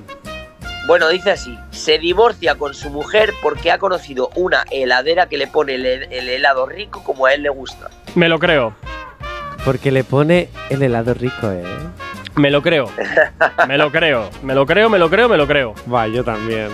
Bueno, 0.88 1.10
dice 1.10 1.32
así: 1.32 1.58
se 1.72 2.00
divorcia 2.00 2.56
con 2.56 2.74
su 2.74 2.90
mujer 2.90 3.34
porque 3.42 3.72
ha 3.72 3.78
conocido 3.78 4.30
una 4.36 4.64
heladera 4.72 5.28
que 5.28 5.38
le 5.38 5.48
pone 5.48 5.76
el, 5.76 5.86
el 5.86 6.30
helado 6.30 6.66
rico 6.66 7.04
como 7.04 7.26
a 7.26 7.34
él 7.34 7.44
le 7.44 7.50
gusta. 7.50 7.90
Me 8.16 8.28
lo 8.28 8.40
creo. 8.40 8.74
Porque 9.64 9.92
le 9.92 10.04
pone 10.04 10.50
el 10.70 10.82
helado 10.82 11.14
rico, 11.14 11.52
¿eh? 11.52 11.64
Me 12.36 12.50
lo 12.50 12.62
creo. 12.64 12.90
Me 13.68 13.78
lo 13.78 13.92
creo. 13.92 14.30
Me 14.42 14.56
lo 14.56 14.66
creo, 14.66 14.90
me 14.90 14.98
lo 14.98 15.10
creo, 15.10 15.30
me 15.30 15.38
lo 15.38 15.46
creo. 15.46 15.76
Va, 15.94 16.08
yo 16.08 16.24
también. 16.24 16.70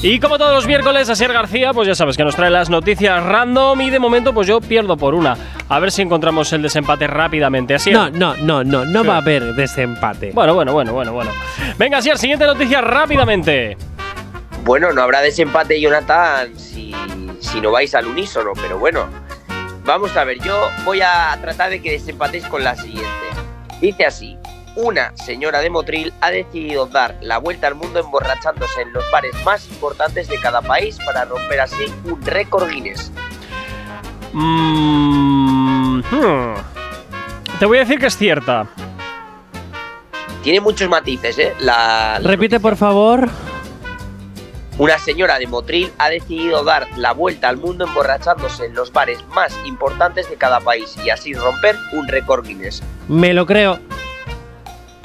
Y 0.00 0.18
como 0.18 0.38
todos 0.38 0.54
los 0.54 0.66
miércoles, 0.66 1.10
Asier 1.10 1.32
García, 1.34 1.74
pues 1.74 1.86
ya 1.86 1.94
sabes 1.94 2.16
que 2.16 2.24
nos 2.24 2.36
trae 2.36 2.48
las 2.48 2.70
noticias 2.70 3.22
random 3.22 3.82
y 3.82 3.90
de 3.90 3.98
momento 3.98 4.32
pues 4.32 4.46
yo 4.46 4.62
pierdo 4.62 4.96
por 4.96 5.12
una. 5.14 5.36
A 5.68 5.78
ver 5.78 5.92
si 5.92 6.00
encontramos 6.00 6.50
el 6.54 6.62
desempate 6.62 7.06
rápidamente. 7.06 7.74
Asier. 7.74 7.94
No, 7.94 8.08
no, 8.08 8.34
no, 8.36 8.64
no, 8.64 8.86
no 8.86 9.02
¿Qué? 9.02 9.08
va 9.08 9.14
a 9.16 9.18
haber 9.18 9.54
desempate. 9.54 10.30
Bueno, 10.32 10.54
bueno, 10.54 10.72
bueno, 10.72 10.94
bueno, 10.94 11.12
bueno. 11.12 11.32
Venga, 11.76 11.98
Asier, 11.98 12.16
siguiente 12.16 12.46
noticia 12.46 12.80
rápidamente. 12.80 13.76
Bueno, 14.62 14.90
no 14.94 15.02
habrá 15.02 15.20
desempate, 15.20 15.78
Jonathan, 15.78 16.58
si, 16.58 16.94
si 17.40 17.60
no 17.60 17.70
vais 17.72 17.94
al 17.94 18.06
unísono, 18.06 18.52
pero 18.54 18.78
bueno. 18.78 19.06
Vamos 19.84 20.16
a 20.16 20.24
ver, 20.24 20.38
yo 20.42 20.70
voy 20.84 21.02
a 21.02 21.36
tratar 21.42 21.68
de 21.68 21.82
que 21.82 21.92
desempatéis 21.92 22.46
con 22.46 22.64
la 22.64 22.74
siguiente. 22.74 23.10
Dice 23.80 24.06
así. 24.06 24.38
Una 24.76 25.16
señora 25.16 25.60
de 25.60 25.70
Motril 25.70 26.12
ha 26.20 26.32
decidido 26.32 26.86
dar 26.86 27.16
la 27.20 27.38
vuelta 27.38 27.68
al 27.68 27.76
mundo 27.76 28.00
emborrachándose 28.00 28.82
en 28.82 28.92
los 28.92 29.04
bares 29.12 29.32
más 29.44 29.68
importantes 29.68 30.26
de 30.26 30.40
cada 30.40 30.62
país 30.62 30.98
para 31.06 31.24
romper 31.26 31.60
así 31.60 31.84
un 32.04 32.20
récord 32.22 32.68
Guinness. 32.68 33.12
Mm, 34.32 35.98
hmm. 36.00 36.54
Te 37.60 37.66
voy 37.66 37.78
a 37.78 37.80
decir 37.82 38.00
que 38.00 38.06
es 38.06 38.16
cierta. 38.16 38.66
Tiene 40.42 40.60
muchos 40.60 40.88
matices, 40.88 41.38
¿eh? 41.38 41.54
La, 41.60 42.18
la 42.20 42.28
Repite, 42.28 42.58
por 42.58 42.76
favor. 42.76 43.28
Una 44.76 44.98
señora 44.98 45.38
de 45.38 45.46
Motril 45.46 45.92
ha 45.98 46.08
decidido 46.08 46.64
dar 46.64 46.88
la 46.96 47.12
vuelta 47.12 47.48
al 47.48 47.56
mundo 47.58 47.84
emborrachándose 47.86 48.66
en 48.66 48.74
los 48.74 48.92
bares 48.92 49.24
más 49.28 49.56
importantes 49.64 50.28
de 50.28 50.34
cada 50.36 50.58
país 50.60 50.96
y 51.04 51.10
así 51.10 51.32
romper 51.32 51.76
un 51.92 52.08
récord 52.08 52.44
Guinness. 52.44 52.82
Me 53.08 53.32
lo 53.32 53.46
creo. 53.46 53.78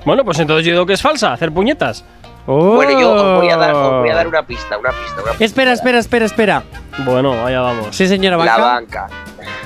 Bueno, 0.06 0.26
pues 0.26 0.40
entonces 0.40 0.66
yo 0.66 0.72
digo 0.72 0.86
que 0.88 0.94
es 0.94 1.02
falsa, 1.02 1.34
hacer 1.34 1.52
puñetas. 1.52 2.04
Bueno, 2.48 3.00
yo 3.00 3.12
os 3.14 3.38
voy, 3.38 3.50
a 3.50 3.58
dar, 3.58 3.74
os 3.76 4.00
voy 4.00 4.10
a 4.10 4.16
dar 4.16 4.26
Oh. 4.26 4.30
una 4.30 4.42
pista, 4.44 4.76
una 4.80 4.90
pista, 4.90 5.22
una 5.22 5.32
pista. 5.34 5.46
Espera, 5.46 5.72
espera, 5.74 6.00
espera, 6.00 6.26
espera. 6.26 6.64
Bueno, 7.06 7.34
allá 7.46 7.62
vamos. 7.62 7.96
Sí, 7.96 8.08
señora 8.08 8.38
La 8.38 8.58
Banca. 8.58 9.02
banca. 9.02 9.08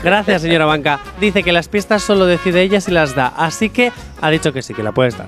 Gracias, 0.04 0.42
señora 0.42 0.66
Banca. 0.66 1.00
Dice 1.18 1.44
que 1.44 1.54
las 1.54 1.70
pistas 1.70 2.02
solo 2.02 2.26
decide 2.26 2.62
ella 2.62 2.82
si 2.82 2.92
las 2.92 3.16
da. 3.16 3.32
Así 3.38 3.70
que 3.70 3.94
ha 4.22 4.30
dicho 4.32 4.52
que 4.52 4.62
sí, 4.62 4.74
que 4.74 4.84
la 4.84 4.92
puedes 4.92 5.18
dar. 5.18 5.28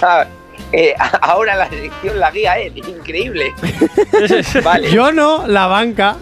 Eh, 0.72 0.94
ahora 1.22 1.56
la 1.56 1.68
sección 1.68 2.18
la 2.20 2.30
guía, 2.30 2.58
¿eh? 2.58 2.72
Increíble. 2.74 3.52
Vale. 4.64 4.90
Yo 4.90 5.10
no, 5.12 5.46
la 5.46 5.66
banca. 5.66 6.16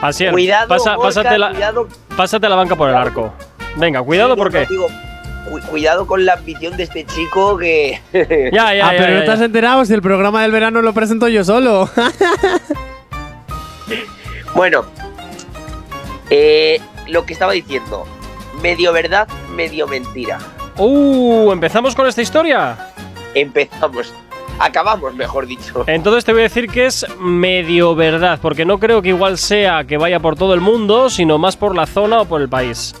Asier, 0.00 0.32
Cuidado, 0.32 0.68
pasa- 0.68 0.94
Gorka, 0.96 1.08
pásate, 1.20 1.38
la, 1.38 1.50
cuidado. 1.50 1.88
pásate 2.16 2.48
la 2.48 2.56
banca 2.56 2.76
por 2.76 2.88
el 2.88 2.94
arco. 2.96 3.32
Venga, 3.76 4.02
cuidado 4.02 4.34
Sí, 4.34 4.38
porque. 4.38 4.60
no, 4.62 4.66
digo, 4.68 4.86
cu- 5.50 5.60
cuidado 5.70 6.06
con 6.06 6.24
la 6.24 6.34
ambición 6.34 6.76
de 6.76 6.84
este 6.84 7.04
chico 7.04 7.56
que. 7.58 8.00
Ya, 8.52 8.74
ya, 8.74 8.88
ah, 8.88 8.92
ya, 8.92 8.98
pero 8.98 9.12
ya, 9.12 9.18
no 9.20 9.24
te 9.24 9.30
has 9.30 9.40
enterado 9.40 9.84
si 9.84 9.92
el 9.94 10.02
programa 10.02 10.42
del 10.42 10.52
verano 10.52 10.80
lo 10.82 10.92
presento 10.94 11.28
yo 11.28 11.44
solo. 11.44 11.88
Bueno, 14.54 14.84
eh, 16.30 16.80
lo 17.08 17.24
que 17.24 17.32
estaba 17.32 17.52
diciendo, 17.52 18.06
medio 18.62 18.92
verdad, 18.92 19.26
medio 19.54 19.86
mentira. 19.86 20.38
Uh, 20.76 21.50
empezamos 21.52 21.94
con 21.94 22.06
esta 22.06 22.22
historia. 22.22 22.91
Empezamos, 23.34 24.12
acabamos, 24.58 25.14
mejor 25.14 25.46
dicho. 25.46 25.84
Entonces 25.86 26.24
te 26.24 26.32
voy 26.32 26.40
a 26.40 26.44
decir 26.44 26.68
que 26.68 26.86
es 26.86 27.06
medio 27.18 27.94
verdad, 27.94 28.38
porque 28.40 28.64
no 28.64 28.78
creo 28.78 29.02
que 29.02 29.08
igual 29.08 29.38
sea 29.38 29.84
que 29.84 29.96
vaya 29.96 30.20
por 30.20 30.36
todo 30.36 30.54
el 30.54 30.60
mundo, 30.60 31.10
sino 31.10 31.38
más 31.38 31.56
por 31.56 31.74
la 31.74 31.86
zona 31.86 32.20
o 32.20 32.24
por 32.24 32.40
el 32.40 32.48
país. 32.48 32.94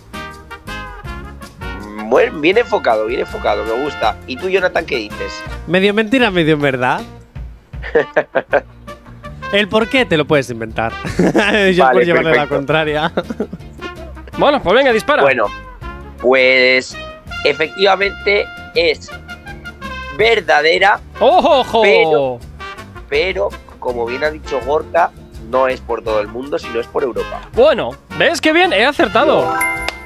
Bueno, 2.06 2.40
bien 2.40 2.58
enfocado, 2.58 3.06
bien 3.06 3.20
enfocado, 3.20 3.64
me 3.64 3.82
gusta. 3.84 4.18
¿Y 4.26 4.36
tú, 4.36 4.48
Jonathan, 4.48 4.84
qué 4.84 4.96
dices? 4.96 5.42
medio 5.66 5.94
mentira, 5.94 6.30
medio 6.30 6.58
verdad. 6.58 7.00
El 9.52 9.68
por 9.68 9.88
qué 9.88 10.06
te 10.06 10.16
lo 10.16 10.24
puedes 10.26 10.48
inventar. 10.50 10.92
yo 11.18 11.32
Vale, 11.34 11.92
por 11.92 12.04
llevarle 12.04 12.34
la 12.34 12.46
contraria. 12.46 13.12
Bueno, 14.38 14.62
pues 14.62 14.74
venga, 14.74 14.92
dispara. 14.92 15.22
Bueno, 15.22 15.46
pues 16.20 16.96
efectivamente 17.44 18.46
es 18.74 19.10
verdadera, 20.16 21.00
¡Ojo! 21.20 21.82
Pero- 21.82 22.38
pero 23.08 23.48
como 23.78 24.06
bien 24.06 24.24
ha 24.24 24.30
dicho 24.30 24.60
Gorka, 24.64 25.10
no 25.50 25.68
es 25.68 25.80
por 25.80 26.02
todo 26.02 26.20
el 26.20 26.28
mundo, 26.28 26.58
sino 26.58 26.80
es 26.80 26.86
por 26.86 27.02
Europa. 27.02 27.40
Bueno, 27.52 27.90
¿ves 28.16 28.40
qué 28.40 28.52
bien? 28.52 28.72
He 28.72 28.84
acertado. 28.86 29.52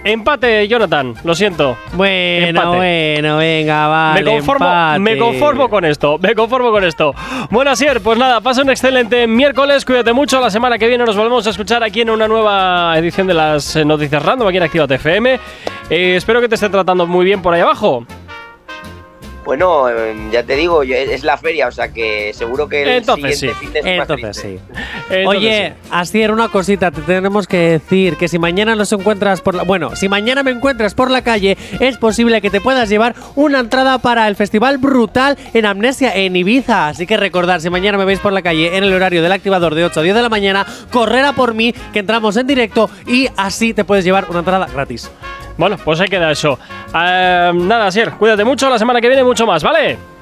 Empate, 0.02 0.68
Jonathan, 0.68 1.14
lo 1.24 1.34
siento. 1.34 1.76
Bueno, 1.94 2.46
Empate. 2.60 2.76
bueno, 2.76 3.36
venga, 3.38 3.88
vale. 3.88 4.22
me, 4.22 4.30
conformo, 4.36 4.66
empate. 4.66 4.98
me 5.00 5.18
conformo 5.18 5.68
con 5.68 5.84
esto, 5.84 6.18
me 6.18 6.34
conformo 6.34 6.70
con 6.70 6.84
esto. 6.84 7.12
Bueno, 7.50 7.72
Asier, 7.72 8.00
pues 8.00 8.16
nada, 8.16 8.40
pasa 8.40 8.62
un 8.62 8.70
excelente 8.70 9.26
miércoles, 9.26 9.84
cuídate 9.84 10.12
mucho. 10.12 10.40
La 10.40 10.50
semana 10.50 10.78
que 10.78 10.86
viene 10.86 11.04
nos 11.04 11.16
volvemos 11.16 11.44
a 11.48 11.50
escuchar 11.50 11.82
aquí 11.82 12.02
en 12.02 12.10
una 12.10 12.28
nueva 12.28 12.96
edición 12.96 13.26
de 13.26 13.34
las 13.34 13.74
eh, 13.74 13.84
noticias 13.84 14.22
random 14.22 14.46
aquí 14.46 14.56
en 14.58 14.62
Activa 14.62 14.86
TFM. 14.86 15.40
Eh, 15.90 16.14
espero 16.16 16.40
que 16.40 16.48
te 16.48 16.54
esté 16.54 16.68
tratando 16.68 17.04
muy 17.06 17.24
bien 17.24 17.42
por 17.42 17.52
ahí 17.54 17.60
abajo. 17.62 18.06
Bueno, 19.46 19.88
eh, 19.88 20.14
ya 20.32 20.42
te 20.42 20.56
digo, 20.56 20.82
yo- 20.82 20.96
es 20.96 21.22
la 21.22 21.38
feria, 21.38 21.68
o 21.68 21.72
sea 21.72 21.88
que 21.92 22.32
seguro 22.34 22.68
que 22.68 22.82
el 22.82 22.88
Entonces 22.88 23.38
siguiente 23.38 23.58
sí. 23.60 23.64
fin 23.66 23.72
de 23.72 23.82
semana 23.82 24.02
Entonces 24.02 24.36
sí. 24.36 24.58
Entonces, 25.08 25.26
Oye, 25.26 25.74
así 25.90 26.20
era 26.20 26.32
una 26.32 26.48
cosita, 26.48 26.90
te 26.90 27.00
tenemos 27.02 27.46
que 27.46 27.56
decir 27.56 28.16
que 28.16 28.26
si 28.26 28.40
mañana 28.40 28.74
nos 28.74 28.92
encuentras 28.92 29.40
por 29.40 29.54
la. 29.54 29.62
Bueno, 29.62 29.94
si 29.94 30.08
mañana 30.08 30.42
me 30.42 30.50
encuentras 30.50 30.94
por 30.94 31.12
la 31.12 31.22
calle, 31.22 31.56
es 31.78 31.96
posible 31.96 32.40
que 32.42 32.50
te 32.50 32.60
puedas 32.60 32.88
llevar 32.88 33.14
una 33.36 33.60
entrada 33.60 33.98
para 33.98 34.26
el 34.26 34.34
Festival 34.34 34.78
Brutal 34.78 35.38
en 35.54 35.64
Amnesia 35.64 36.12
en 36.16 36.34
Ibiza. 36.34 36.88
Así 36.88 37.06
que 37.06 37.16
recordar, 37.16 37.60
si 37.60 37.70
mañana 37.70 37.98
me 37.98 38.04
veis 38.04 38.18
por 38.18 38.32
la 38.32 38.42
calle 38.42 38.76
en 38.76 38.82
el 38.82 38.92
horario 38.92 39.22
del 39.22 39.30
activador 39.30 39.76
de 39.76 39.84
8 39.84 40.00
a 40.00 40.02
10 40.02 40.16
de 40.16 40.22
la 40.22 40.28
mañana, 40.28 40.66
correr 40.90 41.24
a 41.24 41.34
por 41.34 41.54
mí, 41.54 41.72
que 41.92 42.00
entramos 42.00 42.36
en 42.36 42.48
directo 42.48 42.90
y 43.06 43.28
así 43.36 43.74
te 43.74 43.84
puedes 43.84 44.04
llevar 44.04 44.26
una 44.28 44.40
entrada 44.40 44.66
gratis. 44.66 45.08
Bueno, 45.56 45.76
pues 45.82 46.00
ahí 46.00 46.08
queda 46.08 46.30
eso. 46.30 46.58
Eh, 46.94 47.52
nada, 47.54 47.86
Asier, 47.86 48.12
cuídate 48.12 48.44
mucho. 48.44 48.68
La 48.68 48.78
semana 48.78 49.00
que 49.00 49.08
viene 49.08 49.24
mucho 49.24 49.46
más, 49.46 49.62
¿vale? 49.62 50.15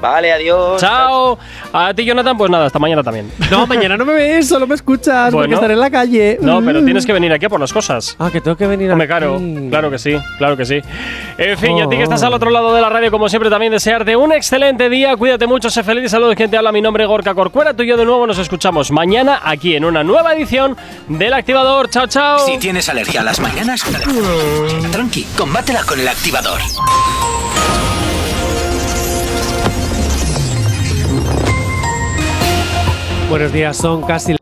Vale, 0.00 0.32
adiós. 0.32 0.80
Chao. 0.80 1.38
A 1.72 1.92
ti, 1.92 2.04
Jonathan, 2.04 2.36
pues 2.38 2.50
nada, 2.50 2.66
hasta 2.66 2.78
mañana 2.78 3.02
también. 3.02 3.30
No, 3.50 3.66
mañana 3.66 3.96
no 3.96 4.04
me 4.04 4.12
ves, 4.14 4.48
solo 4.48 4.66
me 4.66 4.74
escuchas, 4.74 5.24
porque 5.32 5.48
Bueno. 5.48 5.54
estaré 5.56 5.74
en 5.74 5.80
la 5.80 5.90
calle. 5.90 6.38
No, 6.40 6.62
pero 6.64 6.84
tienes 6.84 7.04
que 7.04 7.12
venir 7.12 7.32
aquí 7.32 7.46
a 7.46 7.48
por 7.48 7.60
las 7.60 7.72
cosas. 7.72 8.14
Ah, 8.18 8.28
que 8.32 8.40
tengo 8.40 8.56
que 8.56 8.66
venir 8.66 8.90
Hombre, 8.90 9.04
aquí. 9.06 9.10
claro, 9.10 9.40
claro 9.70 9.90
que 9.90 9.98
sí, 9.98 10.16
claro 10.38 10.56
que 10.56 10.64
sí. 10.64 10.80
En 11.36 11.58
fin, 11.58 11.76
y 11.78 11.82
a 11.82 11.88
ti 11.88 11.96
que 11.96 12.02
estás 12.04 12.22
Oh. 12.22 12.26
al 12.26 12.34
otro 12.34 12.50
lado 12.50 12.72
de 12.74 12.80
la 12.80 12.88
radio, 12.88 13.10
como 13.10 13.28
siempre, 13.28 13.50
también 13.50 13.72
desearte 13.72 14.14
un 14.16 14.32
excelente 14.32 14.88
día. 14.88 15.16
Cuídate 15.16 15.46
mucho, 15.46 15.68
sé 15.70 15.82
feliz. 15.82 16.10
Saludos, 16.10 16.34
quien 16.36 16.50
te 16.50 16.56
habla. 16.56 16.72
Mi 16.72 16.80
nombre 16.80 17.02
es 17.04 17.08
Gorka 17.08 17.34
Corcuera. 17.34 17.74
Tú 17.74 17.82
y 17.82 17.88
yo 17.88 17.96
de 17.96 18.04
nuevo 18.04 18.26
nos 18.26 18.38
escuchamos 18.38 18.90
mañana 18.90 19.40
aquí 19.44 19.74
en 19.74 19.84
una 19.84 20.04
nueva 20.04 20.34
edición 20.34 20.76
del 21.08 21.32
Activador. 21.34 21.90
Chao, 21.90 22.06
chao. 22.06 22.38
Si 22.46 22.58
tienes 22.58 22.88
alergia 22.88 23.20
a 23.20 23.24
las 23.24 23.40
mañanas, 23.40 23.82
tranqui, 24.92 25.26
combátela 25.36 25.82
con 25.84 25.98
el 26.00 26.08
activador. 26.08 26.60
Buenos 33.28 33.52
días, 33.52 33.76
son 33.76 34.00
casi 34.00 34.32